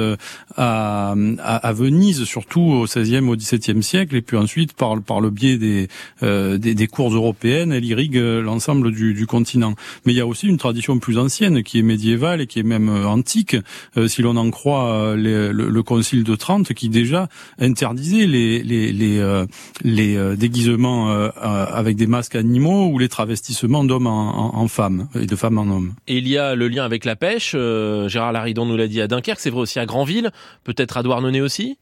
à, 0.56 1.14
à, 1.44 1.56
à 1.56 1.74
Venise, 1.74 2.24
surtout 2.24 2.62
au 2.62 2.86
XVIe 2.86 3.18
au 3.20 3.36
XVIIe 3.36 3.84
siècle 3.84 4.13
et 4.16 4.22
puis 4.22 4.38
ensuite 4.38 4.74
par 4.74 5.02
par 5.02 5.22
le 5.22 5.30
biais 5.30 5.58
des 5.58 5.88
euh, 6.22 6.58
des, 6.58 6.76
des, 6.76 6.88
cours 6.88 7.14
européennes, 7.14 7.72
elle 7.72 7.86
irrigue 7.86 8.18
euh, 8.18 8.42
l'ensemble 8.42 8.92
du, 8.92 9.14
du, 9.14 9.26
continent. 9.26 9.76
Mais 10.06 10.14
il 10.14 10.16
y 10.16 10.22
a 10.22 10.28
aussi 10.28 10.48
une 10.48 10.58
tradition 10.58 11.00
plus 11.00 11.18
ancienne 11.18 11.64
qui 11.64 11.80
est 11.80 11.84
médiévale 11.84 12.42
et 12.42 12.48
qui 12.48 12.60
est 12.60 12.64
même 12.64 12.90
euh, 12.90 13.08
antique, 13.08 13.56
euh, 13.98 14.08
si 14.08 14.22
l'on 14.22 14.36
en 14.36 14.50
croit 14.52 15.16
les, 15.16 15.52
le, 15.52 15.70
le, 15.70 15.84
Concile 15.84 16.24
de 16.24 16.36
Trente, 16.36 16.74
qui 16.74 16.90
déjà 16.90 17.28
interdisait 17.60 18.26
les 18.26 18.64
les 18.64 18.92
les, 18.92 19.44
les 19.84 20.38
déguisements 20.38 21.10
avec 21.10 21.98
des 21.98 22.08
masques 22.08 22.36
animaux 22.36 22.88
ou 22.88 23.00
les 23.00 23.10
travestissements 23.10 23.84
d'hommes 23.84 24.08
en, 24.08 24.56
en, 24.56 24.62
en, 24.62 24.68
femmes 24.68 25.10
et 25.20 25.26
de 25.26 25.36
femmes 25.36 25.58
en 25.58 25.64
hommes. 25.64 25.94
Et 26.08 26.18
il 26.18 26.28
y 26.28 26.38
a 26.38 26.56
le 26.56 26.68
lien 26.70 26.86
avec 26.86 27.04
la 27.04 27.16
pêche. 27.16 27.52
Gérard 27.52 28.32
Laridon 28.32 28.66
nous 28.66 28.78
l'a 28.78 28.88
dit 28.88 29.02
à 29.02 29.08
Dunkerque, 29.08 29.42
c'est 29.42 29.50
vrai 29.50 29.62
aussi 29.62 29.80
à 29.80 29.86
Granville, 29.86 30.32
peut-être 30.64 30.98
à 30.98 31.04
Douarnenez 31.04 31.42
aussi. 31.42 31.78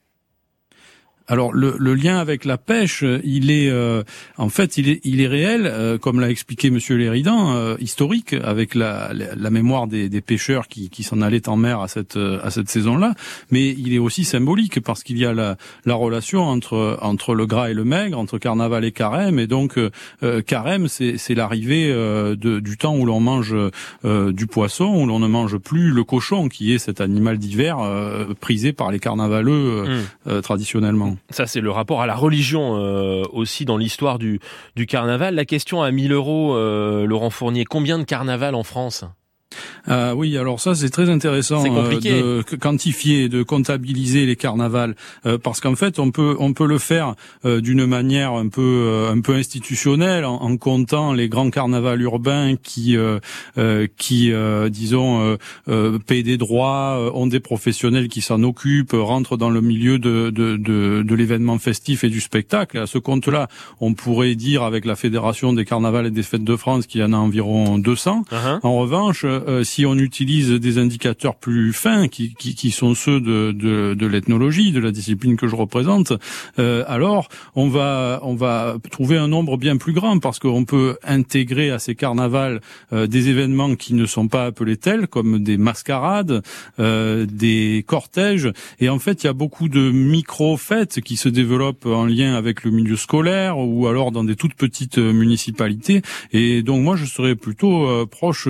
Alors 1.31 1.53
le, 1.53 1.75
le, 1.79 1.95
lien 1.95 2.17
avec 2.17 2.43
la 2.43 2.57
pêche, 2.57 3.05
il 3.23 3.51
est 3.51 3.69
euh, 3.69 4.03
en 4.37 4.49
fait 4.49 4.77
il 4.77 4.89
est, 4.89 4.99
il 5.05 5.21
est 5.21 5.27
réel, 5.27 5.61
euh, 5.65 5.97
comme 5.97 6.19
l'a 6.19 6.29
expliqué 6.29 6.69
Monsieur 6.69 6.97
Léridan, 6.97 7.53
euh, 7.55 7.77
historique 7.79 8.33
avec 8.33 8.75
la, 8.75 9.13
la, 9.13 9.33
la 9.33 9.49
mémoire 9.49 9.87
des, 9.87 10.09
des, 10.09 10.19
pêcheurs 10.19 10.67
qui, 10.67 10.89
qui 10.89 11.03
s'en 11.03 11.21
allaient 11.21 11.47
en 11.47 11.55
mer 11.55 11.79
à 11.79 11.87
cette 11.87 12.17
à 12.17 12.49
cette 12.49 12.67
saison-là. 12.67 13.13
Mais 13.49 13.69
il 13.69 13.93
est 13.93 13.97
aussi 13.97 14.25
symbolique 14.25 14.81
parce 14.81 15.03
qu'il 15.03 15.17
y 15.17 15.25
a 15.25 15.31
la, 15.31 15.55
la, 15.85 15.95
relation 15.95 16.43
entre 16.43 16.99
entre 17.01 17.33
le 17.33 17.45
gras 17.45 17.69
et 17.69 17.73
le 17.73 17.85
maigre, 17.85 18.19
entre 18.19 18.37
carnaval 18.37 18.83
et 18.83 18.91
carême, 18.91 19.39
et 19.39 19.47
donc 19.47 19.79
carême 20.45 20.89
c'est 20.89 21.33
l'arrivée 21.33 21.95
du 22.35 22.77
temps 22.77 22.97
où 22.97 23.05
l'on 23.05 23.21
mange 23.21 23.55
du 24.03 24.47
poisson, 24.47 25.01
où 25.01 25.05
l'on 25.05 25.19
ne 25.19 25.27
mange 25.27 25.59
plus 25.59 25.91
le 25.91 26.03
cochon, 26.03 26.49
qui 26.49 26.73
est 26.73 26.77
cet 26.77 26.99
animal 26.99 27.37
d'hiver 27.37 27.77
prisé 28.41 28.73
par 28.73 28.91
les 28.91 28.99
carnavaleux 28.99 29.85
mmh. 30.27 30.41
traditionnellement. 30.41 31.15
Ça, 31.29 31.47
c'est 31.47 31.61
le 31.61 31.71
rapport 31.71 32.01
à 32.01 32.07
la 32.07 32.15
religion 32.15 32.75
euh, 32.77 33.23
aussi 33.31 33.65
dans 33.65 33.77
l'histoire 33.77 34.19
du, 34.19 34.39
carnaval. 34.87 35.35
La 35.35 35.45
question 35.45 35.81
à 35.81 35.91
1000 35.91 36.11
euros, 36.11 36.55
euh, 36.55 37.05
Laurent 37.05 37.29
Fournier, 37.29 37.65
combien 37.65 37.99
de 37.99 38.03
carnaval 38.03 38.55
en 38.55 38.63
France? 38.63 39.05
Ah 39.87 40.15
oui, 40.15 40.37
alors 40.37 40.59
ça 40.59 40.75
c'est 40.75 40.89
très 40.89 41.09
intéressant 41.09 41.63
euh, 41.65 42.43
de 42.43 42.55
quantifier, 42.55 43.29
de 43.29 43.43
comptabiliser 43.43 44.25
les 44.25 44.35
carnavals, 44.35 44.95
euh, 45.25 45.37
parce 45.37 45.59
qu'en 45.59 45.75
fait 45.75 45.99
on 45.99 46.11
peut 46.11 46.35
on 46.39 46.53
peut 46.53 46.67
le 46.67 46.77
faire 46.77 47.15
euh, 47.45 47.61
d'une 47.61 47.85
manière 47.85 48.33
un 48.33 48.47
peu 48.47 49.07
un 49.11 49.19
peu 49.21 49.33
institutionnelle 49.33 50.25
en, 50.25 50.35
en, 50.35 50.57
comptant 50.57 51.13
les 51.13 51.29
grands 51.29 51.49
carnavals 51.49 52.01
urbains 52.01 52.55
qui 52.61 52.95
qui 53.97 54.31
disons 54.69 55.37
paient 56.05 56.23
des 56.23 56.37
droits, 56.37 57.11
ont 57.15 57.27
des 57.27 57.39
professionnels 57.39 58.07
qui 58.07 58.21
s'en 58.21 58.43
occupent, 58.43 58.93
rentrent 58.93 59.37
dans 59.37 59.49
le 59.49 59.61
milieu 59.61 59.97
de 59.99 60.29
de, 60.29 60.57
de, 60.57 61.03
de 61.03 61.15
l'événement 61.15 61.57
festif 61.57 62.03
et 62.03 62.09
du 62.09 62.21
spectacle. 62.21 62.77
À 62.77 62.87
ce 62.87 62.97
compte-là, 62.97 63.47
on 63.79 63.93
pourrait 63.93 64.35
dire 64.35 64.63
avec 64.63 64.85
la 64.85 64.95
fédération 64.95 65.53
des 65.53 65.65
carnavals 65.65 66.05
et 66.05 66.11
des 66.11 66.23
fêtes 66.23 66.43
de 66.43 66.55
France 66.55 66.85
qu'il 66.85 67.01
y 67.01 67.03
en 67.03 67.13
a 67.13 67.17
environ 67.17 67.77
200. 67.77 68.25
Uh-huh. 68.31 68.59
En 68.63 68.77
revanche 68.77 69.25
euh, 69.47 69.63
si 69.63 69.85
on 69.85 69.95
utilise 69.95 70.51
des 70.51 70.77
indicateurs 70.77 71.35
plus 71.35 71.73
fins, 71.73 72.07
qui, 72.07 72.33
qui, 72.33 72.55
qui 72.55 72.71
sont 72.71 72.95
ceux 72.95 73.19
de, 73.19 73.51
de, 73.51 73.93
de 73.93 74.07
l'ethnologie, 74.07 74.71
de 74.71 74.79
la 74.79 74.91
discipline 74.91 75.37
que 75.37 75.47
je 75.47 75.55
représente, 75.55 76.13
euh, 76.59 76.83
alors 76.87 77.29
on 77.55 77.67
va, 77.67 78.19
on 78.23 78.35
va 78.35 78.75
trouver 78.91 79.17
un 79.17 79.27
nombre 79.27 79.57
bien 79.57 79.77
plus 79.77 79.93
grand 79.93 80.19
parce 80.19 80.39
qu'on 80.39 80.65
peut 80.65 80.97
intégrer 81.03 81.71
à 81.71 81.79
ces 81.79 81.95
carnavals 81.95 82.61
euh, 82.93 83.07
des 83.07 83.29
événements 83.29 83.75
qui 83.75 83.93
ne 83.93 84.05
sont 84.05 84.27
pas 84.27 84.45
appelés 84.45 84.77
tels, 84.77 85.07
comme 85.07 85.43
des 85.43 85.57
mascarades, 85.57 86.43
euh, 86.79 87.25
des 87.25 87.83
cortèges. 87.87 88.51
Et 88.79 88.89
en 88.89 88.99
fait, 88.99 89.23
il 89.23 89.27
y 89.27 89.29
a 89.29 89.33
beaucoup 89.33 89.69
de 89.69 89.91
micro-fêtes 89.91 91.01
qui 91.01 91.17
se 91.17 91.29
développent 91.29 91.85
en 91.85 92.05
lien 92.05 92.35
avec 92.35 92.63
le 92.63 92.71
milieu 92.71 92.95
scolaire 92.95 93.57
ou 93.57 93.87
alors 93.87 94.11
dans 94.11 94.23
des 94.23 94.35
toutes 94.35 94.55
petites 94.55 94.97
municipalités. 94.97 96.01
Et 96.31 96.61
donc 96.61 96.83
moi, 96.83 96.95
je 96.95 97.05
serais 97.05 97.35
plutôt 97.35 98.05
proche 98.07 98.47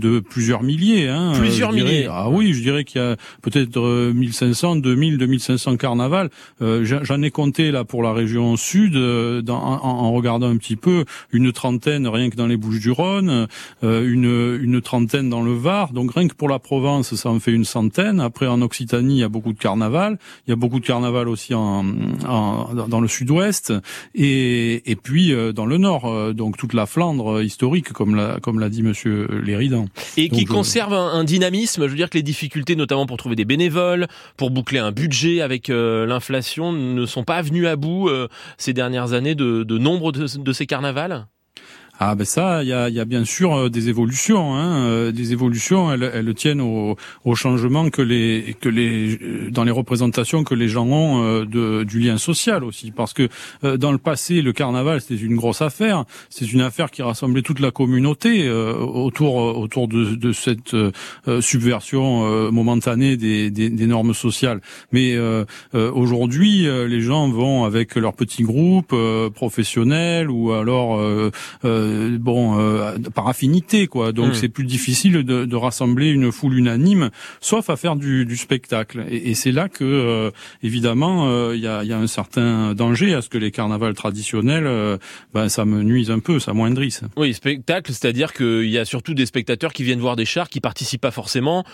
de 0.00 0.18
plusieurs 0.18 0.62
milliers. 0.62 1.08
Hein, 1.08 1.32
plusieurs 1.36 1.72
milliers. 1.72 2.08
Ah 2.10 2.28
oui, 2.28 2.52
je 2.54 2.62
dirais 2.62 2.84
qu'il 2.84 3.00
y 3.00 3.04
a 3.04 3.16
peut-être 3.42 3.80
1500, 4.12 4.76
2000, 4.76 5.18
2500 5.18 5.76
carnavals. 5.76 6.30
Euh, 6.62 6.84
J'en 6.84 7.22
ai 7.22 7.30
compté 7.30 7.70
là 7.70 7.84
pour 7.84 8.02
la 8.02 8.12
région 8.12 8.56
sud, 8.56 8.96
euh, 8.96 9.42
dans, 9.42 9.60
en, 9.60 9.84
en, 9.84 10.12
regardant 10.12 10.48
un 10.48 10.56
petit 10.56 10.76
peu, 10.76 11.04
une 11.32 11.52
trentaine 11.52 12.08
rien 12.08 12.30
que 12.30 12.36
dans 12.36 12.46
les 12.46 12.56
Bouches-du-Rhône, 12.56 13.46
euh, 13.84 14.10
une, 14.10 14.64
une 14.64 14.80
trentaine 14.80 15.28
dans 15.28 15.42
le 15.42 15.52
Var. 15.52 15.92
Donc 15.92 16.12
rien 16.14 16.26
que 16.28 16.34
pour 16.34 16.48
la 16.48 16.58
Provence, 16.58 17.14
ça 17.14 17.30
en 17.30 17.38
fait 17.38 17.52
une 17.52 17.64
centaine. 17.64 18.20
Après 18.20 18.46
en 18.46 18.62
Occitanie, 18.62 19.16
il 19.16 19.20
y 19.20 19.24
a 19.24 19.28
beaucoup 19.28 19.52
de 19.52 19.58
carnaval. 19.58 20.18
Il 20.46 20.50
y 20.50 20.52
a 20.52 20.56
beaucoup 20.56 20.80
de 20.80 20.86
carnaval 20.86 21.28
aussi 21.28 21.54
en, 21.54 21.84
en 22.26 22.74
dans 22.88 23.00
le 23.00 23.08
sud-ouest 23.08 23.72
et, 24.14 24.90
et 24.90 24.96
puis 24.96 25.34
dans 25.54 25.66
le 25.66 25.76
nord. 25.76 26.32
Donc 26.34 26.56
toute 26.56 26.74
la 26.74 26.86
Flandre 26.86 27.42
historique, 27.42 27.92
comme 27.92 28.14
l'a 28.14 28.38
comme 28.40 28.58
l'a 28.58 28.68
dit 28.68 28.82
Monsieur 28.82 29.28
Léridan. 29.44 29.86
Et 30.16 30.28
qui 30.28 30.44
conserve 30.44 30.92
un, 30.92 31.12
un, 31.12 31.24
dynamisme. 31.24 31.84
Je 31.84 31.90
veux 31.90 31.96
dire 31.96 32.10
que 32.10 32.18
les 32.18 32.22
difficultés, 32.22 32.76
notamment 32.76 33.06
pour 33.06 33.16
trouver 33.16 33.36
des 33.36 33.44
bénévoles, 33.44 34.06
pour 34.36 34.50
boucler 34.50 34.78
un 34.78 34.92
budget 34.92 35.40
avec 35.40 35.70
euh, 35.70 36.06
l'inflation, 36.06 36.72
ne 36.72 37.06
sont 37.06 37.24
pas 37.24 37.42
venues 37.42 37.66
à 37.66 37.76
bout 37.76 38.08
euh, 38.08 38.28
ces 38.58 38.72
dernières 38.72 39.12
années 39.12 39.34
de, 39.34 39.62
de 39.62 39.78
nombre 39.78 40.12
de, 40.12 40.26
de 40.38 40.52
ces 40.52 40.66
carnavals? 40.66 41.26
Ah 42.02 42.14
ben 42.14 42.24
ça, 42.24 42.62
il 42.62 42.68
y 42.70 42.72
a, 42.72 42.88
y 42.88 42.98
a, 42.98 43.04
bien 43.04 43.26
sûr 43.26 43.54
euh, 43.54 43.68
des 43.68 43.90
évolutions. 43.90 44.54
Hein. 44.54 44.86
Euh, 44.86 45.12
des 45.12 45.34
évolutions, 45.34 45.92
elles, 45.92 46.10
elles 46.14 46.34
tiennent 46.34 46.62
au, 46.62 46.96
au, 47.26 47.34
changement 47.34 47.90
que 47.90 48.00
les 48.00 48.56
que 48.58 48.70
les 48.70 49.18
euh, 49.20 49.50
dans 49.50 49.64
les 49.64 49.70
représentations 49.70 50.42
que 50.42 50.54
les 50.54 50.66
gens 50.68 50.86
ont 50.86 51.44
de, 51.44 51.84
du 51.84 52.00
lien 52.00 52.16
social 52.16 52.64
aussi. 52.64 52.90
Parce 52.90 53.12
que 53.12 53.28
dans 53.76 53.92
le 53.92 53.98
passé, 53.98 54.40
le 54.40 54.54
carnaval 54.54 55.02
c'était 55.02 55.22
une 55.22 55.36
grosse 55.36 55.60
affaire. 55.60 56.06
C'est 56.30 56.50
une 56.50 56.62
affaire 56.62 56.90
qui 56.90 57.02
rassemblait 57.02 57.42
toute 57.42 57.60
la 57.60 57.70
communauté 57.70 58.50
autour 58.50 59.34
autour 59.34 59.86
de, 59.86 60.14
de 60.14 60.32
cette 60.32 60.74
subversion 61.40 62.50
momentanée 62.50 63.18
des, 63.18 63.50
des, 63.50 63.68
des, 63.68 63.86
normes 63.86 64.14
sociales. 64.14 64.62
Mais 64.92 65.18
aujourd'hui, 65.74 66.62
les 66.62 67.00
gens 67.02 67.28
vont 67.28 67.64
avec 67.64 67.94
leurs 67.96 68.14
petits 68.14 68.44
groupes 68.44 68.94
professionnels 69.34 70.30
ou 70.30 70.52
alors 70.52 70.98
bon 72.18 72.58
euh, 72.58 72.96
par 73.14 73.28
affinité 73.28 73.86
quoi. 73.86 74.12
Donc 74.12 74.30
mmh. 74.30 74.34
c'est 74.34 74.48
plus 74.48 74.64
difficile 74.64 75.24
de, 75.24 75.44
de, 75.44 75.56
rassembler 75.56 76.10
une 76.10 76.32
foule 76.32 76.58
unanime, 76.58 77.10
sauf 77.40 77.70
à 77.70 77.76
faire 77.76 77.96
du, 77.96 78.24
du 78.24 78.36
spectacle. 78.36 79.04
Et, 79.08 79.30
et 79.30 79.34
c'est 79.34 79.52
là 79.52 79.68
que 79.68 79.84
euh, 79.84 80.30
évidemment 80.62 81.50
il 81.52 81.60
y 81.60 81.66
a, 81.66 81.84
y, 81.84 81.92
a, 81.92 81.98
un 81.98 82.06
certain 82.06 82.74
danger 82.74 83.14
à 83.14 83.22
ce 83.22 83.28
que 83.28 83.38
les 83.38 83.50
carnavals 83.50 83.94
traditionnels, 83.94 84.98
ben 85.34 85.48
ça 85.48 85.64
me 85.64 85.82
nuise 85.82 86.10
un 86.10 86.18
peu, 86.18 86.38
ça 86.38 86.52
moindrisse. 86.52 87.02
Oui, 87.16 87.34
spectacle, 87.34 87.92
c'est-à-dire 87.92 88.32
qu'il 88.32 88.70
y 88.70 88.78
a 88.78 88.84
surtout 88.84 89.14
des 89.14 89.26
spectateurs 89.26 89.72
qui 89.72 89.82
viennent 89.82 90.00
voir 90.00 90.16
des 90.16 90.24
chars, 90.24 90.48
qui 90.48 90.60
participent 90.60 91.00
pas 91.00 91.10
forcément 91.10 91.64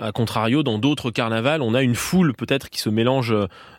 à 0.00 0.10
contrario, 0.12 0.62
dans 0.62 0.78
d'autres 0.78 1.10
carnavals, 1.10 1.62
on 1.62 1.74
a 1.74 1.82
une 1.82 1.94
foule 1.94 2.34
peut-être 2.34 2.70
qui 2.70 2.80
se 2.80 2.88
mélange 2.88 3.34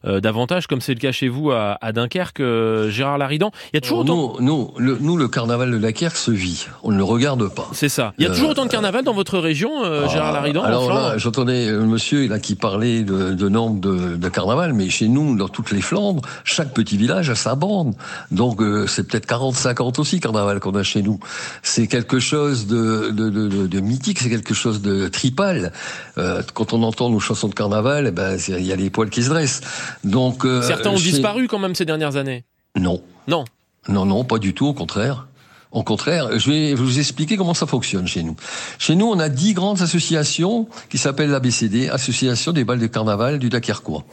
euh, 0.06 0.20
davantage, 0.20 0.68
comme 0.68 0.80
c'est 0.82 0.94
le 0.94 1.00
cas 1.00 1.12
chez 1.12 1.28
vous 1.28 1.52
à, 1.52 1.78
à 1.82 1.92
Dunkerque, 1.92 2.40
euh, 2.40 2.90
Gérard 2.90 3.18
Laridan. 3.18 3.52
Il 3.74 3.76
y 3.76 3.78
a 3.78 3.82
toujours 3.82 4.00
autant... 4.00 4.36
nous, 4.40 4.46
nous, 4.46 4.72
le, 4.78 4.98
nous, 5.02 5.18
le 5.18 5.28
carnaval 5.28 5.72
de 5.72 5.78
Dunkerque 5.78 6.16
se 6.16 6.32
vit. 6.32 6.68
On 6.84 6.92
ne 6.92 6.98
le 6.98 7.04
regarde 7.04 7.54
pas. 7.54 7.68
C'est 7.74 7.90
ça. 7.90 8.14
Il 8.18 8.24
y 8.24 8.28
a 8.28 8.30
toujours 8.30 8.50
autant 8.52 8.66
de 8.66 8.70
carnaval 8.72 9.04
dans 9.04 9.14
votre 9.14 9.40
région, 9.40 9.84
euh, 9.84 10.08
Gérard 10.08 10.30
Ah, 10.30 10.34
Laridan 10.34 10.62
en 10.62 10.66
Alors 10.66 10.94
là, 10.94 11.18
j'entendais 11.18 11.68
le 11.68 11.86
monsieur 11.86 12.28
là 12.28 12.40
qui 12.40 12.56
parlait 12.56 13.02
de, 13.04 13.34
de 13.34 13.50
nombre 13.50 13.82
de, 13.82 14.16
de 14.16 14.30
carnaval, 14.30 14.74
mais 14.74 14.90
chez 14.90 15.08
nous, 15.08 15.36
dans 15.36 15.50
toutes 15.50 15.72
les 15.72 15.82
Flandres, 15.82 16.22
chaque 16.44 16.74
petit 16.74 16.98
village 16.98 17.30
a 17.30 17.36
sa 17.36 17.56
bande. 17.56 17.96
Donc 18.32 18.62
euh, 18.62 18.88
c'est 18.88 19.08
peut-être 19.08 19.26
40, 19.26 19.56
50 19.56 20.00
aussi 20.00 20.20
carnaval 20.20 20.60
qu'on 20.60 20.76
a 20.76 20.84
chez 20.84 21.02
nous. 21.02 21.20
C'est 21.64 21.88
quelque 21.88 22.20
chose 22.20 22.68
de, 22.68 23.10
de, 23.12 23.30
de, 23.30 23.48
de- 23.48 23.68
de 23.68 23.80
mythique, 23.80 24.20
c'est 24.20 24.30
quelque 24.30 24.54
chose 24.54 24.82
de 24.82 25.08
tripal. 25.08 25.72
Euh, 26.18 26.42
quand 26.54 26.74
on 26.74 26.84
entend 26.84 27.10
nos 27.10 27.20
chansons 27.20 27.48
de 27.48 27.56
carnaval, 27.56 28.08
eh 28.08 28.12
ben 28.12 28.38
il 28.48 28.66
y 28.66 28.72
a 28.72 28.76
les 28.76 28.90
poils 28.90 29.10
qui 29.10 29.24
se 29.24 29.30
dressent. 29.30 29.62
Donc 30.04 30.46
euh, 30.46 30.62
Certains 30.62 30.92
ont 30.92 30.96
disparu 30.96 31.48
quand 31.48 31.60
même 31.60 31.76
ces 31.76 31.86
dernières 31.86 32.16
années. 32.16 32.44
Non. 32.76 33.02
Non. 33.28 33.46
Non, 33.88 34.06
non, 34.06 34.24
pas 34.24 34.38
du 34.38 34.54
tout, 34.54 34.68
au 34.68 34.74
contraire. 34.74 35.28
Au 35.74 35.82
contraire, 35.82 36.38
je 36.38 36.52
vais 36.52 36.74
vous 36.76 37.00
expliquer 37.00 37.36
comment 37.36 37.56
ça 37.56 37.66
fonctionne 37.66 38.08
chez 38.08 38.22
nous. 38.22 38.36
Chez 38.78 38.94
nous, 38.94 39.08
on 39.08 39.18
a 39.18 39.28
dix 39.28 39.56
grandes 39.56 39.82
associations 39.82 40.68
qui 40.90 41.00
s'appellent 41.00 41.32
l'ABCD, 41.32 41.90
Association 41.90 42.52
des 42.52 42.64
balles 42.64 42.80
de 42.80 42.86
carnaval 42.86 43.40
du 43.40 43.50
Dakerquois, 43.50 44.04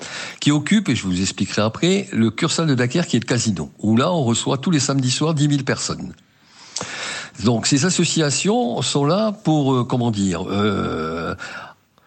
qui 0.40 0.52
occupe, 0.52 0.88
et 0.88 0.96
je 0.96 1.02
vous 1.02 1.20
expliquerai 1.20 1.60
après, 1.60 2.08
le 2.12 2.30
Cursal 2.30 2.66
de 2.66 2.74
Dakar 2.74 3.06
qui 3.06 3.16
est 3.16 3.20
le 3.20 3.26
casino, 3.26 3.70
où 3.78 3.94
là, 3.94 4.10
on 4.10 4.24
reçoit 4.24 4.56
tous 4.56 4.70
les 4.70 4.80
samedis 4.80 5.10
soirs 5.10 5.34
10 5.34 5.50
000 5.50 5.62
personnes. 5.64 6.14
Donc, 7.44 7.66
ces 7.66 7.84
associations 7.84 8.80
sont 8.80 9.04
là 9.04 9.32
pour, 9.32 9.74
euh, 9.74 9.84
comment 9.84 10.10
dire, 10.10 10.44
euh, 10.48 11.34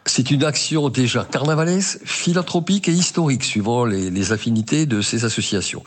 c'est 0.05 0.31
une 0.31 0.43
action 0.43 0.89
déjà 0.89 1.25
carnavalesque, 1.29 1.99
philanthropique 2.03 2.87
et 2.87 2.93
historique, 2.93 3.43
suivant 3.43 3.85
les, 3.85 4.09
les 4.09 4.31
affinités 4.31 4.85
de 4.85 5.01
ces 5.01 5.25
associations. 5.25 5.83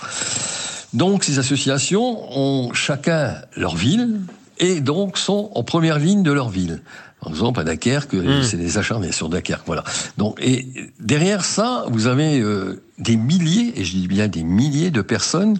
Donc 0.92 1.24
ces 1.24 1.38
associations 1.38 2.38
ont 2.38 2.72
chacun 2.72 3.34
leur 3.56 3.76
ville 3.76 4.20
et 4.58 4.80
donc 4.80 5.18
sont 5.18 5.50
en 5.54 5.62
première 5.62 5.98
ligne 5.98 6.22
de 6.22 6.32
leur 6.32 6.48
ville. 6.48 6.82
Par 7.20 7.30
exemple, 7.30 7.60
à 7.60 7.64
Dunkerque, 7.64 8.14
Hmm. 8.14 8.42
c'est 8.42 8.56
des 8.56 8.78
acharnés 8.78 9.10
sur 9.10 9.28
Dunkerque, 9.28 9.66
voilà. 9.66 9.84
Donc, 10.16 10.38
et 10.40 10.66
derrière 11.00 11.44
ça, 11.44 11.84
vous 11.90 12.06
avez 12.06 12.40
euh, 12.40 12.82
des 12.98 13.16
milliers, 13.16 13.72
et 13.80 13.84
je 13.84 13.92
dis 13.96 14.06
bien 14.06 14.28
des 14.28 14.44
milliers 14.44 14.90
de 14.90 15.02
personnes 15.02 15.58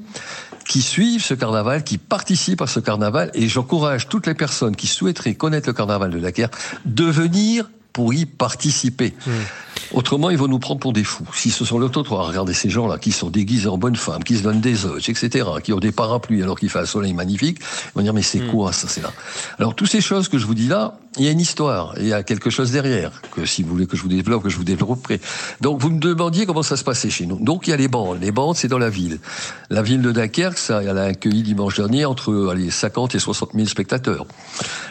qui 0.68 0.82
suivent 0.82 1.24
ce 1.24 1.34
carnaval, 1.34 1.82
qui 1.82 1.98
participent 1.98 2.62
à 2.62 2.66
ce 2.66 2.78
carnaval, 2.80 3.30
et 3.34 3.48
j'encourage 3.48 4.08
toutes 4.08 4.26
les 4.26 4.34
personnes 4.34 4.76
qui 4.76 4.86
souhaiteraient 4.86 5.34
connaître 5.34 5.68
le 5.68 5.72
carnaval 5.72 6.10
de 6.10 6.18
Dunkerque 6.18 6.54
de 6.84 7.04
venir 7.04 7.68
pour 7.96 8.12
y 8.12 8.26
participer. 8.26 9.14
Autrement, 9.92 10.30
ils 10.30 10.38
vont 10.38 10.48
nous 10.48 10.58
prendre 10.58 10.80
pour 10.80 10.92
des 10.92 11.04
fous. 11.04 11.26
Si 11.34 11.50
ce 11.50 11.64
sont 11.64 11.78
le 11.78 11.88
trottoir, 11.88 12.26
regardez 12.26 12.54
ces 12.54 12.70
gens-là 12.70 12.98
qui 12.98 13.12
sont 13.12 13.30
déguisés 13.30 13.68
en 13.68 13.78
bonnes 13.78 13.96
femmes, 13.96 14.24
qui 14.24 14.36
se 14.36 14.42
donnent 14.42 14.60
des 14.60 14.84
œufs, 14.84 15.08
etc., 15.08 15.48
qui 15.62 15.72
ont 15.72 15.78
des 15.78 15.92
parapluies 15.92 16.42
alors 16.42 16.58
qu'il 16.58 16.68
fait 16.68 16.78
un 16.78 16.86
soleil 16.86 17.14
magnifique, 17.14 17.58
ils 17.60 17.92
vont 17.94 18.02
dire 18.02 18.14
mais 18.14 18.22
c'est 18.22 18.40
quoi 18.40 18.72
ça, 18.72 18.88
c'est 18.88 19.02
là? 19.02 19.12
Alors 19.58 19.74
toutes 19.74 19.90
ces 19.90 20.00
choses 20.00 20.28
que 20.28 20.38
je 20.38 20.46
vous 20.46 20.54
dis 20.54 20.68
là, 20.68 20.98
il 21.18 21.24
y 21.24 21.28
a 21.28 21.30
une 21.30 21.40
histoire, 21.40 21.94
il 21.98 22.06
y 22.06 22.12
a 22.12 22.22
quelque 22.22 22.50
chose 22.50 22.72
derrière 22.72 23.22
que 23.30 23.46
si 23.46 23.62
vous 23.62 23.70
voulez 23.70 23.86
que 23.86 23.96
je 23.96 24.02
vous 24.02 24.08
développe, 24.08 24.42
que 24.42 24.50
je 24.50 24.56
vous 24.56 24.64
développerai. 24.64 25.20
Donc 25.60 25.80
vous 25.80 25.90
me 25.90 25.98
demandiez 25.98 26.44
comment 26.46 26.62
ça 26.62 26.76
se 26.76 26.84
passait 26.84 27.10
chez 27.10 27.26
nous. 27.26 27.38
Donc 27.38 27.66
il 27.66 27.70
y 27.70 27.72
a 27.72 27.76
les 27.76 27.88
bandes, 27.88 28.18
les 28.20 28.32
bandes 28.32 28.56
c'est 28.56 28.68
dans 28.68 28.78
la 28.78 28.90
ville. 28.90 29.18
La 29.70 29.82
ville 29.82 30.02
de 30.02 30.12
Dunkerque, 30.12 30.58
ça, 30.58 30.82
elle 30.82 30.98
a 30.98 31.04
accueilli 31.04 31.42
dimanche 31.42 31.76
dernier 31.76 32.04
entre 32.04 32.50
allez, 32.50 32.70
50 32.70 33.14
et 33.14 33.18
60 33.18 33.50
000 33.54 33.66
spectateurs. 33.66 34.26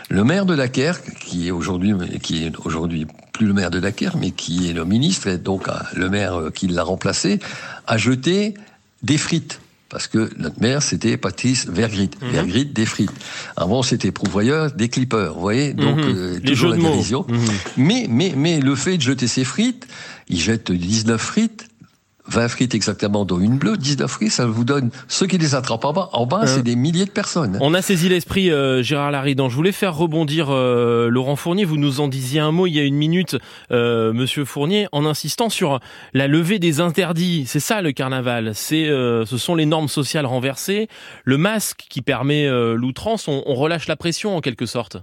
Le 0.09 0.23
maire 0.23 0.45
de 0.45 0.55
Dunkerque, 0.55 1.13
qui 1.19 1.47
est 1.47 1.51
aujourd'hui, 1.51 1.93
qui 2.21 2.45
est 2.45 2.53
aujourd'hui 2.63 3.05
plus 3.37 3.47
le 3.47 3.53
maire 3.53 3.69
de 3.71 3.79
Dunkerque, 3.79 4.15
mais 4.19 4.31
qui 4.31 4.69
est 4.69 4.73
le 4.73 4.85
ministre, 4.85 5.27
et 5.27 5.37
donc 5.37 5.67
euh, 5.67 5.73
le 5.95 6.09
maire 6.09 6.35
euh, 6.39 6.49
qui 6.51 6.67
l'a 6.67 6.83
remplacé, 6.83 7.39
a 7.87 7.97
jeté 7.97 8.53
des 9.03 9.17
frites. 9.17 9.59
Parce 9.89 10.07
que 10.07 10.29
notre 10.37 10.59
maire, 10.61 10.81
c'était 10.81 11.15
Patrice 11.15 11.67
Vergrit. 11.67 12.09
Mhm. 12.21 12.29
Vergrit, 12.31 12.65
des 12.65 12.85
frites. 12.85 13.11
Avant, 13.55 13.83
c'était 13.83 14.11
Prouvoyeur, 14.11 14.71
des 14.71 14.89
clippers. 14.89 15.33
Vous 15.35 15.39
voyez 15.41 15.73
Donc, 15.73 15.97
Mhm. 15.97 16.03
euh, 16.15 16.39
Les 16.43 16.51
toujours 16.51 16.71
la 16.71 16.77
dérision. 16.77 17.25
Mhm. 17.29 17.39
Mais, 17.77 18.07
mais, 18.09 18.33
mais 18.35 18.59
le 18.59 18.75
fait 18.75 18.97
de 18.97 19.01
jeter 19.01 19.27
ces 19.27 19.43
frites, 19.43 19.87
il 20.27 20.39
jette 20.41 20.71
19 20.71 21.21
frites, 21.21 21.67
20 22.27 22.47
frites 22.47 22.75
exactement, 22.75 23.25
dont 23.25 23.39
une 23.39 23.57
bleue, 23.57 23.77
19 23.77 24.09
frites, 24.09 24.31
ça 24.31 24.45
vous 24.45 24.63
donne, 24.63 24.89
ceux 25.07 25.27
qui 25.27 25.37
les 25.37 25.55
attrapent 25.55 25.85
en 25.85 25.93
bas, 25.93 26.09
en 26.13 26.25
bas, 26.25 26.39
Hein. 26.43 26.47
c'est 26.47 26.63
des 26.63 26.75
milliers 26.75 27.05
de 27.05 27.11
personnes. 27.11 27.57
On 27.61 27.73
a 27.73 27.81
saisi 27.81 28.09
l'esprit, 28.09 28.51
euh, 28.51 28.81
Gérard 28.83 29.11
Laridan. 29.11 29.47
Je 29.49 29.55
voulais 29.55 29.71
faire 29.71 29.95
rebondir 29.95 30.47
euh, 30.49 31.07
Laurent 31.09 31.35
Fournier. 31.35 31.65
Vous 31.65 31.77
nous 31.77 32.01
en 32.01 32.07
disiez 32.07 32.39
un 32.39 32.51
mot 32.51 32.67
il 32.67 32.73
y 32.73 32.79
a 32.79 32.83
une 32.83 32.95
minute, 32.95 33.37
euh, 33.71 34.11
Monsieur 34.13 34.43
Fournier, 34.45 34.87
en 34.91 35.05
insistant 35.05 35.49
sur 35.49 35.79
la 36.13 36.27
levée 36.27 36.59
des 36.59 36.79
interdits. 36.81 37.45
C'est 37.47 37.59
ça 37.59 37.81
le 37.81 37.91
carnaval. 37.91 38.51
C'est, 38.53 38.87
euh, 38.89 39.25
ce 39.25 39.37
sont 39.37 39.55
les 39.55 39.65
normes 39.65 39.87
sociales 39.87 40.25
renversées. 40.25 40.87
Le 41.23 41.37
masque 41.37 41.85
qui 41.89 42.01
permet 42.01 42.47
euh, 42.47 42.73
l'outrance. 42.75 43.27
On, 43.27 43.43
on 43.45 43.55
relâche 43.55 43.87
la 43.87 43.95
pression 43.95 44.35
en 44.35 44.41
quelque 44.41 44.65
sorte. 44.65 44.97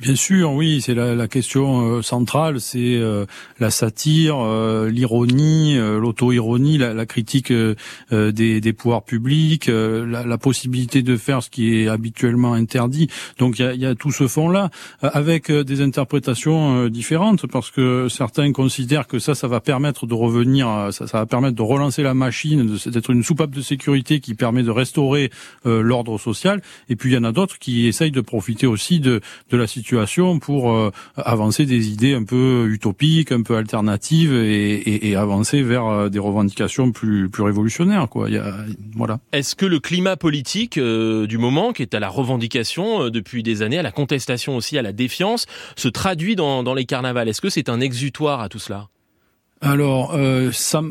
Bien 0.00 0.14
sûr, 0.14 0.52
oui, 0.52 0.80
c'est 0.80 0.94
la, 0.94 1.16
la 1.16 1.26
question 1.26 1.96
euh, 1.96 2.02
centrale, 2.02 2.60
c'est 2.60 2.78
euh, 2.96 3.26
la 3.58 3.70
satire, 3.70 4.36
euh, 4.38 4.88
l'ironie, 4.88 5.76
euh, 5.76 5.98
l'auto-ironie, 5.98 6.78
la, 6.78 6.94
la 6.94 7.04
critique 7.04 7.50
euh, 7.50 7.74
euh, 8.12 8.30
des, 8.30 8.60
des 8.60 8.72
pouvoirs 8.72 9.02
publics, 9.02 9.66
la, 9.68 10.24
la 10.24 10.38
possibilité 10.38 11.02
de 11.02 11.16
faire 11.16 11.42
ce 11.42 11.50
qui 11.50 11.74
est 11.74 11.88
habituellement 11.88 12.52
interdit. 12.54 13.08
Donc 13.38 13.58
il 13.58 13.64
y 13.64 13.68
a, 13.68 13.74
y 13.74 13.86
a 13.86 13.96
tout 13.96 14.12
ce 14.12 14.28
fond-là, 14.28 14.70
avec 15.02 15.50
des 15.50 15.80
interprétations 15.80 16.86
différentes, 16.88 17.46
parce 17.46 17.70
que 17.72 18.08
certains 18.08 18.52
considèrent 18.52 19.08
que 19.08 19.18
ça, 19.18 19.34
ça 19.34 19.48
va 19.48 19.60
permettre 19.60 20.06
de 20.06 20.14
revenir, 20.14 20.88
ça, 20.92 21.06
ça 21.08 21.18
va 21.18 21.26
permettre 21.26 21.56
de 21.56 21.62
relancer 21.62 22.04
la 22.04 22.14
machine, 22.14 22.78
d'être 22.86 23.10
une 23.10 23.24
soupape 23.24 23.50
de 23.50 23.62
sécurité 23.62 24.20
qui 24.20 24.34
permet 24.34 24.62
de 24.62 24.70
restaurer 24.70 25.30
l'ordre 25.64 26.18
social. 26.18 26.62
Et 26.88 26.96
puis 26.96 27.10
il 27.10 27.14
y 27.14 27.18
en 27.18 27.24
a 27.24 27.32
d'autres 27.32 27.58
qui 27.58 27.86
essayent 27.88 28.12
de 28.12 28.20
profiter 28.20 28.66
aussi 28.66 29.00
de, 29.00 29.20
de 29.50 29.56
la 29.58 29.66
situation 29.66 30.38
pour 30.38 30.72
euh, 30.72 30.90
avancer 31.16 31.66
des 31.66 31.88
idées 31.88 32.14
un 32.14 32.24
peu 32.24 32.66
utopiques, 32.70 33.32
un 33.32 33.42
peu 33.42 33.56
alternatives 33.56 34.32
et, 34.32 35.16
avancer 35.16 35.62
vers 35.62 35.86
euh, 35.86 36.08
des 36.08 36.18
revendications 36.18 36.92
plus, 36.92 37.28
révolutionnaires. 37.38 38.08
Quoi. 38.08 38.30
Y 38.30 38.38
a, 38.38 38.54
voilà. 38.94 39.18
Est-ce 39.32 39.54
que 39.56 39.66
le 39.66 39.80
climat 39.80 40.16
politique 40.16 40.78
euh, 40.78 41.26
du 41.26 41.38
moment, 41.38 41.72
qui 41.72 41.82
est 41.82 41.94
à 41.94 42.00
la 42.00 42.08
revendication 42.08 43.10
depuis 43.10 43.42
des 43.42 43.62
années, 43.62 43.78
à 43.78 43.82
la 43.82 43.92
contestation 43.92 44.56
aussi, 44.56 44.78
à 44.78 44.82
la 44.82 44.92
défiance, 44.92 45.46
se 45.76 45.88
traduit 45.88 46.36
dans, 46.36 46.62
dans 46.62 46.74
les 46.74 46.84
carnavals? 46.84 47.28
Est-ce 47.28 47.40
que 47.40 47.50
c'est 47.50 47.68
un 47.68 47.80
exutoire 47.80 48.40
à 48.40 48.48
tout 48.48 48.58
cela? 48.58 48.88
Alors, 49.60 50.12
euh, 50.14 50.50
ça, 50.52 50.82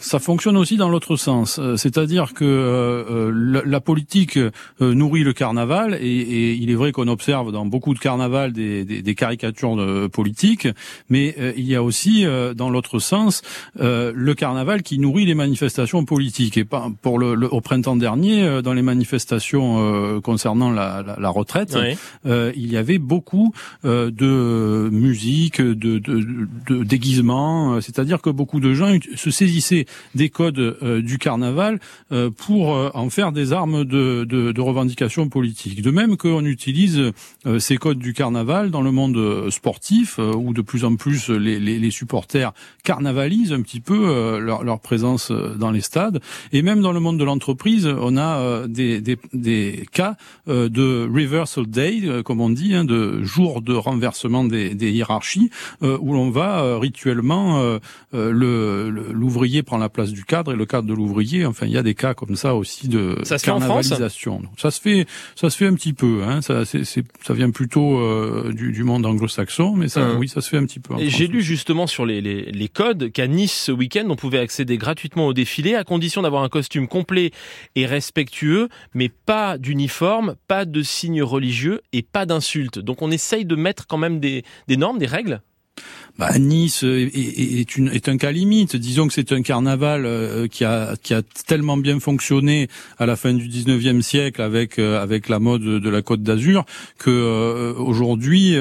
ça 0.00 0.18
fonctionne 0.18 0.58
aussi 0.58 0.76
dans 0.76 0.90
l'autre 0.90 1.16
sens, 1.16 1.58
Euh, 1.58 1.76
c'est-à-dire 1.76 2.34
que 2.34 2.44
euh, 2.44 3.04
euh, 3.10 3.32
la, 3.34 3.62
la 3.64 3.80
politique 3.80 4.36
euh, 4.36 4.50
nourrit 4.80 5.24
le 5.24 5.32
carnaval, 5.32 5.94
et, 6.00 6.06
et 6.06 6.52
il 6.52 6.70
est 6.70 6.74
vrai 6.74 6.92
qu'on 6.92 7.08
observe 7.08 7.52
dans 7.52 7.64
beaucoup 7.64 7.94
de 7.94 7.98
carnavals 7.98 8.52
des, 8.52 8.84
des, 8.84 9.00
des 9.00 9.14
caricatures 9.14 9.76
de 9.76 10.08
politiques, 10.08 10.68
mais 11.08 11.34
euh, 11.38 11.52
il 11.56 11.64
y 11.64 11.74
a 11.74 11.82
aussi, 11.82 12.26
euh, 12.26 12.52
dans 12.52 12.68
l'autre 12.68 12.98
sens, 12.98 13.40
euh, 13.80 14.12
le 14.14 14.34
carnaval 14.34 14.82
qui 14.82 14.98
nourrit 14.98 15.24
les 15.24 15.34
manifestations 15.34 16.04
politiques. 16.04 16.58
Et 16.58 16.64
pas, 16.66 16.90
pour 17.00 17.18
le, 17.18 17.34
le- 17.34 17.48
au 17.52 17.62
printemps 17.62 17.96
dernier, 17.96 18.42
euh, 18.42 18.60
dans 18.60 18.74
les 18.74 18.82
manifestations 18.82 19.78
euh, 19.78 20.20
concernant 20.20 20.70
la, 20.70 21.02
la, 21.06 21.16
la 21.18 21.30
retraite, 21.30 21.74
euh, 22.26 22.52
il 22.56 22.70
y 22.70 22.76
avait 22.76 22.98
beaucoup 22.98 23.54
euh, 23.86 24.10
de 24.10 24.90
musique, 24.92 25.62
de, 25.62 25.98
de, 25.98 26.18
de 26.68 26.84
déguisements, 26.84 27.74
euh, 27.74 27.80
c'est-à-dire 28.02 28.20
que 28.20 28.30
beaucoup 28.30 28.58
de 28.58 28.74
gens 28.74 28.98
se 29.14 29.30
saisissaient 29.30 29.86
des 30.16 30.28
codes 30.28 30.58
euh, 30.58 31.00
du 31.02 31.18
carnaval 31.18 31.78
euh, 32.10 32.30
pour 32.30 32.74
euh, 32.74 32.90
en 32.94 33.10
faire 33.10 33.30
des 33.30 33.52
armes 33.52 33.84
de, 33.84 34.24
de, 34.24 34.50
de 34.50 34.60
revendication 34.60 35.28
politique. 35.28 35.82
De 35.82 35.92
même 35.92 36.16
qu'on 36.16 36.44
utilise 36.44 37.12
ces 37.58 37.76
codes 37.76 37.98
du 37.98 38.12
carnaval 38.12 38.72
dans 38.72 38.82
le 38.82 38.90
monde 38.90 39.50
sportif, 39.50 40.18
où 40.18 40.52
de 40.52 40.62
plus 40.62 40.84
en 40.84 40.96
plus 40.96 41.30
les, 41.30 41.60
les, 41.60 41.78
les 41.78 41.90
supporters 41.90 42.52
carnavalisent 42.82 43.52
un 43.52 43.62
petit 43.62 43.80
peu 43.80 44.38
leur, 44.38 44.64
leur 44.64 44.80
présence 44.80 45.30
dans 45.30 45.70
les 45.70 45.80
stades, 45.80 46.20
et 46.52 46.62
même 46.62 46.80
dans 46.80 46.92
le 46.92 47.00
monde 47.00 47.18
de 47.18 47.24
l'entreprise, 47.24 47.86
on 47.86 48.16
a 48.16 48.66
des, 48.66 49.00
des, 49.00 49.16
des 49.32 49.84
cas 49.92 50.16
de 50.46 51.08
reversal 51.08 51.66
day, 51.66 52.02
comme 52.24 52.40
on 52.40 52.50
dit, 52.50 52.74
hein, 52.74 52.84
de 52.84 53.22
jour 53.22 53.62
de 53.62 53.74
renversement 53.74 54.44
des, 54.44 54.74
des 54.74 54.90
hiérarchies, 54.90 55.50
où 55.82 56.12
l'on 56.12 56.30
va 56.30 56.78
rituellement, 56.78 57.78
euh, 58.14 58.30
le- 58.30 58.90
le- 58.90 59.12
l'ouvrier 59.12 59.62
prend 59.62 59.78
la 59.78 59.88
place 59.88 60.10
du 60.12 60.24
cadre 60.24 60.52
et 60.52 60.56
le 60.56 60.66
cadre 60.66 60.86
de 60.88 60.94
l'ouvrier. 60.94 61.46
Enfin, 61.46 61.66
il 61.66 61.72
y 61.72 61.78
a 61.78 61.82
des 61.82 61.94
cas 61.94 62.14
comme 62.14 62.36
ça 62.36 62.54
aussi 62.54 62.88
de 62.88 63.18
Ça 63.24 63.38
se 63.38 63.44
fait 63.44 63.50
en 63.50 63.60
France 63.60 63.88
carnavalisation. 63.88 64.42
Ça 64.58 64.70
se 64.70 64.80
fait, 64.80 65.06
ça 65.36 65.50
se 65.50 65.56
fait 65.56 65.66
un 65.66 65.74
petit 65.74 65.92
peu. 65.92 66.22
Hein, 66.24 66.40
ça, 66.42 66.62
vient 67.34 67.50
plutôt 67.50 67.98
euh, 67.98 68.52
du, 68.54 68.72
du 68.72 68.84
monde 68.84 69.06
anglo-saxon, 69.06 69.74
mais 69.76 69.88
ça, 69.88 70.02
Hum. 70.02 70.18
oui, 70.18 70.28
ça 70.28 70.40
se 70.40 70.48
fait 70.48 70.56
un 70.58 70.64
petit 70.66 70.80
peu. 70.80 70.94
j'ai 70.98 71.26
lu 71.26 71.42
justement 71.42 71.86
sur 71.86 72.04
les, 72.06 72.20
les, 72.20 72.42
les 72.50 72.68
codes 72.68 73.10
qu'à 73.12 73.26
Nice 73.26 73.52
ce 73.66 73.72
week-end, 73.72 74.04
on 74.08 74.16
pouvait 74.16 74.38
accéder 74.40 74.76
gratuitement 74.78 75.26
au 75.26 75.32
défilé 75.32 75.74
à 75.74 75.84
condition 75.84 76.22
d'avoir 76.22 76.42
un 76.42 76.48
costume 76.48 76.88
complet 76.88 77.30
et 77.76 77.86
respectueux, 77.86 78.68
mais 78.94 79.08
pas 79.08 79.58
d'uniforme, 79.58 80.34
pas 80.48 80.64
de 80.64 80.82
signes 80.82 81.22
religieux 81.22 81.80
et 81.92 82.02
pas 82.02 82.26
d'insultes. 82.26 82.78
Donc 82.78 83.00
on 83.02 83.10
essaye 83.10 83.44
de 83.44 83.56
mettre 83.56 83.86
quand 83.86 83.98
même 83.98 84.20
des, 84.20 84.42
des 84.68 84.76
normes, 84.76 84.98
des 84.98 85.06
règles? 85.06 85.40
Bah, 86.18 86.38
Nice 86.38 86.82
est, 86.82 87.76
une, 87.76 87.88
est 87.88 88.08
un 88.08 88.18
cas 88.18 88.32
limite. 88.32 88.76
Disons 88.76 89.08
que 89.08 89.14
c'est 89.14 89.32
un 89.32 89.42
carnaval 89.42 90.04
euh, 90.04 90.46
qui 90.46 90.64
a 90.64 90.94
qui 91.02 91.14
a 91.14 91.22
tellement 91.46 91.76
bien 91.76 92.00
fonctionné 92.00 92.68
à 92.98 93.06
la 93.06 93.16
fin 93.16 93.32
du 93.32 93.48
19e 93.48 94.02
siècle 94.02 94.42
avec 94.42 94.78
euh, 94.78 95.02
avec 95.02 95.28
la 95.28 95.38
mode 95.38 95.62
de 95.62 95.90
la 95.90 96.02
Côte 96.02 96.22
d'Azur 96.22 96.64
que 96.98 97.10
euh, 97.10 97.74
aujourd'hui 97.76 98.56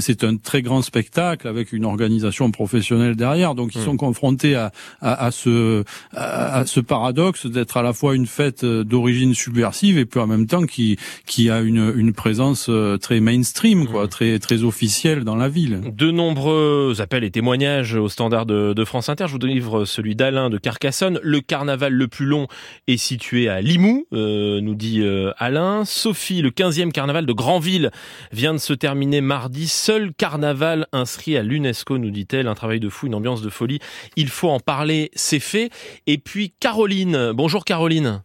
c'est 0.00 0.24
un 0.24 0.36
très 0.36 0.62
grand 0.62 0.82
spectacle 0.82 1.48
avec 1.48 1.72
une 1.72 1.84
organisation 1.84 2.50
professionnelle 2.50 3.14
derrière. 3.14 3.54
Donc 3.54 3.74
ils 3.74 3.82
hmm. 3.82 3.84
sont 3.84 3.96
confrontés 3.96 4.54
à, 4.54 4.72
à, 5.00 5.26
à 5.26 5.30
ce 5.30 5.84
à, 6.12 6.64
ce 6.66 6.80
paradoxe 6.80 7.46
d'être 7.46 7.76
à 7.76 7.82
la 7.82 7.92
fois 7.92 8.14
une 8.14 8.26
fête 8.26 8.64
d'origine 8.64 9.34
subversive 9.34 9.98
et 9.98 10.06
puis 10.06 10.20
en 10.20 10.26
même 10.26 10.46
temps 10.46 10.64
qui 10.64 10.96
qui 11.26 11.50
a 11.50 11.60
une 11.60 11.92
une 11.94 12.12
présence 12.12 12.70
très 13.00 13.20
mainstream 13.20 13.86
quoi, 13.86 14.04
hmm. 14.04 14.08
très 14.08 14.38
très 14.38 14.64
officielle 14.64 15.24
dans 15.24 15.36
la 15.36 15.48
ville. 15.48 15.80
De 15.94 16.10
nombreux 16.10 16.85
appels 17.00 17.24
et 17.24 17.30
témoignages 17.30 17.94
au 17.94 18.08
standard 18.08 18.46
de, 18.46 18.72
de 18.72 18.84
France 18.84 19.08
Inter. 19.08 19.26
Je 19.28 19.32
vous 19.32 19.38
livre 19.38 19.84
celui 19.84 20.14
d'Alain 20.14 20.50
de 20.50 20.58
Carcassonne. 20.58 21.18
Le 21.22 21.40
carnaval 21.40 21.92
le 21.92 22.08
plus 22.08 22.26
long 22.26 22.46
est 22.86 22.96
situé 22.96 23.48
à 23.48 23.60
Limoux, 23.60 24.06
euh, 24.12 24.60
nous 24.60 24.74
dit 24.74 25.02
euh, 25.02 25.32
Alain. 25.38 25.84
Sophie, 25.84 26.42
le 26.42 26.50
15e 26.50 26.92
carnaval 26.92 27.26
de 27.26 27.32
Granville 27.32 27.90
vient 28.32 28.52
de 28.52 28.58
se 28.58 28.72
terminer 28.72 29.20
mardi. 29.20 29.68
Seul 29.68 30.12
carnaval 30.12 30.86
inscrit 30.92 31.36
à 31.36 31.42
l'UNESCO, 31.42 31.98
nous 31.98 32.10
dit-elle. 32.10 32.48
Un 32.48 32.54
travail 32.54 32.80
de 32.80 32.88
fou, 32.88 33.06
une 33.06 33.14
ambiance 33.14 33.42
de 33.42 33.50
folie. 33.50 33.80
Il 34.16 34.28
faut 34.28 34.48
en 34.48 34.60
parler, 34.60 35.10
c'est 35.14 35.40
fait. 35.40 35.70
Et 36.06 36.18
puis 36.18 36.54
Caroline. 36.60 37.32
Bonjour 37.32 37.64
Caroline. 37.64 38.22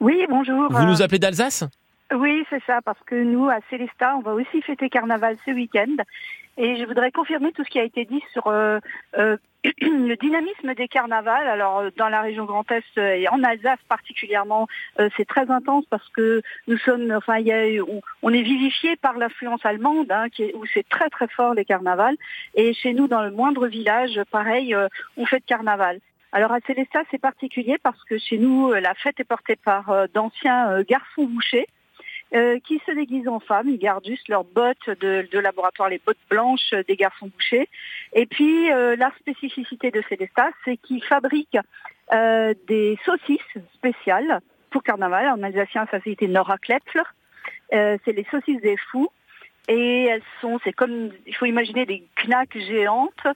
Oui, 0.00 0.24
bonjour. 0.28 0.68
Vous 0.70 0.86
nous 0.86 1.02
appelez 1.02 1.18
d'Alsace? 1.18 1.64
Oui, 2.12 2.44
c'est 2.50 2.62
ça, 2.66 2.80
parce 2.84 2.98
que 3.06 3.14
nous, 3.14 3.48
à 3.48 3.58
Célestat, 3.68 4.16
on 4.16 4.20
va 4.20 4.34
aussi 4.34 4.60
fêter 4.62 4.88
Carnaval 4.88 5.36
ce 5.44 5.52
week-end. 5.52 5.96
Et 6.56 6.76
je 6.76 6.84
voudrais 6.84 7.10
confirmer 7.10 7.52
tout 7.52 7.64
ce 7.64 7.70
qui 7.70 7.78
a 7.78 7.84
été 7.84 8.04
dit 8.04 8.22
sur 8.32 8.48
euh, 8.48 8.80
euh, 9.16 9.36
le 9.80 10.14
dynamisme 10.16 10.74
des 10.74 10.88
carnavals. 10.88 11.46
Alors 11.46 11.78
euh, 11.78 11.90
dans 11.96 12.08
la 12.08 12.20
région 12.20 12.44
Grand 12.44 12.70
Est 12.70 12.98
et 12.98 13.28
en 13.28 13.42
Alsace 13.42 13.78
particulièrement, 13.88 14.66
c'est 15.16 15.26
très 15.26 15.50
intense 15.50 15.84
parce 15.88 16.08
que 16.10 16.42
nous 16.66 16.78
sommes, 16.78 17.12
enfin, 17.12 17.38
y 17.38 17.80
on 18.22 18.32
est 18.32 18.42
vivifié 18.42 18.96
par 18.96 19.16
l'influence 19.16 19.64
allemande, 19.64 20.10
hein, 20.10 20.26
où 20.54 20.66
c'est 20.72 20.88
très 20.88 21.08
très 21.08 21.28
fort 21.28 21.54
les 21.54 21.64
carnavals. 21.64 22.16
Et 22.54 22.74
chez 22.74 22.92
nous, 22.92 23.08
dans 23.08 23.22
le 23.22 23.30
moindre 23.30 23.66
village, 23.66 24.20
pareil, 24.30 24.76
on 25.16 25.26
fait 25.26 25.40
de 25.40 25.44
carnaval. 25.44 26.00
Alors 26.32 26.52
à 26.52 26.60
Célestat, 26.66 27.02
c'est 27.10 27.20
particulier 27.20 27.76
parce 27.82 28.02
que 28.04 28.18
chez 28.18 28.38
nous, 28.38 28.72
la 28.72 28.94
fête 28.94 29.18
est 29.18 29.24
portée 29.24 29.56
par 29.56 30.08
d'anciens 30.12 30.82
garçons 30.82 31.24
bouchers 31.24 31.66
euh, 32.32 32.60
qui 32.60 32.80
se 32.86 32.92
déguisent 32.92 33.26
en 33.26 33.40
femmes. 33.40 33.68
Ils 33.68 33.78
gardent 33.78 34.06
juste 34.06 34.28
leurs 34.28 34.44
bottes 34.44 34.88
de, 35.00 35.38
laboratoire, 35.38 35.88
les 35.88 36.00
bottes 36.04 36.16
blanches 36.28 36.74
des 36.86 36.94
garçons 36.94 37.26
bouchers. 37.26 37.68
Et 38.12 38.26
puis, 38.26 38.70
euh, 38.70 38.94
la 38.94 39.10
spécificité 39.18 39.90
de 39.90 40.00
Célestat, 40.08 40.50
c'est 40.64 40.76
qu'ils 40.76 41.02
fabriquent 41.02 41.58
euh, 42.12 42.54
des 42.68 42.96
saucisses 43.04 43.40
spéciales 43.74 44.40
pour 44.70 44.84
carnaval. 44.84 45.28
En 45.28 45.42
alsacien, 45.42 45.86
ça 45.90 46.00
s'était 46.00 46.28
Nora 46.28 46.56
Klepfler. 46.58 47.02
c'est 47.72 48.12
les 48.12 48.26
saucisses 48.30 48.62
des 48.62 48.76
fous. 48.76 49.10
Et 49.66 50.04
elles 50.04 50.22
sont, 50.40 50.60
c'est 50.62 50.72
comme, 50.72 51.10
il 51.26 51.34
faut 51.34 51.46
imaginer 51.46 51.84
des 51.84 52.04
knacks 52.24 52.58
géantes 52.58 53.26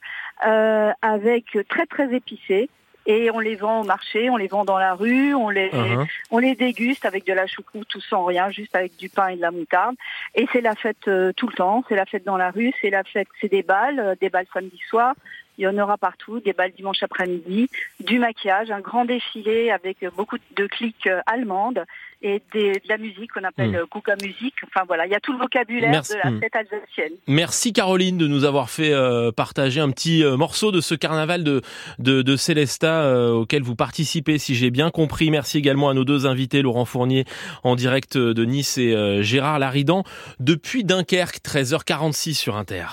avec 0.40 1.58
très 1.68 1.86
très 1.86 2.14
épicées 2.14 2.68
et 3.06 3.30
on 3.30 3.40
les 3.40 3.56
vend 3.56 3.82
au 3.82 3.84
marché, 3.84 4.30
on 4.30 4.36
les 4.36 4.48
vend 4.48 4.64
dans 4.64 4.78
la 4.78 4.94
rue, 4.94 5.34
on 5.34 5.50
les, 5.50 5.68
uh-huh. 5.68 6.06
on 6.30 6.38
les 6.38 6.54
déguste 6.54 7.04
avec 7.04 7.26
de 7.26 7.32
la 7.32 7.46
choucroute 7.46 7.86
tout 7.88 8.00
sans 8.00 8.24
rien, 8.24 8.50
juste 8.50 8.74
avec 8.74 8.96
du 8.96 9.08
pain 9.08 9.28
et 9.28 9.36
de 9.36 9.40
la 9.40 9.50
moutarde. 9.50 9.96
Et 10.34 10.46
c'est 10.52 10.60
la 10.60 10.74
fête 10.74 11.08
euh, 11.08 11.32
tout 11.36 11.48
le 11.48 11.54
temps, 11.54 11.84
c'est 11.88 11.96
la 11.96 12.06
fête 12.06 12.24
dans 12.24 12.36
la 12.36 12.50
rue, 12.50 12.72
c'est 12.80 12.90
la 12.90 13.04
fête, 13.04 13.28
c'est 13.40 13.50
des 13.50 13.62
balles, 13.62 14.00
euh, 14.00 14.14
des 14.20 14.30
balles 14.30 14.46
samedi 14.52 14.80
soir, 14.88 15.14
il 15.58 15.62
y 15.62 15.68
en 15.68 15.78
aura 15.78 15.96
partout, 15.96 16.40
des 16.40 16.52
balles 16.52 16.72
dimanche 16.72 17.02
après-midi, 17.02 17.68
du 18.00 18.18
maquillage, 18.18 18.70
un 18.70 18.80
grand 18.80 19.04
défilé 19.04 19.70
avec 19.70 20.04
beaucoup 20.16 20.38
de 20.56 20.66
clics 20.66 21.06
euh, 21.06 21.20
allemandes 21.26 21.84
et 22.24 22.42
de 22.54 22.72
la 22.88 22.96
musique 22.96 23.32
qu'on 23.32 23.44
appelle 23.44 23.70
mmh. 23.70 24.24
Musique. 24.24 24.54
Enfin 24.64 24.84
voilà, 24.86 25.06
il 25.06 25.12
y 25.12 25.14
a 25.14 25.20
tout 25.20 25.32
le 25.32 25.38
vocabulaire 25.38 26.02
de 26.02 26.14
la 26.16 26.40
fête 26.40 26.56
alsacienne. 26.56 27.12
Merci 27.26 27.72
Caroline 27.72 28.16
de 28.16 28.26
nous 28.26 28.44
avoir 28.44 28.70
fait 28.70 28.92
euh, 28.92 29.30
partager 29.30 29.80
un 29.80 29.90
petit 29.90 30.24
euh, 30.24 30.36
morceau 30.36 30.72
de 30.72 30.80
ce 30.80 30.94
carnaval 30.94 31.44
de, 31.44 31.60
de, 31.98 32.22
de 32.22 32.36
Célesta 32.36 33.32
auquel 33.32 33.62
vous 33.62 33.76
participez, 33.76 34.38
si 34.38 34.54
j'ai 34.54 34.70
bien 34.70 34.90
compris. 34.90 35.30
Merci 35.30 35.58
également 35.58 35.90
à 35.90 35.94
nos 35.94 36.04
deux 36.04 36.26
invités, 36.26 36.62
Laurent 36.62 36.84
Fournier 36.84 37.24
en 37.62 37.76
direct 37.76 38.16
de 38.16 38.44
Nice 38.44 38.78
et 38.78 39.22
Gérard 39.22 39.58
Laridan 39.58 40.04
depuis 40.40 40.84
Dunkerque, 40.84 41.38
13h46 41.38 42.34
sur 42.34 42.56
Inter. 42.56 42.86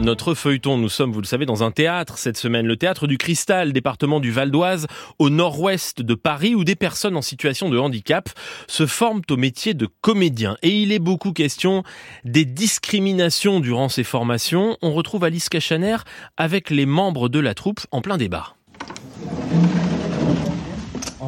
Notre 0.00 0.32
feuilleton, 0.32 0.78
nous 0.78 0.88
sommes, 0.88 1.12
vous 1.12 1.20
le 1.20 1.26
savez, 1.26 1.44
dans 1.44 1.62
un 1.62 1.70
théâtre 1.70 2.16
cette 2.16 2.38
semaine, 2.38 2.66
le 2.66 2.78
théâtre 2.78 3.06
du 3.06 3.18
Cristal, 3.18 3.74
département 3.74 4.18
du 4.18 4.30
Val 4.30 4.50
d'Oise, 4.50 4.86
au 5.18 5.28
nord-ouest 5.28 6.00
de 6.00 6.14
Paris, 6.14 6.54
où 6.54 6.64
des 6.64 6.74
personnes 6.74 7.18
en 7.18 7.22
situation 7.22 7.68
de 7.68 7.76
handicap 7.76 8.30
se 8.66 8.86
forment 8.86 9.20
au 9.28 9.36
métier 9.36 9.74
de 9.74 9.86
comédien. 10.00 10.56
Et 10.62 10.70
il 10.70 10.90
est 10.92 10.98
beaucoup 10.98 11.32
question 11.32 11.82
des 12.24 12.46
discriminations 12.46 13.60
durant 13.60 13.90
ces 13.90 14.04
formations. 14.04 14.78
On 14.80 14.94
retrouve 14.94 15.24
Alice 15.24 15.50
Cachaner 15.50 15.98
avec 16.38 16.70
les 16.70 16.86
membres 16.86 17.28
de 17.28 17.38
la 17.38 17.52
troupe 17.52 17.80
en 17.90 18.00
plein 18.00 18.16
débat. 18.16 18.54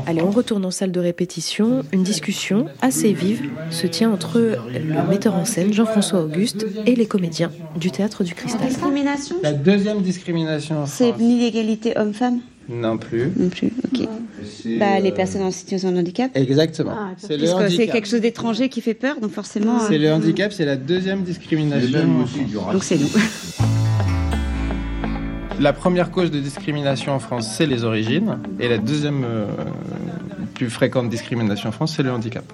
Allez, 0.07 0.23
on 0.23 0.31
retourne 0.31 0.65
en 0.65 0.71
salle 0.71 0.93
de 0.93 1.01
répétition. 1.01 1.83
Une 1.93 2.03
discussion 2.03 2.67
assez 2.81 3.13
vive 3.13 3.43
se 3.71 3.87
tient 3.87 4.11
entre 4.11 4.39
le 4.39 5.09
metteur 5.09 5.35
en 5.35 5.45
scène, 5.45 5.73
Jean-François 5.73 6.23
Auguste, 6.23 6.67
et 6.87 6.95
les 6.95 7.07
comédiens 7.07 7.51
du 7.77 7.91
Théâtre 7.91 8.25
du 8.25 8.35
Cristal. 8.35 8.67
discrimination 8.69 9.37
La 9.43 9.53
deuxième 9.53 10.03
discrimination. 10.03 10.85
C'est 10.87 11.17
l'inégalité 11.19 11.97
homme-femme 11.97 12.41
non 12.69 12.97
plus. 12.97 13.33
Non 13.37 13.49
plus, 13.49 13.73
ok. 13.85 14.09
Bah, 14.79 15.01
les 15.01 15.13
personnes 15.13 15.43
en 15.43 15.51
situation 15.51 15.91
de 15.93 15.99
handicap 15.99 16.31
Exactement. 16.35 16.93
Ah, 16.95 17.11
c'est 17.17 17.39
c'est 17.71 17.89
quelque 17.89 18.09
chose 18.09 18.21
d'étranger 18.21 18.69
qui 18.69 18.81
fait 18.81 18.95
peur, 18.95 19.21
donc 19.21 19.33
forcément. 19.33 19.81
C'est 19.81 19.99
le 19.99 20.09
euh, 20.09 20.15
handicap, 20.15 20.53
c'est 20.53 20.65
la 20.65 20.77
deuxième 20.77 21.23
discrimination. 21.23 22.07
Donc 22.73 22.85
c'est 22.85 22.99
nous. 22.99 23.09
La 25.61 25.73
première 25.73 26.11
cause 26.11 26.31
de 26.31 26.41
discrimination 26.41 27.13
en 27.13 27.19
France, 27.19 27.55
c'est 27.57 27.67
les 27.67 27.85
origines. 27.85 28.39
Et 28.59 28.69
la 28.69 28.79
deuxième 28.79 29.25
euh, 29.25 29.47
plus 30.55 30.71
fréquente 30.71 31.09
discrimination 31.09 31.69
en 31.69 31.73
France, 31.73 31.95
c'est 31.97 32.03
le 32.03 32.11
handicap. 32.11 32.45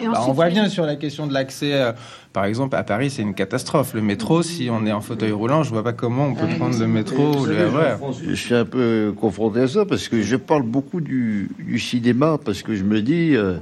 Bah, 0.00 0.24
on 0.28 0.32
voit 0.32 0.48
bien 0.48 0.68
sur 0.68 0.84
la 0.86 0.96
question 0.96 1.26
de 1.26 1.32
l'accès, 1.32 1.72
euh, 1.74 1.92
par 2.32 2.44
exemple, 2.44 2.76
à 2.76 2.84
Paris, 2.84 3.10
c'est 3.10 3.22
une 3.22 3.34
catastrophe. 3.34 3.94
Le 3.94 4.02
métro, 4.02 4.42
si 4.42 4.68
on 4.70 4.86
est 4.86 4.92
en 4.92 5.00
fauteuil 5.00 5.32
roulant, 5.32 5.62
je 5.62 5.70
vois 5.70 5.82
pas 5.82 5.92
comment 5.92 6.26
on 6.26 6.34
peut 6.34 6.46
prendre 6.58 6.78
le 6.78 6.86
métro 6.86 7.40
ou 7.40 7.46
le 7.46 7.68
RER. 7.68 7.96
Je 8.26 8.34
suis 8.34 8.54
un 8.54 8.64
peu 8.64 9.12
confronté 9.18 9.60
à 9.60 9.68
ça 9.68 9.84
parce 9.84 10.08
que 10.08 10.22
je 10.22 10.36
parle 10.36 10.62
beaucoup 10.62 11.00
du, 11.00 11.48
cinéma 11.78 12.38
parce 12.44 12.62
que 12.62 12.74
je 12.74 12.84
me 12.84 13.00
dis. 13.02 13.36
Euh, 13.36 13.56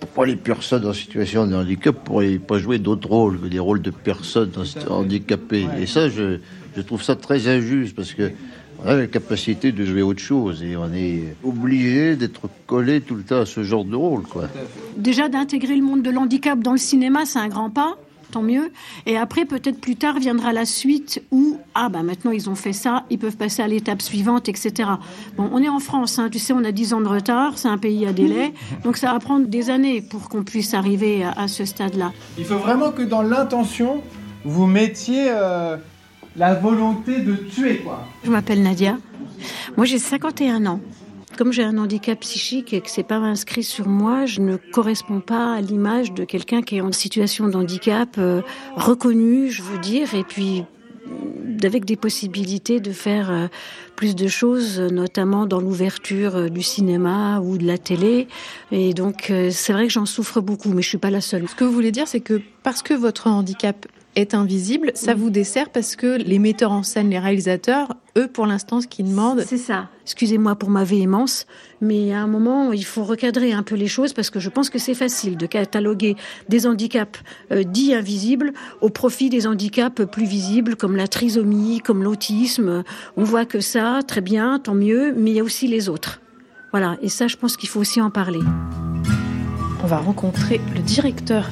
pourquoi 0.00 0.26
les 0.26 0.36
personnes 0.36 0.86
en 0.86 0.94
situation 0.94 1.46
de 1.46 1.54
handicap 1.54 1.94
pourraient 1.94 2.38
pas 2.38 2.58
jouer 2.58 2.78
d'autres 2.78 3.06
rôles 3.06 3.38
que 3.38 3.48
des 3.48 3.58
rôles 3.58 3.82
de 3.82 3.90
personnes 3.90 4.50
handicapées 4.88 5.66
Et 5.78 5.84
ça, 5.84 6.08
je, 6.08 6.38
je 6.76 6.82
trouve 6.82 7.02
ça 7.02 7.16
très 7.16 7.48
injuste 7.48 7.94
parce 7.94 8.12
que 8.12 8.32
on 8.82 8.88
a 8.88 8.96
la 8.96 9.06
capacité 9.06 9.72
de 9.72 9.84
jouer 9.84 10.02
autre 10.02 10.20
chose 10.20 10.62
et 10.62 10.76
on 10.76 10.92
est 10.94 11.36
obligé 11.44 12.16
d'être 12.16 12.48
collé 12.66 13.00
tout 13.00 13.14
le 13.14 13.22
temps 13.22 13.40
à 13.40 13.46
ce 13.46 13.62
genre 13.62 13.84
de 13.84 13.96
rôle. 13.96 14.22
Quoi. 14.22 14.44
Déjà 14.96 15.28
d'intégrer 15.28 15.76
le 15.76 15.82
monde 15.82 16.02
de 16.02 16.10
l'handicap 16.10 16.58
dans 16.60 16.72
le 16.72 16.78
cinéma, 16.78 17.26
c'est 17.26 17.38
un 17.38 17.48
grand 17.48 17.68
pas, 17.68 17.96
tant 18.30 18.42
mieux. 18.42 18.72
Et 19.04 19.18
après, 19.18 19.44
peut-être 19.44 19.80
plus 19.80 19.96
tard 19.96 20.18
viendra 20.18 20.52
la 20.52 20.64
suite 20.64 21.22
où, 21.30 21.58
ah 21.74 21.88
ben 21.90 22.02
maintenant 22.02 22.30
ils 22.30 22.48
ont 22.48 22.54
fait 22.54 22.72
ça, 22.72 23.04
ils 23.10 23.18
peuvent 23.18 23.36
passer 23.36 23.60
à 23.62 23.68
l'étape 23.68 24.00
suivante, 24.00 24.48
etc. 24.48 24.88
Bon, 25.36 25.50
on 25.52 25.62
est 25.62 25.68
en 25.68 25.80
France, 25.80 26.18
hein, 26.18 26.28
tu 26.30 26.38
sais, 26.38 26.54
on 26.54 26.64
a 26.64 26.72
10 26.72 26.94
ans 26.94 27.00
de 27.02 27.08
retard, 27.08 27.58
c'est 27.58 27.68
un 27.68 27.78
pays 27.78 28.06
à 28.06 28.12
délai, 28.12 28.54
donc 28.84 28.96
ça 28.96 29.12
va 29.12 29.18
prendre 29.18 29.46
des 29.46 29.68
années 29.68 30.00
pour 30.00 30.28
qu'on 30.28 30.42
puisse 30.42 30.72
arriver 30.72 31.24
à, 31.24 31.48
ce 31.48 31.64
stade-là. 31.64 32.12
Il 32.38 32.44
faut 32.44 32.58
vraiment 32.58 32.92
que 32.92 33.02
dans 33.02 33.22
l'intention, 33.22 34.00
vous 34.44 34.66
mettiez... 34.66 35.26
Euh, 35.28 35.76
la 36.40 36.54
volonté 36.54 37.20
de 37.20 37.34
tuer, 37.34 37.80
quoi. 37.84 38.06
Je 38.24 38.30
m'appelle 38.30 38.62
Nadia. 38.62 38.96
Moi, 39.76 39.84
j'ai 39.84 39.98
51 39.98 40.64
ans. 40.64 40.80
Comme 41.36 41.52
j'ai 41.52 41.62
un 41.62 41.76
handicap 41.76 42.18
psychique 42.20 42.72
et 42.72 42.80
que 42.80 42.88
c'est 42.88 43.02
pas 43.02 43.16
inscrit 43.16 43.62
sur 43.62 43.86
moi, 43.86 44.24
je 44.24 44.40
ne 44.40 44.56
corresponds 44.56 45.20
pas 45.20 45.54
à 45.54 45.60
l'image 45.60 46.12
de 46.12 46.24
quelqu'un 46.24 46.62
qui 46.62 46.78
est 46.78 46.80
en 46.80 46.92
situation 46.92 47.46
de 47.48 47.56
handicap 47.56 48.16
euh, 48.16 48.40
reconnu, 48.74 49.50
je 49.50 49.62
veux 49.62 49.78
dire, 49.78 50.14
et 50.14 50.24
puis 50.24 50.64
avec 51.62 51.84
des 51.84 51.96
possibilités 51.96 52.80
de 52.80 52.90
faire 52.90 53.30
euh, 53.30 53.46
plus 53.94 54.16
de 54.16 54.26
choses, 54.26 54.80
notamment 54.80 55.44
dans 55.44 55.60
l'ouverture 55.60 56.36
euh, 56.36 56.48
du 56.48 56.62
cinéma 56.62 57.40
ou 57.40 57.58
de 57.58 57.66
la 57.66 57.76
télé. 57.76 58.28
Et 58.72 58.94
donc, 58.94 59.30
c'est 59.50 59.74
vrai 59.74 59.88
que 59.88 59.92
j'en 59.92 60.06
souffre 60.06 60.40
beaucoup, 60.40 60.70
mais 60.70 60.80
je 60.80 60.88
suis 60.88 60.98
pas 60.98 61.10
la 61.10 61.20
seule. 61.20 61.46
Ce 61.48 61.54
que 61.54 61.64
vous 61.64 61.72
voulez 61.72 61.92
dire, 61.92 62.08
c'est 62.08 62.20
que 62.20 62.40
parce 62.62 62.82
que 62.82 62.94
votre 62.94 63.26
handicap 63.26 63.86
est 64.16 64.34
invisible, 64.34 64.90
ça 64.94 65.14
vous 65.14 65.30
dessert 65.30 65.70
parce 65.70 65.94
que 65.94 66.18
les 66.18 66.38
metteurs 66.38 66.72
en 66.72 66.82
scène, 66.82 67.10
les 67.10 67.18
réalisateurs, 67.18 67.94
eux, 68.18 68.26
pour 68.26 68.46
l'instant, 68.46 68.80
ce 68.80 68.86
qu'ils 68.86 69.08
demandent... 69.08 69.44
C'est 69.46 69.56
ça. 69.56 69.88
Excusez-moi 70.02 70.56
pour 70.56 70.68
ma 70.68 70.82
véhémence, 70.82 71.46
mais 71.80 72.12
à 72.12 72.20
un 72.20 72.26
moment, 72.26 72.72
il 72.72 72.84
faut 72.84 73.04
recadrer 73.04 73.52
un 73.52 73.62
peu 73.62 73.76
les 73.76 73.86
choses 73.86 74.12
parce 74.12 74.30
que 74.30 74.40
je 74.40 74.48
pense 74.48 74.68
que 74.68 74.78
c'est 74.78 74.94
facile 74.94 75.36
de 75.36 75.46
cataloguer 75.46 76.16
des 76.48 76.66
handicaps 76.66 77.20
euh, 77.52 77.62
dits 77.62 77.94
invisibles 77.94 78.52
au 78.80 78.88
profit 78.88 79.30
des 79.30 79.46
handicaps 79.46 80.04
plus 80.06 80.26
visibles 80.26 80.74
comme 80.74 80.96
la 80.96 81.06
trisomie, 81.06 81.80
comme 81.80 82.02
l'autisme. 82.02 82.82
On 83.16 83.22
voit 83.22 83.44
que 83.44 83.60
ça, 83.60 84.00
très 84.06 84.20
bien, 84.20 84.58
tant 84.58 84.74
mieux, 84.74 85.14
mais 85.16 85.30
il 85.30 85.36
y 85.36 85.40
a 85.40 85.44
aussi 85.44 85.68
les 85.68 85.88
autres. 85.88 86.20
Voilà, 86.72 86.96
et 87.02 87.08
ça, 87.08 87.28
je 87.28 87.36
pense 87.36 87.56
qu'il 87.56 87.68
faut 87.68 87.80
aussi 87.80 88.00
en 88.00 88.10
parler. 88.10 88.40
On 89.82 89.86
va 89.86 89.98
rencontrer 89.98 90.60
le 90.74 90.82
directeur 90.82 91.48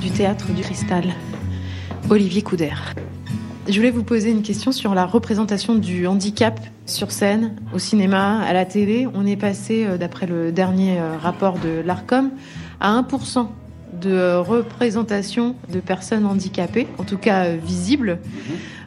du 0.00 0.10
théâtre 0.10 0.46
du 0.52 0.62
Cristal, 0.62 1.04
Olivier 2.10 2.40
Couder. 2.40 2.72
Je 3.68 3.76
voulais 3.76 3.90
vous 3.90 4.02
poser 4.02 4.30
une 4.30 4.40
question 4.40 4.72
sur 4.72 4.94
la 4.94 5.04
représentation 5.04 5.74
du 5.74 6.06
handicap 6.06 6.58
sur 6.86 7.10
scène, 7.10 7.54
au 7.74 7.78
cinéma, 7.78 8.40
à 8.40 8.54
la 8.54 8.64
télé. 8.64 9.06
On 9.12 9.26
est 9.26 9.36
passé, 9.36 9.84
euh, 9.84 9.98
d'après 9.98 10.26
le 10.26 10.50
dernier 10.50 10.98
euh, 10.98 11.18
rapport 11.18 11.58
de 11.58 11.82
l'ARCOM, 11.84 12.30
à 12.80 12.98
1% 13.02 13.48
de 14.00 14.36
représentation 14.36 15.54
de 15.70 15.80
personnes 15.80 16.24
handicapées, 16.24 16.86
en 16.96 17.04
tout 17.04 17.18
cas 17.18 17.44
euh, 17.44 17.58
visibles. 17.62 18.20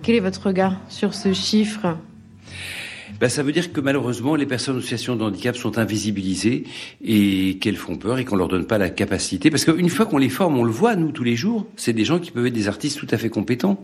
Quel 0.01 0.15
est 0.15 0.19
votre 0.19 0.47
regard 0.47 0.77
sur 0.89 1.13
ce 1.13 1.31
chiffre? 1.31 1.95
Ben, 3.21 3.29
ça 3.29 3.43
veut 3.43 3.51
dire 3.51 3.71
que 3.71 3.79
malheureusement, 3.79 4.35
les 4.35 4.47
personnes 4.47 4.77
en 4.77 4.81
situation 4.81 5.15
de 5.15 5.23
handicap 5.23 5.55
sont 5.55 5.77
invisibilisées 5.77 6.63
et 7.03 7.59
qu'elles 7.61 7.75
font 7.75 7.95
peur 7.95 8.17
et 8.17 8.25
qu'on 8.25 8.35
leur 8.35 8.47
donne 8.47 8.65
pas 8.65 8.79
la 8.79 8.89
capacité. 8.89 9.51
Parce 9.51 9.63
qu'une 9.63 9.89
fois 9.89 10.07
qu'on 10.07 10.17
les 10.17 10.27
forme, 10.27 10.57
on 10.57 10.63
le 10.63 10.71
voit, 10.71 10.95
nous, 10.95 11.11
tous 11.11 11.23
les 11.23 11.35
jours, 11.35 11.67
c'est 11.75 11.93
des 11.93 12.03
gens 12.03 12.17
qui 12.17 12.31
peuvent 12.31 12.47
être 12.47 12.53
des 12.53 12.67
artistes 12.67 12.97
tout 12.97 13.07
à 13.11 13.19
fait 13.19 13.29
compétents. 13.29 13.77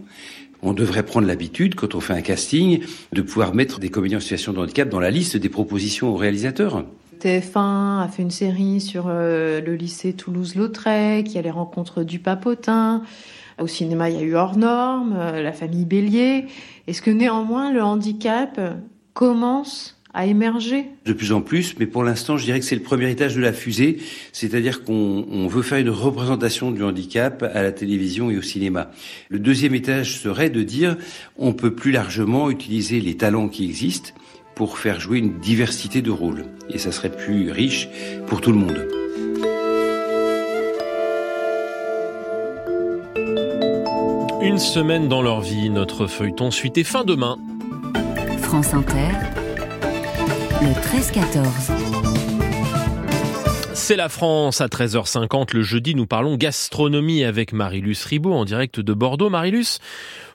On 0.63 0.73
devrait 0.73 1.03
prendre 1.03 1.27
l'habitude, 1.27 1.75
quand 1.75 1.93
on 1.93 1.99
fait 1.99 2.13
un 2.13 2.21
casting, 2.21 2.81
de 3.13 3.21
pouvoir 3.21 3.53
mettre 3.53 3.79
des 3.79 3.89
comédiens 3.89 4.17
en 4.17 4.21
situation 4.21 4.53
de 4.53 4.57
handicap 4.57 4.89
dans 4.89 4.99
la 4.99 5.11
liste 5.11 5.38
des 5.38 5.49
propositions 5.49 6.09
aux 6.09 6.15
réalisateurs. 6.15 6.83
TF1 7.19 8.01
a 8.01 8.07
fait 8.11 8.23
une 8.23 8.31
série 8.31 8.81
sur 8.81 9.05
euh, 9.07 9.61
le 9.61 9.75
lycée 9.75 10.13
Toulouse-Lautrec, 10.13 11.29
il 11.29 11.35
y 11.35 11.38
a 11.38 11.43
les 11.43 11.51
rencontres 11.51 12.03
du 12.03 12.17
Papotin. 12.17 13.03
Au 13.61 13.67
cinéma, 13.67 14.09
il 14.09 14.15
y 14.15 14.19
a 14.19 14.23
eu 14.23 14.35
Hors 14.35 14.57
Normes, 14.57 15.15
euh, 15.15 15.43
la 15.43 15.51
famille 15.51 15.85
Bélier. 15.85 16.45
Est-ce 16.88 17.03
que 17.03 17.11
néanmoins 17.11 17.71
le 17.71 17.83
handicap 17.83 18.59
commence 19.18 19.97
à 20.13 20.28
émerger 20.28 20.86
De 21.07 21.11
plus 21.11 21.32
en 21.32 21.41
plus, 21.41 21.76
mais 21.80 21.88
pour 21.88 22.03
l'instant, 22.03 22.38
je 22.38 22.45
dirais 22.45 22.59
que 22.59 22.65
c'est 22.65 22.76
le 22.76 22.84
premier 22.84 23.09
étage 23.09 23.36
de 23.36 23.41
la 23.41 23.51
fusée, 23.51 23.97
c'est-à-dire 24.32 24.84
qu'on 24.84 25.47
veut 25.47 25.63
faire 25.63 25.80
une 25.80 25.89
représentation 25.89 26.70
du 26.70 26.84
handicap 26.84 27.41
à 27.41 27.63
la 27.63 27.72
télévision 27.72 28.30
et 28.30 28.38
au 28.38 28.43
cinéma. 28.43 28.91
Le 29.30 29.39
deuxième 29.39 29.74
étage 29.74 30.20
serait 30.20 30.51
de 30.51 30.61
dire 30.61 30.97
on 31.36 31.53
peut 31.53 31.74
plus 31.74 31.91
largement 31.91 32.51
utiliser 32.51 33.01
les 33.01 33.18
talents 33.18 33.49
qui 33.49 33.65
existent 33.65 34.11
pour 34.53 34.78
faire 34.78 34.99
jouer 34.99 35.18
une 35.18 35.39
diversité 35.39 36.03
de 36.03 36.11
rôles. 36.11 36.45
Et 36.70 36.78
ça 36.78 36.91
serait 36.91 37.11
plus 37.11 37.49
riche 37.49 37.89
pour 38.28 38.39
tout 38.39 38.51
le 38.51 38.59
monde. 38.59 38.88
Une 44.43 44.59
semaine 44.59 45.07
dans 45.09 45.24
leur 45.24 45.41
vie, 45.41 45.72
notre 45.72 46.05
feuilleton 46.05 46.51
suite 46.51 46.78
et 46.78 46.84
fin 46.84 47.03
demain. 47.03 47.39
France 48.47 48.73
Inter, 48.73 49.09
le 50.61 50.69
13-14. 50.69 51.73
C'est 53.73 53.97
la 53.97 54.07
France 54.07 54.61
à 54.61 54.67
13h50 54.67 55.53
le 55.53 55.63
jeudi. 55.63 55.95
Nous 55.95 56.07
parlons 56.07 56.37
gastronomie 56.37 57.25
avec 57.25 57.51
Marilus 57.51 57.97
Ribaud 58.05 58.31
en 58.31 58.45
direct 58.45 58.79
de 58.79 58.93
Bordeaux. 58.93 59.29
Marilus, 59.29 59.79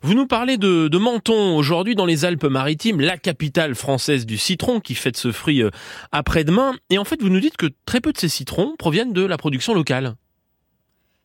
vous 0.02 0.12
nous 0.12 0.26
parlez 0.26 0.58
de, 0.58 0.88
de 0.88 0.98
Menton 0.98 1.56
aujourd'hui 1.56 1.94
dans 1.94 2.04
les 2.04 2.26
Alpes-Maritimes, 2.26 3.00
la 3.00 3.16
capitale 3.16 3.74
française 3.74 4.26
du 4.26 4.36
citron 4.36 4.80
qui 4.80 4.94
fête 4.94 5.16
ce 5.16 5.32
fruit 5.32 5.62
euh, 5.62 5.70
après-demain. 6.12 6.74
Et 6.90 6.98
en 6.98 7.04
fait, 7.04 7.22
vous 7.22 7.30
nous 7.30 7.40
dites 7.40 7.56
que 7.56 7.68
très 7.86 8.02
peu 8.02 8.12
de 8.12 8.18
ces 8.18 8.28
citrons 8.28 8.74
proviennent 8.78 9.14
de 9.14 9.24
la 9.24 9.38
production 9.38 9.72
locale. 9.72 10.16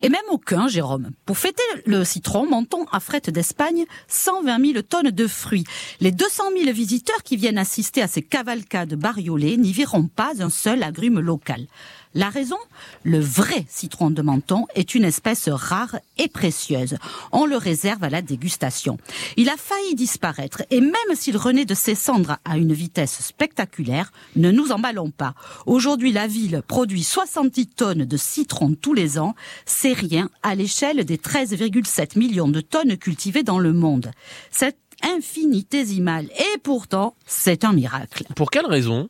Et 0.04 0.10
même 0.10 0.22
aucun, 0.30 0.68
Jérôme. 0.68 1.10
Pour 1.26 1.39
fêter 1.39 1.64
le 1.88 2.04
citron, 2.04 2.45
Menton 2.48 2.86
affrète 2.91 3.32
d'Espagne 3.32 3.86
120 4.08 4.74
000 4.74 4.82
tonnes 4.84 5.10
de 5.10 5.26
fruits. 5.26 5.64
Les 6.00 6.12
200 6.12 6.52
000 6.56 6.72
visiteurs 6.72 7.24
qui 7.24 7.36
viennent 7.36 7.58
assister 7.58 8.04
à 8.04 8.08
ces 8.08 8.22
cavalcades 8.22 8.93
bariolées 8.93 9.58
n'y 9.58 9.74
verront 9.74 10.08
pas 10.08 10.34
un 10.39 10.52
seul 10.52 10.84
agrume 10.84 11.20
local. 11.20 11.66
La 12.14 12.30
raison 12.30 12.58
Le 13.03 13.20
vrai 13.20 13.66
citron 13.70 14.10
de 14.10 14.22
menton 14.22 14.66
est 14.76 14.95
une 14.95 15.03
espèce 15.03 15.49
rare 15.49 15.97
et 16.18 16.28
précieuse. 16.28 16.97
On 17.32 17.45
le 17.45 17.58
réserve 17.58 18.03
à 18.03 18.10
la 18.10 18.22
dégustation. 18.22 18.97
Il 19.36 19.49
a 19.49 19.58
failli 19.58 19.95
disparaître 19.95 20.64
et 20.72 20.82
même 20.82 20.93
s'il 21.16 21.38
renaît 21.38 21.66
de 21.66 21.76
ses 21.76 21.95
cendres 21.95 22.38
à 22.45 22.58
une 22.58 22.74
vitesse 22.74 23.22
spectaculaire, 23.22 24.12
ne 24.36 24.51
nous 24.51 24.72
emballons 24.72 25.12
pas. 25.12 25.36
Aujourd'hui, 25.66 26.12
la 26.12 26.28
ville 26.28 26.62
produit 26.68 27.03
70 27.03 27.68
tonnes 27.68 28.05
de 28.05 28.18
citron 28.18 28.74
tous 28.74 28.93
les 28.93 29.20
ans. 29.20 29.36
C'est 29.66 29.93
rien 29.93 30.30
à 30.43 30.55
l'échelle 30.55 31.03
des 31.03 31.18
13,7 31.18 32.18
millions 32.18 32.47
de 32.47 32.62
tonnes 32.62 32.97
cultivées 32.97 33.43
dans 33.43 33.60
le 33.60 33.74
monde. 33.74 34.12
C'est 34.49 34.78
infinitésimal 35.03 36.26
et 36.26 36.58
pourtant, 36.64 37.16
c'est 37.26 37.64
un 37.64 37.74
miracle. 37.74 38.24
Pour 38.36 38.49
quelle 38.49 38.66
raison 38.66 39.10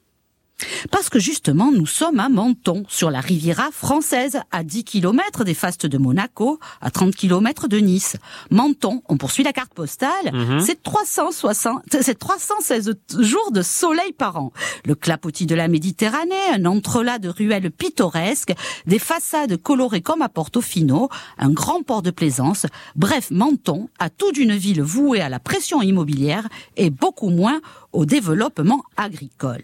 parce 0.92 1.10
que 1.10 1.20
justement, 1.20 1.72
nous 1.72 1.86
sommes 1.86 2.20
à 2.20 2.30
Menton, 2.30 2.84
sur 2.88 3.12
la 3.12 3.20
Riviera 3.22 3.70
française, 3.72 4.40
à 4.52 4.64
10 4.64 4.84
km 4.84 5.44
des 5.44 5.54
fastes 5.54 5.86
de 5.86 5.98
Monaco, 5.98 6.60
à 6.82 6.90
30 6.92 7.16
km 7.16 7.68
de 7.68 7.78
Nice. 7.78 8.16
Menton, 8.52 9.02
on 9.08 9.18
poursuit 9.18 9.44
la 9.44 9.54
carte 9.54 9.74
postale, 9.74 10.32
Mhm. 10.34 10.60
c'est 10.62 10.82
360, 10.82 11.84
c'est 12.02 12.18
316 12.18 12.92
jours 13.20 13.52
de 13.52 13.62
soleil 13.62 14.14
par 14.14 14.38
an. 14.38 14.52
Le 14.86 14.96
clapotis 14.96 15.46
de 15.46 15.56
la 15.56 15.68
Méditerranée, 15.68 16.34
un 16.54 16.66
entrelac 16.66 17.22
de 17.22 17.30
ruelles 17.30 17.72
pittoresques, 17.72 18.54
des 18.86 19.00
façades 19.00 19.58
colorées 19.58 20.02
comme 20.02 20.22
à 20.22 20.30
Portofino, 20.30 21.10
un 21.38 21.50
grand 21.50 21.84
port 21.84 22.02
de 22.02 22.12
plaisance. 22.12 22.66
Bref, 22.96 23.30
Menton 23.32 23.90
a 24.00 24.10
tout 24.10 24.32
d'une 24.32 24.56
ville 24.56 24.82
vouée 24.82 25.22
à 25.22 25.30
la 25.30 25.40
pression 25.40 25.82
immobilière 25.82 26.48
et 26.78 26.90
beaucoup 26.90 27.30
moins 27.30 27.62
au 27.94 28.06
développement 28.06 28.84
agricole. 28.96 29.64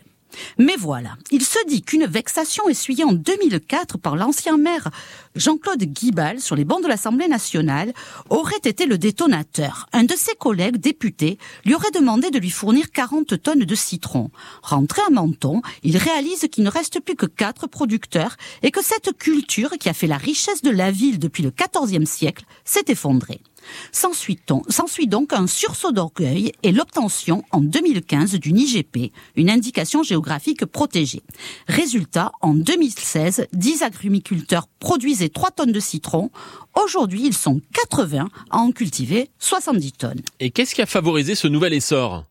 Mais 0.58 0.76
voilà, 0.78 1.18
il 1.32 1.44
se 1.44 1.60
dit 1.68 1.82
qu'une 1.82 2.06
vexation 2.06 2.68
essuyée 2.70 3.04
en 3.04 3.14
2004 3.14 3.98
par 3.98 4.16
l'ancien 4.16 4.58
maire 4.58 4.90
Jean-Claude 5.36 5.84
Guibal 5.84 6.40
sur 6.40 6.56
les 6.56 6.66
bancs 6.66 6.84
de 6.84 6.88
l'Assemblée 6.88 7.28
nationale 7.28 7.94
aurait 8.30 8.56
été 8.64 8.86
le 8.86 8.98
détonateur. 8.98 9.88
Un 9.94 10.04
de 10.04 10.14
ses 10.16 10.36
collègues 10.36 10.78
députés 10.78 11.38
lui 11.66 11.76
aurait 11.76 11.92
demandé 11.92 12.30
de 12.30 12.40
lui 12.40 12.50
fournir 12.50 12.92
40 12.92 13.42
tonnes 13.42 13.66
de 13.66 13.76
citron. 13.76 14.30
Rentré 14.62 15.02
à 15.08 15.10
Menton, 15.10 15.62
il 15.84 15.98
réalise 15.98 16.48
qu'il 16.52 16.64
ne 16.64 16.70
reste 16.70 17.00
plus 17.00 17.16
que 17.16 17.26
quatre 17.26 17.68
producteurs 17.68 18.36
et 18.62 18.72
que 18.72 18.84
cette 18.84 19.18
culture 19.18 19.72
qui 19.80 19.90
a 19.90 19.94
fait 19.94 20.08
la 20.08 20.18
richesse 20.18 20.62
de 20.62 20.72
la 20.72 20.92
ville 20.92 21.20
depuis 21.20 21.44
le 21.44 21.52
XIVe 21.52 22.06
siècle 22.06 22.46
s'est 22.64 22.86
effondrée. 22.88 23.42
S'ensuit 23.92 24.40
on- 24.50 24.64
s'ensuit 24.70 25.08
donc 25.08 25.34
un 25.34 25.48
sursaut 25.48 25.92
d'orgueil 25.92 26.52
et 26.64 26.72
l'obtention 26.72 27.44
en 27.52 27.62
2015 27.62 28.34
d'une 28.36 28.58
IGP, 28.58 29.12
une 29.36 29.50
indication 29.50 30.04
géographique 30.04 30.66
protégée. 30.66 31.22
Résultat, 31.68 32.32
en 32.42 32.54
2016, 32.54 33.48
10 33.54 33.84
agrumiculteurs 33.84 34.68
produisaient 34.80 35.30
3 35.30 35.52
tonnes 35.52 35.72
de 35.72 35.80
citron. 35.80 36.30
Aujourd'hui, 36.84 37.22
ils 37.26 37.34
sont 37.36 37.62
80 37.74 38.30
à 38.50 38.58
en 38.58 38.72
cultiver 38.72 39.30
70 39.40 39.92
tonnes. 39.94 40.22
Et 40.40 40.50
qu'est-ce 40.52 40.76
qui 40.76 40.82
a 40.82 40.86
favorisé 40.86 41.36
ce 41.36 41.48
nouvel 41.48 41.74
essor? 41.74 42.26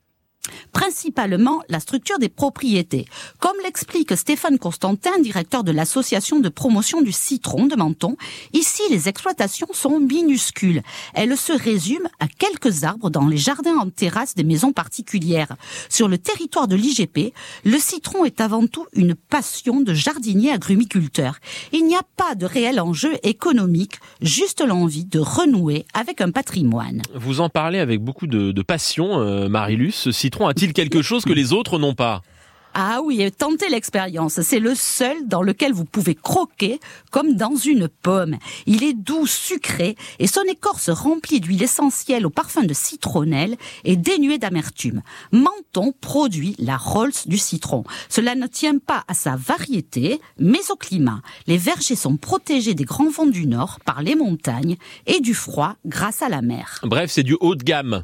Principalement 0.72 1.62
la 1.68 1.80
structure 1.80 2.18
des 2.18 2.28
propriétés. 2.28 3.06
Comme 3.38 3.56
l'explique 3.62 4.16
Stéphane 4.16 4.58
Constantin, 4.58 5.18
directeur 5.20 5.62
de 5.64 5.70
l'association 5.70 6.40
de 6.40 6.48
promotion 6.48 7.00
du 7.00 7.12
citron 7.12 7.66
de 7.66 7.76
Menton, 7.76 8.16
ici 8.52 8.82
les 8.90 9.08
exploitations 9.08 9.68
sont 9.72 10.00
minuscules. 10.00 10.82
Elles 11.14 11.36
se 11.36 11.52
résument 11.52 12.08
à 12.18 12.26
quelques 12.26 12.84
arbres 12.84 13.10
dans 13.10 13.28
les 13.28 13.36
jardins 13.36 13.76
en 13.76 13.90
terrasse 13.90 14.34
des 14.34 14.44
maisons 14.44 14.72
particulières. 14.72 15.56
Sur 15.88 16.08
le 16.08 16.18
territoire 16.18 16.68
de 16.68 16.74
l'IGP, 16.74 17.32
le 17.64 17.78
citron 17.78 18.24
est 18.24 18.40
avant 18.40 18.66
tout 18.66 18.86
une 18.94 19.14
passion 19.14 19.80
de 19.80 19.94
jardinier 19.94 20.52
agrumiculteur. 20.52 21.36
Il 21.72 21.84
n'y 21.86 21.96
a 21.96 22.02
pas 22.16 22.34
de 22.34 22.46
réel 22.46 22.80
enjeu 22.80 23.12
économique, 23.22 24.00
juste 24.20 24.60
l'envie 24.60 25.04
de 25.04 25.20
renouer 25.20 25.84
avec 25.94 26.20
un 26.20 26.30
patrimoine. 26.30 27.02
Vous 27.14 27.40
en 27.40 27.48
parlez 27.48 27.78
avec 27.78 28.00
beaucoup 28.02 28.26
de, 28.26 28.62
passion, 28.62 29.20
euh, 29.20 29.48
Marilus. 29.48 30.10
A-t-il 30.40 30.72
quelque 30.72 31.02
chose 31.02 31.24
que 31.24 31.32
les 31.32 31.52
autres 31.52 31.78
n'ont 31.78 31.94
pas 31.94 32.22
Ah 32.74 33.00
oui, 33.04 33.30
tentez 33.32 33.68
l'expérience. 33.68 34.40
C'est 34.40 34.58
le 34.58 34.74
seul 34.74 35.28
dans 35.28 35.42
lequel 35.42 35.72
vous 35.72 35.84
pouvez 35.84 36.14
croquer 36.14 36.80
comme 37.10 37.34
dans 37.36 37.54
une 37.54 37.88
pomme. 37.88 38.36
Il 38.66 38.82
est 38.82 38.94
doux, 38.94 39.26
sucré 39.26 39.94
et 40.18 40.26
son 40.26 40.42
écorce 40.50 40.90
remplie 40.90 41.40
d'huile 41.40 41.62
essentielle 41.62 42.26
au 42.26 42.30
parfum 42.30 42.64
de 42.64 42.74
citronnelle 42.74 43.56
est 43.84 43.96
dénué 43.96 44.38
d'amertume. 44.38 45.02
Menton 45.32 45.92
produit 46.00 46.56
la 46.58 46.76
Rolls 46.76 47.12
du 47.26 47.38
citron. 47.38 47.84
Cela 48.08 48.34
ne 48.34 48.46
tient 48.46 48.78
pas 48.78 49.04
à 49.06 49.14
sa 49.14 49.36
variété, 49.36 50.20
mais 50.38 50.70
au 50.70 50.76
climat. 50.76 51.20
Les 51.46 51.58
vergers 51.58 51.96
sont 51.96 52.16
protégés 52.16 52.74
des 52.74 52.84
grands 52.84 53.10
vents 53.10 53.26
du 53.26 53.46
nord 53.46 53.78
par 53.84 54.02
les 54.02 54.14
montagnes 54.14 54.76
et 55.06 55.20
du 55.20 55.34
froid 55.34 55.76
grâce 55.86 56.22
à 56.22 56.28
la 56.28 56.42
mer. 56.42 56.80
Bref, 56.82 57.10
c'est 57.10 57.22
du 57.22 57.36
haut 57.40 57.54
de 57.54 57.62
gamme. 57.62 58.02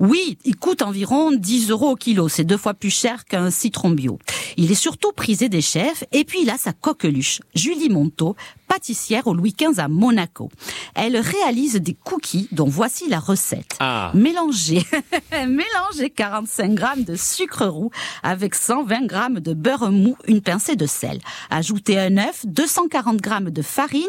Oui, 0.00 0.38
il 0.44 0.56
coûte 0.56 0.82
environ 0.82 1.32
10 1.32 1.70
euros 1.70 1.90
au 1.90 1.96
kilo. 1.96 2.28
C'est 2.28 2.44
deux 2.44 2.56
fois 2.56 2.74
plus 2.74 2.90
cher 2.90 3.24
qu'un 3.24 3.50
citron 3.50 3.90
bio. 3.90 4.18
Il 4.56 4.70
est 4.70 4.76
surtout 4.76 5.12
prisé 5.12 5.48
des 5.48 5.60
chefs. 5.60 6.04
Et 6.12 6.24
puis 6.24 6.42
il 6.42 6.50
a 6.50 6.58
sa 6.58 6.72
coqueluche, 6.72 7.40
Julie 7.54 7.88
Monteau, 7.88 8.36
pâtissière 8.72 9.26
au 9.26 9.34
Louis 9.34 9.54
XV 9.54 9.80
à 9.80 9.88
Monaco. 9.88 10.48
Elle 10.94 11.18
réalise 11.18 11.74
des 11.74 11.92
cookies 11.92 12.48
dont 12.52 12.68
voici 12.68 13.06
la 13.10 13.20
recette. 13.20 13.76
Ah. 13.80 14.10
Mélangez, 14.14 14.82
mélangez 15.30 16.08
45 16.08 16.72
grammes 16.72 17.04
de 17.04 17.14
sucre 17.14 17.66
roux 17.66 17.90
avec 18.22 18.54
120 18.54 19.04
grammes 19.04 19.40
de 19.40 19.52
beurre 19.52 19.90
mou, 19.90 20.16
une 20.26 20.40
pincée 20.40 20.74
de 20.74 20.86
sel. 20.86 21.18
Ajoutez 21.50 21.98
un 21.98 22.16
œuf, 22.16 22.46
240 22.46 23.18
grammes 23.18 23.50
de 23.50 23.60
farine, 23.60 24.00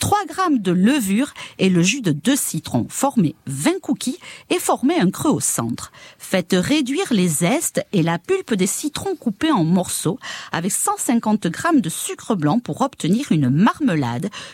3 0.00 0.24
grammes 0.26 0.58
de 0.58 0.72
levure 0.72 1.32
et 1.60 1.68
le 1.68 1.82
jus 1.84 2.00
de 2.00 2.10
deux 2.10 2.34
citrons. 2.34 2.86
Formez 2.88 3.36
20 3.46 3.80
cookies 3.80 4.18
et 4.50 4.58
formez 4.58 4.98
un 4.98 5.12
creux 5.12 5.30
au 5.30 5.40
centre. 5.40 5.92
Faites 6.18 6.56
réduire 6.58 7.12
les 7.12 7.28
zestes 7.28 7.86
et 7.92 8.02
la 8.02 8.18
pulpe 8.18 8.54
des 8.54 8.66
citrons 8.66 9.14
coupés 9.14 9.52
en 9.52 9.62
morceaux 9.62 10.18
avec 10.50 10.72
150 10.72 11.46
grammes 11.46 11.80
de 11.80 11.88
sucre 11.88 12.34
blanc 12.34 12.58
pour 12.58 12.80
obtenir 12.80 13.30
une 13.30 13.48
marmelade 13.48 14.07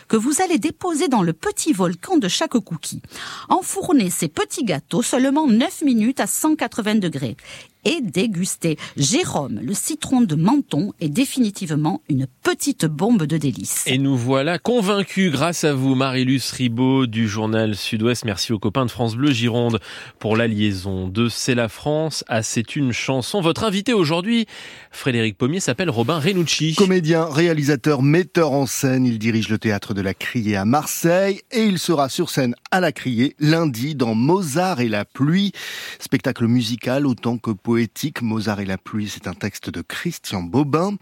que 0.07 0.17
vous 0.17 0.41
allez 0.41 0.57
déposer 0.57 1.07
dans 1.07 1.21
le 1.21 1.33
petit 1.33 1.73
volcan 1.73 2.17
de 2.17 2.27
chaque 2.27 2.57
cookie. 2.59 3.01
Enfournez 3.49 4.09
ces 4.09 4.27
petits 4.27 4.63
gâteaux 4.63 5.01
seulement 5.01 5.47
9 5.47 5.81
minutes 5.83 6.19
à 6.19 6.27
180 6.27 6.95
degrés 6.95 7.37
et 7.85 8.01
déguster. 8.01 8.77
Jérôme, 8.97 9.59
le 9.61 9.73
citron 9.73 10.21
de 10.21 10.35
Menton, 10.35 10.91
est 10.99 11.09
définitivement 11.09 12.01
une 12.09 12.27
petite 12.43 12.85
bombe 12.85 13.23
de 13.23 13.37
délices. 13.37 13.83
Et 13.85 13.99
nous 13.99 14.17
voilà 14.17 14.57
convaincus 14.57 15.31
grâce 15.31 15.63
à 15.63 15.73
vous, 15.73 15.95
Marilus 15.95 16.41
Ribaud 16.51 17.05
du 17.05 17.27
journal 17.27 17.75
Sud-Ouest. 17.75 18.25
Merci 18.25 18.51
aux 18.51 18.59
copains 18.59 18.85
de 18.85 18.91
France 18.91 19.15
Bleu 19.15 19.31
Gironde 19.31 19.79
pour 20.19 20.35
la 20.35 20.47
liaison 20.47 21.07
de 21.07 21.29
C'est 21.29 21.55
la 21.55 21.69
France 21.69 22.23
à 22.27 22.41
C'est 22.41 22.75
une 22.75 22.91
chanson. 22.91 23.39
Votre 23.39 23.63
invité 23.63 23.93
aujourd'hui, 23.93 24.47
Frédéric 24.91 25.37
Pommier, 25.37 25.59
s'appelle 25.59 25.91
Robin 25.91 26.19
Renucci. 26.19 26.73
Comédien, 26.75 27.25
réalisateur, 27.25 28.01
metteur 28.01 28.51
en 28.51 28.65
scène, 28.65 29.05
il 29.05 29.19
dirige 29.19 29.49
le 29.49 29.59
théâtre 29.59 29.93
de 29.93 30.01
la 30.01 30.15
Criée 30.15 30.55
à 30.55 30.65
Marseille 30.65 31.41
et 31.51 31.63
il 31.63 31.77
sera 31.77 32.09
sur 32.09 32.31
scène 32.31 32.55
à 32.71 32.79
la 32.79 32.91
Criée 32.91 33.35
lundi 33.39 33.93
dans 33.93 34.15
Mozart 34.15 34.81
et 34.81 34.89
la 34.89 35.05
pluie, 35.05 35.51
spectacle 35.99 36.47
musical 36.47 37.05
autant 37.05 37.37
que 37.37 37.51
poétique. 37.51 37.74
Mozart 38.21 38.59
et 38.59 38.65
la 38.65 38.77
pluie, 38.77 39.09
c'est 39.09 39.27
un 39.27 39.33
texte 39.33 39.69
de 39.69 39.81
Christian 39.81 40.41
Bobin 40.41 40.95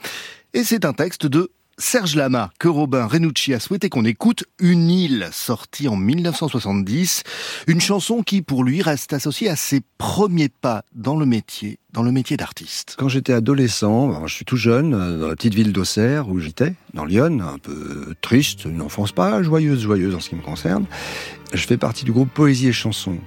et 0.53 0.63
c'est 0.63 0.85
un 0.85 0.93
texte 0.93 1.25
de 1.25 1.51
Serge 1.79 2.15
Lama, 2.15 2.51
que 2.59 2.67
Robin 2.67 3.07
Renucci 3.07 3.53
a 3.53 3.59
souhaité 3.59 3.89
qu'on 3.89 4.05
écoute, 4.05 4.43
Une 4.59 4.91
île, 4.91 5.29
sortie 5.31 5.87
en 5.87 5.95
1970. 5.95 7.23
Une 7.65 7.81
chanson 7.81 8.21
qui, 8.21 8.43
pour 8.43 8.63
lui, 8.63 8.83
reste 8.83 9.11
associée 9.11 9.49
à 9.49 9.55
ses 9.55 9.81
premiers 9.97 10.49
pas 10.49 10.83
dans 10.93 11.15
le 11.15 11.25
métier, 11.25 11.79
dans 11.91 12.03
le 12.03 12.11
métier 12.11 12.37
d'artiste. 12.37 12.95
Quand 12.99 13.09
j'étais 13.09 13.33
adolescent, 13.33 14.27
je 14.27 14.33
suis 14.35 14.45
tout 14.45 14.57
jeune, 14.57 14.93
euh, 14.93 15.19
dans 15.19 15.27
la 15.27 15.35
petite 15.35 15.55
ville 15.55 15.73
d'Auxerre, 15.73 16.29
où 16.29 16.39
j'étais, 16.39 16.75
dans 16.93 17.05
Lyon, 17.05 17.39
un 17.39 17.57
peu 17.57 18.13
triste, 18.21 18.65
une 18.65 18.81
enfance 18.81 19.11
pas 19.11 19.41
joyeuse, 19.41 19.81
joyeuse 19.81 20.13
en 20.13 20.19
ce 20.19 20.29
qui 20.29 20.35
me 20.35 20.41
concerne. 20.41 20.85
Je 21.53 21.65
fais 21.65 21.77
partie 21.77 22.05
du 22.05 22.11
groupe 22.11 22.29
Poésie 22.31 22.67
et 22.67 22.73
Chansons 22.73 23.17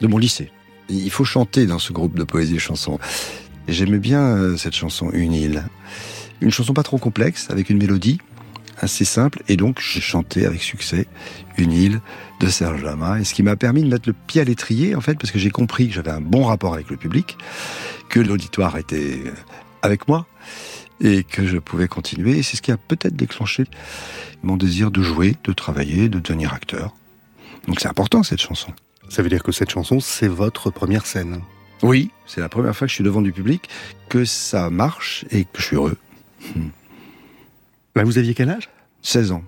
de 0.00 0.06
mon 0.06 0.18
lycée. 0.18 0.50
Il 0.88 1.10
faut 1.10 1.24
chanter 1.24 1.66
dans 1.66 1.78
ce 1.78 1.92
groupe 1.92 2.18
de 2.18 2.24
poésie 2.24 2.56
et 2.56 2.58
chansons. 2.58 2.98
J'aimais 3.68 3.98
bien 3.98 4.20
euh, 4.20 4.56
cette 4.56 4.74
chanson 4.74 5.10
Une 5.12 5.32
île. 5.32 5.64
Une 6.40 6.50
chanson 6.50 6.72
pas 6.72 6.82
trop 6.82 6.98
complexe, 6.98 7.50
avec 7.50 7.68
une 7.68 7.78
mélodie 7.78 8.18
assez 8.80 9.04
simple, 9.04 9.42
et 9.48 9.56
donc 9.56 9.80
j'ai 9.80 10.00
chanté 10.00 10.46
avec 10.46 10.62
succès 10.62 11.06
Une 11.56 11.72
île 11.72 12.00
de 12.40 12.46
Serge 12.46 12.82
Lama, 12.82 13.20
et 13.20 13.24
ce 13.24 13.34
qui 13.34 13.42
m'a 13.42 13.56
permis 13.56 13.82
de 13.82 13.88
mettre 13.88 14.08
le 14.08 14.14
pied 14.14 14.40
à 14.40 14.44
l'étrier, 14.44 14.94
en 14.94 15.00
fait, 15.00 15.18
parce 15.18 15.32
que 15.32 15.38
j'ai 15.38 15.50
compris 15.50 15.88
que 15.88 15.94
j'avais 15.94 16.10
un 16.10 16.20
bon 16.20 16.44
rapport 16.44 16.74
avec 16.74 16.88
le 16.88 16.96
public, 16.96 17.36
que 18.08 18.20
l'auditoire 18.20 18.78
était 18.78 19.24
avec 19.82 20.08
moi, 20.08 20.26
et 21.00 21.24
que 21.24 21.46
je 21.46 21.58
pouvais 21.58 21.88
continuer, 21.88 22.38
et 22.38 22.42
c'est 22.42 22.56
ce 22.56 22.62
qui 22.62 22.72
a 22.72 22.76
peut-être 22.76 23.16
déclenché 23.16 23.64
mon 24.42 24.56
désir 24.56 24.90
de 24.90 25.02
jouer, 25.02 25.36
de 25.44 25.52
travailler, 25.52 26.08
de 26.08 26.20
devenir 26.20 26.54
acteur. 26.54 26.94
Donc 27.66 27.80
c'est 27.80 27.88
important 27.88 28.22
cette 28.22 28.40
chanson. 28.40 28.72
Ça 29.08 29.22
veut 29.22 29.28
dire 29.28 29.42
que 29.42 29.52
cette 29.52 29.70
chanson, 29.70 30.00
c'est 30.00 30.28
votre 30.28 30.70
première 30.70 31.06
scène 31.06 31.40
Oui, 31.82 32.10
c'est 32.26 32.40
la 32.40 32.48
première 32.48 32.76
fois 32.76 32.86
que 32.86 32.90
je 32.90 32.94
suis 32.96 33.04
devant 33.04 33.22
du 33.22 33.32
public, 33.32 33.68
que 34.08 34.24
ça 34.24 34.70
marche 34.70 35.24
et 35.30 35.44
que 35.44 35.60
je 35.60 35.62
suis 35.62 35.76
heureux. 35.76 35.96
Bah, 37.94 38.04
vous 38.04 38.18
aviez 38.18 38.34
quel 38.34 38.50
âge? 38.50 38.68
16 39.02 39.32
ans. 39.32 39.42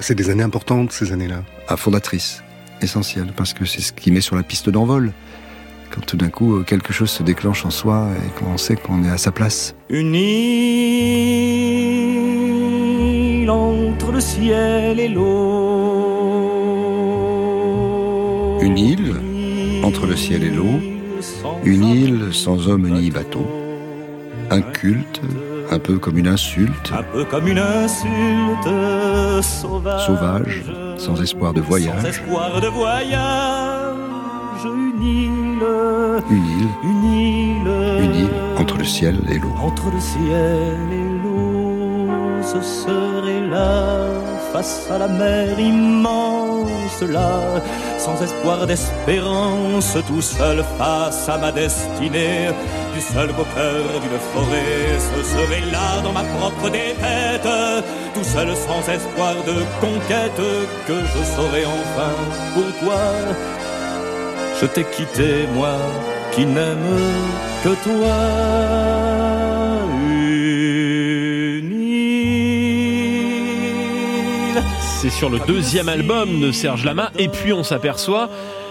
C'est 0.00 0.14
des 0.14 0.30
années 0.30 0.42
importantes, 0.42 0.92
ces 0.92 1.12
années-là. 1.12 1.44
À 1.68 1.76
fondatrice, 1.76 2.42
essentielle, 2.82 3.32
parce 3.36 3.52
que 3.52 3.64
c'est 3.64 3.80
ce 3.80 3.92
qui 3.92 4.10
met 4.10 4.20
sur 4.20 4.36
la 4.36 4.42
piste 4.42 4.70
d'envol. 4.70 5.12
Quand 5.90 6.00
tout 6.04 6.16
d'un 6.16 6.30
coup, 6.30 6.62
quelque 6.64 6.92
chose 6.92 7.10
se 7.10 7.22
déclenche 7.22 7.64
en 7.64 7.70
soi 7.70 8.08
et 8.26 8.30
qu'on 8.38 8.58
sait 8.58 8.76
qu'on 8.76 9.04
est 9.04 9.10
à 9.10 9.18
sa 9.18 9.30
place. 9.30 9.74
Une 9.88 10.14
île 10.14 10.26
entre 13.48 14.10
le 14.12 14.20
ciel 14.20 14.98
et 14.98 15.08
l'eau. 15.08 15.95
Une 18.60 18.78
île 18.78 19.14
entre 19.82 20.06
le 20.06 20.16
ciel 20.16 20.42
et 20.44 20.50
l'eau. 20.50 20.80
Une 21.64 21.84
île 21.84 22.28
sans 22.32 22.68
homme 22.68 22.88
ni 22.88 23.10
bateau. 23.10 23.46
Un 24.50 24.60
culte 24.60 25.20
un 25.70 25.78
peu 25.78 25.98
comme 25.98 26.18
une 26.18 26.28
insulte. 26.28 26.92
Un 26.92 27.02
peu 27.02 27.24
comme 27.24 27.48
une 27.48 27.58
insulte 27.58 28.68
sauvage. 29.42 30.06
Sauvage, 30.06 30.64
sans 30.96 31.20
espoir 31.20 31.52
de 31.52 31.60
voyage. 31.60 32.00
Sans 32.02 32.08
espoir 32.08 32.60
de 32.60 32.68
voyage. 32.68 33.96
Une 34.64 35.02
île. 35.02 35.32
Une 36.30 36.46
île. 36.46 36.68
Une 36.84 37.04
île. 37.04 38.04
Une 38.04 38.14
île 38.14 38.30
entre 38.58 38.78
le 38.78 38.84
ciel 38.84 39.16
et 39.30 39.38
l'eau. 39.38 39.52
Entre 39.62 39.90
le 39.90 40.00
ciel 40.00 40.78
et 40.92 41.22
l'eau, 41.22 42.08
ce 42.42 42.60
serait 42.62 43.46
là, 43.50 44.08
face 44.52 44.88
à 44.90 44.98
la 44.98 45.08
mer 45.08 45.58
immense 45.58 47.02
là, 47.02 47.62
sans 47.98 48.20
espoir 48.22 48.66
d'espérance, 48.66 49.96
tout 50.06 50.22
seul 50.22 50.64
face 50.78 51.28
à 51.28 51.38
ma 51.38 51.52
destinée. 51.52 52.50
Du 52.94 53.00
seul 53.00 53.28
beau 53.28 53.46
cœur 53.54 53.84
d'une 54.02 54.18
forêt, 54.32 54.98
ce 55.08 55.22
serait 55.32 55.70
là 55.70 56.00
dans 56.02 56.12
ma 56.12 56.24
propre 56.24 56.70
défaite, 56.70 57.48
tout 58.14 58.24
seul 58.24 58.48
sans 58.56 58.82
espoir 58.90 59.34
de 59.46 59.56
conquête, 59.80 60.42
que 60.86 60.94
je 61.12 61.22
saurais 61.34 61.66
enfin 61.66 62.12
pourquoi. 62.54 63.02
Je 64.60 64.66
t'ai 64.66 64.84
quitté, 64.84 65.46
moi 65.54 65.76
qui 66.32 66.44
n'aime 66.44 67.00
que 67.62 67.74
toi. 67.84 69.05
C'est 74.98 75.10
sur 75.10 75.28
le 75.28 75.38
deuxième 75.46 75.90
album 75.90 76.40
de 76.40 76.50
Serge 76.50 76.82
Lama, 76.82 77.12
et 77.18 77.28
puis 77.28 77.52
on 77.52 77.62
s'aperçoit 77.62 78.30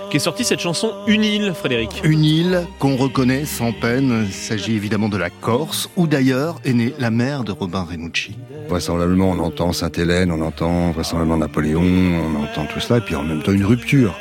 qu'est 0.10 0.18
sortie 0.18 0.44
cette 0.44 0.60
chanson 0.60 0.92
Une 1.06 1.24
île, 1.24 1.54
Frédéric. 1.54 2.02
Une 2.04 2.24
île 2.24 2.68
qu'on 2.80 2.96
reconnaît 2.96 3.46
sans 3.46 3.72
peine. 3.74 4.26
Il 4.26 4.34
s'agit 4.34 4.76
évidemment 4.76 5.08
de 5.08 5.18
la 5.18 5.30
Corse, 5.30 5.88
où 5.96 6.08
d'ailleurs 6.08 6.60
est 6.66 6.74
née 6.74 6.96
la 6.98 7.12
mère 7.12 7.44
de 7.44 7.52
Robin 7.52 7.84
Renucci. 7.84 8.36
Vraisemblablement, 8.68 9.30
on 9.30 9.40
entend 9.40 9.72
Sainte-Hélène, 9.72 10.32
on 10.32 10.42
entend 10.42 10.90
vraisemblablement 10.94 11.38
Napoléon, 11.38 11.84
on 11.84 12.44
entend 12.44 12.66
tout 12.66 12.80
cela, 12.80 12.98
et 12.98 13.02
puis 13.02 13.14
en 13.14 13.24
même 13.24 13.44
temps 13.44 13.52
une 13.52 13.66
rupture. 13.66 14.16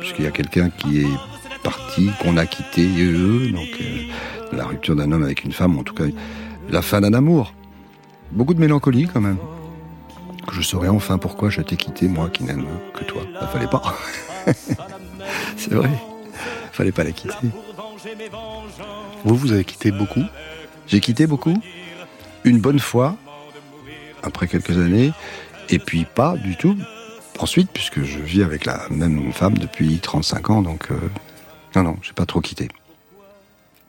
Puisqu'il 0.00 0.24
y 0.24 0.28
a 0.28 0.32
quelqu'un 0.32 0.70
qui 0.70 1.02
est 1.02 1.62
parti, 1.62 2.08
qu'on 2.22 2.38
a 2.38 2.46
quitté, 2.46 2.88
eux, 2.98 3.50
donc 3.52 3.68
euh, 3.82 4.56
la 4.56 4.64
rupture 4.64 4.96
d'un 4.96 5.12
homme 5.12 5.24
avec 5.24 5.44
une 5.44 5.52
femme, 5.52 5.78
en 5.78 5.82
tout 5.82 5.94
cas 5.94 6.04
la 6.70 6.80
fin 6.80 7.02
d'un 7.02 7.12
amour. 7.12 7.52
Beaucoup 8.32 8.54
de 8.54 8.60
mélancolie 8.60 9.06
quand 9.12 9.20
même. 9.20 9.36
Que 10.46 10.54
je 10.54 10.62
saurais 10.62 10.88
enfin 10.88 11.18
pourquoi 11.18 11.50
je 11.50 11.60
t'ai 11.60 11.76
quitté, 11.76 12.08
moi 12.08 12.30
qui 12.30 12.44
n'aime 12.44 12.66
que 12.94 13.04
toi. 13.04 13.22
Il 13.40 13.48
fallait 13.48 13.66
pas. 13.66 13.82
C'est 15.56 15.74
vrai. 15.74 15.90
Fallait 16.72 16.92
pas 16.92 17.04
la 17.04 17.12
quitter. 17.12 17.34
Vous, 19.24 19.34
vous 19.34 19.52
avez 19.52 19.64
quitté 19.64 19.90
beaucoup? 19.90 20.22
J'ai 20.86 21.00
quitté 21.00 21.26
beaucoup. 21.26 21.54
Une 22.44 22.60
bonne 22.60 22.78
fois, 22.78 23.16
après 24.22 24.46
quelques 24.46 24.78
années, 24.78 25.12
et 25.68 25.78
puis 25.78 26.04
pas 26.04 26.36
du 26.36 26.56
tout. 26.56 26.76
Ensuite, 27.38 27.70
puisque 27.70 28.02
je 28.02 28.18
vis 28.18 28.42
avec 28.42 28.64
la 28.64 28.86
même 28.90 29.32
femme 29.32 29.58
depuis 29.58 29.98
35 29.98 30.50
ans, 30.50 30.62
donc 30.62 30.90
euh, 30.90 30.98
non, 31.74 31.82
non, 31.82 31.96
j'ai 32.02 32.12
pas 32.12 32.24
trop 32.24 32.40
quitté. 32.40 32.68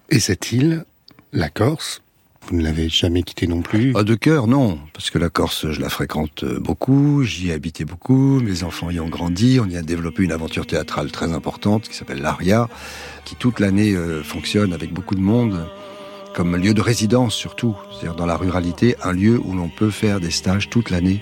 Et 0.10 0.20
cette 0.20 0.52
île, 0.52 0.86
la 1.32 1.50
Corse, 1.50 2.02
Vous 2.50 2.56
ne 2.56 2.64
l'avez 2.64 2.88
jamais 2.88 3.24
quitté 3.24 3.46
non 3.46 3.62
plus 3.62 3.92
Ah, 3.96 4.04
de 4.04 4.16
cœur, 4.16 4.48
non. 4.48 4.80
Parce 4.94 5.10
que 5.10 5.18
la 5.18 5.30
Corse, 5.30 5.70
je 5.70 5.82
la 5.82 5.90
fréquente 5.90 6.46
beaucoup, 6.46 7.24
j'y 7.24 7.50
ai 7.50 7.54
habité 7.54 7.84
beaucoup, 7.84 8.40
mes 8.40 8.64
enfants 8.64 8.90
y 8.90 9.02
ont 9.02 9.10
grandi, 9.10 9.60
on 9.62 9.68
y 9.68 9.76
a 9.76 9.82
développé 9.82 10.24
une 10.24 10.32
aventure 10.32 10.66
théâtrale 10.66 11.12
très 11.12 11.34
importante 11.34 11.90
qui 11.90 11.96
s'appelle 11.96 12.22
l'Aria, 12.22 12.70
qui 13.26 13.36
toute 13.36 13.60
l'année 13.60 13.94
euh, 13.94 14.24
fonctionne 14.24 14.72
avec 14.72 14.94
beaucoup 14.94 15.16
de 15.16 15.20
monde, 15.20 15.68
comme 16.34 16.56
lieu 16.56 16.74
de 16.74 16.82
résidence 16.82 17.36
surtout. 17.36 17.76
C'est-à-dire 17.92 18.16
dans 18.16 18.26
la 18.26 18.38
ruralité, 18.38 18.96
un 19.04 19.12
lieu 19.12 19.38
où 19.44 19.54
l'on 19.54 19.68
peut 19.68 19.90
faire 19.90 20.22
des 20.22 20.32
stages 20.32 20.70
toute 20.70 20.90
l'année, 20.90 21.22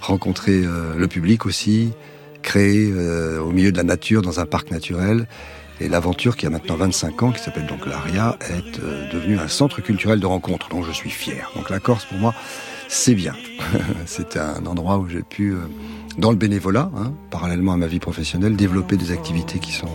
rencontrer 0.00 0.64
euh, 0.64 0.96
le 0.96 1.06
public 1.06 1.46
aussi, 1.46 1.90
créer 2.42 2.90
euh, 2.90 3.38
au 3.38 3.52
milieu 3.52 3.70
de 3.70 3.76
la 3.76 3.84
nature, 3.84 4.22
dans 4.22 4.40
un 4.40 4.46
parc 4.46 4.72
naturel. 4.72 5.28
Et 5.80 5.88
l'aventure 5.88 6.36
qui 6.36 6.46
a 6.46 6.50
maintenant 6.50 6.76
25 6.76 7.22
ans, 7.22 7.32
qui 7.32 7.42
s'appelle 7.42 7.66
donc 7.66 7.86
l'Aria, 7.86 8.36
est 8.50 8.78
euh, 8.80 9.10
devenue 9.10 9.38
un 9.38 9.48
centre 9.48 9.80
culturel 9.80 10.20
de 10.20 10.26
rencontre 10.26 10.68
dont 10.68 10.82
je 10.82 10.92
suis 10.92 11.08
fier. 11.08 11.50
Donc 11.56 11.70
la 11.70 11.80
Corse, 11.80 12.04
pour 12.04 12.18
moi, 12.18 12.34
c'est 12.88 13.14
bien. 13.14 13.32
c'est 14.06 14.36
un 14.36 14.66
endroit 14.66 14.98
où 14.98 15.08
j'ai 15.08 15.22
pu, 15.22 15.52
euh, 15.52 15.58
dans 16.18 16.30
le 16.30 16.36
bénévolat, 16.36 16.90
hein, 16.96 17.12
parallèlement 17.30 17.72
à 17.72 17.76
ma 17.78 17.86
vie 17.86 17.98
professionnelle, 17.98 18.56
développer 18.56 18.98
des 18.98 19.10
activités 19.10 19.58
qui 19.58 19.72
sont 19.72 19.88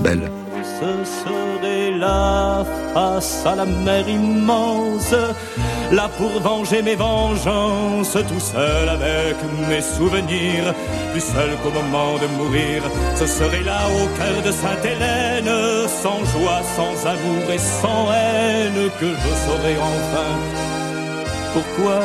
belles. 0.00 0.30
Là, 1.98 2.64
face 2.94 3.44
à 3.44 3.56
la 3.56 3.66
mer 3.66 4.08
immense, 4.08 5.14
là 5.92 6.08
pour 6.16 6.40
venger 6.40 6.82
mes 6.82 6.94
vengeances, 6.94 8.16
tout 8.28 8.40
seul 8.40 8.88
avec 8.88 9.36
mes 9.68 9.80
souvenirs, 9.80 10.74
plus 11.12 11.20
seul 11.20 11.50
qu'au 11.62 11.70
moment 11.70 12.18
de 12.18 12.26
mourir. 12.38 12.82
Ce 13.16 13.26
serait 13.26 13.62
là 13.62 13.80
au 13.88 14.06
cœur 14.18 14.42
de 14.42 14.52
Sainte-Hélène, 14.52 15.52
sans 16.02 16.24
joie, 16.32 16.62
sans 16.76 17.06
amour 17.06 17.50
et 17.52 17.58
sans 17.58 18.12
haine, 18.12 18.90
que 19.00 19.06
je 19.06 19.32
saurais 19.46 19.76
enfin 19.78 20.70
pourquoi 21.52 22.00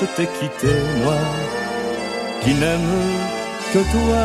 je 0.00 0.06
t'ai 0.16 0.26
quitté, 0.26 0.74
moi, 1.04 1.16
qui 2.42 2.54
n'aime 2.54 2.80
que 3.72 3.78
toi? 3.92 4.24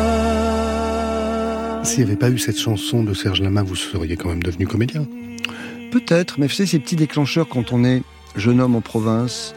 S'il 1.83 1.99
n'y 1.99 2.05
avait 2.05 2.15
pas 2.15 2.29
eu 2.29 2.39
cette 2.39 2.57
chanson 2.59 3.03
de 3.03 3.13
Serge 3.13 3.41
Lama, 3.41 3.61
vous 3.61 3.75
seriez 3.75 4.17
quand 4.17 4.29
même 4.29 4.41
devenu 4.41 4.65
comédien. 4.65 5.05
Peut-être, 5.91 6.39
mais 6.39 6.47
vous 6.47 6.53
savez, 6.53 6.67
ces 6.67 6.79
petits 6.79 6.95
déclencheurs 6.95 7.47
quand 7.47 7.71
on 7.71 7.83
est 7.83 8.01
jeune 8.35 8.61
homme 8.61 8.75
en 8.75 8.81
province, 8.81 9.55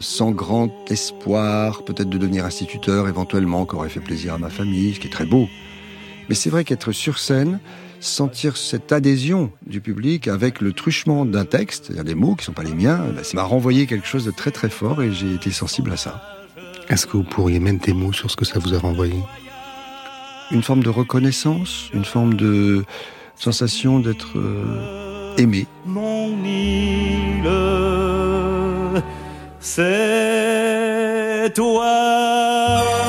sans 0.00 0.30
grand 0.30 0.70
espoir, 0.90 1.84
peut-être 1.84 2.08
de 2.08 2.18
devenir 2.18 2.44
instituteur 2.44 3.08
éventuellement, 3.08 3.66
qui 3.66 3.74
aurait 3.74 3.88
fait 3.88 4.00
plaisir 4.00 4.34
à 4.34 4.38
ma 4.38 4.50
famille, 4.50 4.94
ce 4.94 5.00
qui 5.00 5.08
est 5.08 5.10
très 5.10 5.26
beau. 5.26 5.48
Mais 6.28 6.34
c'est 6.34 6.50
vrai 6.50 6.64
qu'être 6.64 6.92
sur 6.92 7.18
scène, 7.18 7.60
sentir 8.00 8.56
cette 8.56 8.92
adhésion 8.92 9.52
du 9.66 9.80
public 9.80 10.26
avec 10.26 10.60
le 10.60 10.72
truchement 10.72 11.26
d'un 11.26 11.44
texte, 11.44 11.86
c'est-à-dire 11.86 12.04
des 12.04 12.14
mots 12.14 12.34
qui 12.34 12.42
ne 12.42 12.46
sont 12.46 12.52
pas 12.52 12.62
les 12.62 12.74
miens, 12.74 12.98
bah, 13.14 13.22
ça 13.22 13.36
m'a 13.36 13.42
renvoyé 13.42 13.86
quelque 13.86 14.06
chose 14.06 14.24
de 14.24 14.30
très 14.30 14.50
très 14.50 14.70
fort 14.70 15.02
et 15.02 15.12
j'ai 15.12 15.34
été 15.34 15.50
sensible 15.50 15.92
à 15.92 15.96
ça. 15.96 16.22
Est-ce 16.88 17.06
que 17.06 17.16
vous 17.16 17.22
pourriez 17.22 17.60
mettre 17.60 17.84
des 17.84 17.92
mots 17.92 18.12
sur 18.12 18.30
ce 18.30 18.36
que 18.36 18.44
ça 18.44 18.58
vous 18.58 18.74
a 18.74 18.78
renvoyé? 18.78 19.14
Une 20.50 20.62
forme 20.62 20.82
de 20.82 20.88
reconnaissance, 20.88 21.90
une 21.94 22.04
forme 22.04 22.34
de 22.34 22.84
sensation 23.36 24.00
d'être 24.00 24.36
euh, 24.38 25.36
aimé. 25.36 25.66
Mon 25.86 26.28
île, 26.44 27.48
c'est 29.60 31.52
toi. 31.54 32.99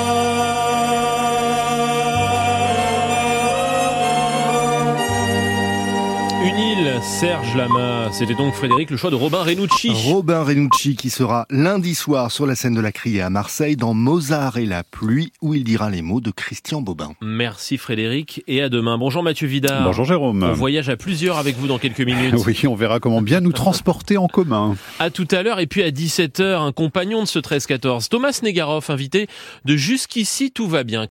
Serge 7.21 7.55
Lama. 7.55 8.09
C'était 8.11 8.33
donc 8.33 8.55
Frédéric, 8.55 8.89
le 8.89 8.97
choix 8.97 9.11
de 9.11 9.15
Robin 9.15 9.43
Renucci. 9.43 9.91
Robin 9.93 10.41
Renucci 10.41 10.95
qui 10.95 11.11
sera 11.11 11.45
lundi 11.51 11.93
soir 11.93 12.31
sur 12.31 12.47
la 12.47 12.55
scène 12.55 12.73
de 12.73 12.81
la 12.81 12.91
Criée 12.91 13.21
à 13.21 13.29
Marseille 13.29 13.75
dans 13.75 13.93
Mozart 13.93 14.57
et 14.57 14.65
la 14.65 14.83
pluie 14.83 15.31
où 15.39 15.53
il 15.53 15.63
dira 15.63 15.91
les 15.91 16.01
mots 16.01 16.19
de 16.19 16.31
Christian 16.31 16.81
Bobin. 16.81 17.11
Merci 17.21 17.77
Frédéric 17.77 18.43
et 18.47 18.63
à 18.63 18.69
demain. 18.69 18.97
Bonjour 18.97 19.21
Mathieu 19.21 19.47
Vidard. 19.47 19.83
Bonjour 19.83 20.03
Jérôme. 20.03 20.41
On 20.41 20.53
voyage 20.53 20.89
à 20.89 20.97
plusieurs 20.97 21.37
avec 21.37 21.57
vous 21.57 21.67
dans 21.67 21.77
quelques 21.77 22.01
minutes. 22.01 22.33
oui, 22.47 22.59
on 22.67 22.73
verra 22.73 22.99
comment 22.99 23.21
bien 23.21 23.39
nous 23.39 23.51
transporter 23.51 24.17
en 24.17 24.27
commun. 24.27 24.75
À 24.97 25.11
tout 25.11 25.27
à 25.29 25.43
l'heure 25.43 25.59
et 25.59 25.67
puis 25.67 25.83
à 25.83 25.91
17h, 25.91 26.41
un 26.41 26.71
compagnon 26.71 27.21
de 27.21 27.27
ce 27.27 27.37
13-14, 27.37 28.07
Thomas 28.07 28.39
Negaroff, 28.41 28.89
invité 28.89 29.27
de 29.65 29.75
Jusqu'ici 29.75 30.49
tout 30.49 30.67
va 30.67 30.83
bien. 30.83 30.99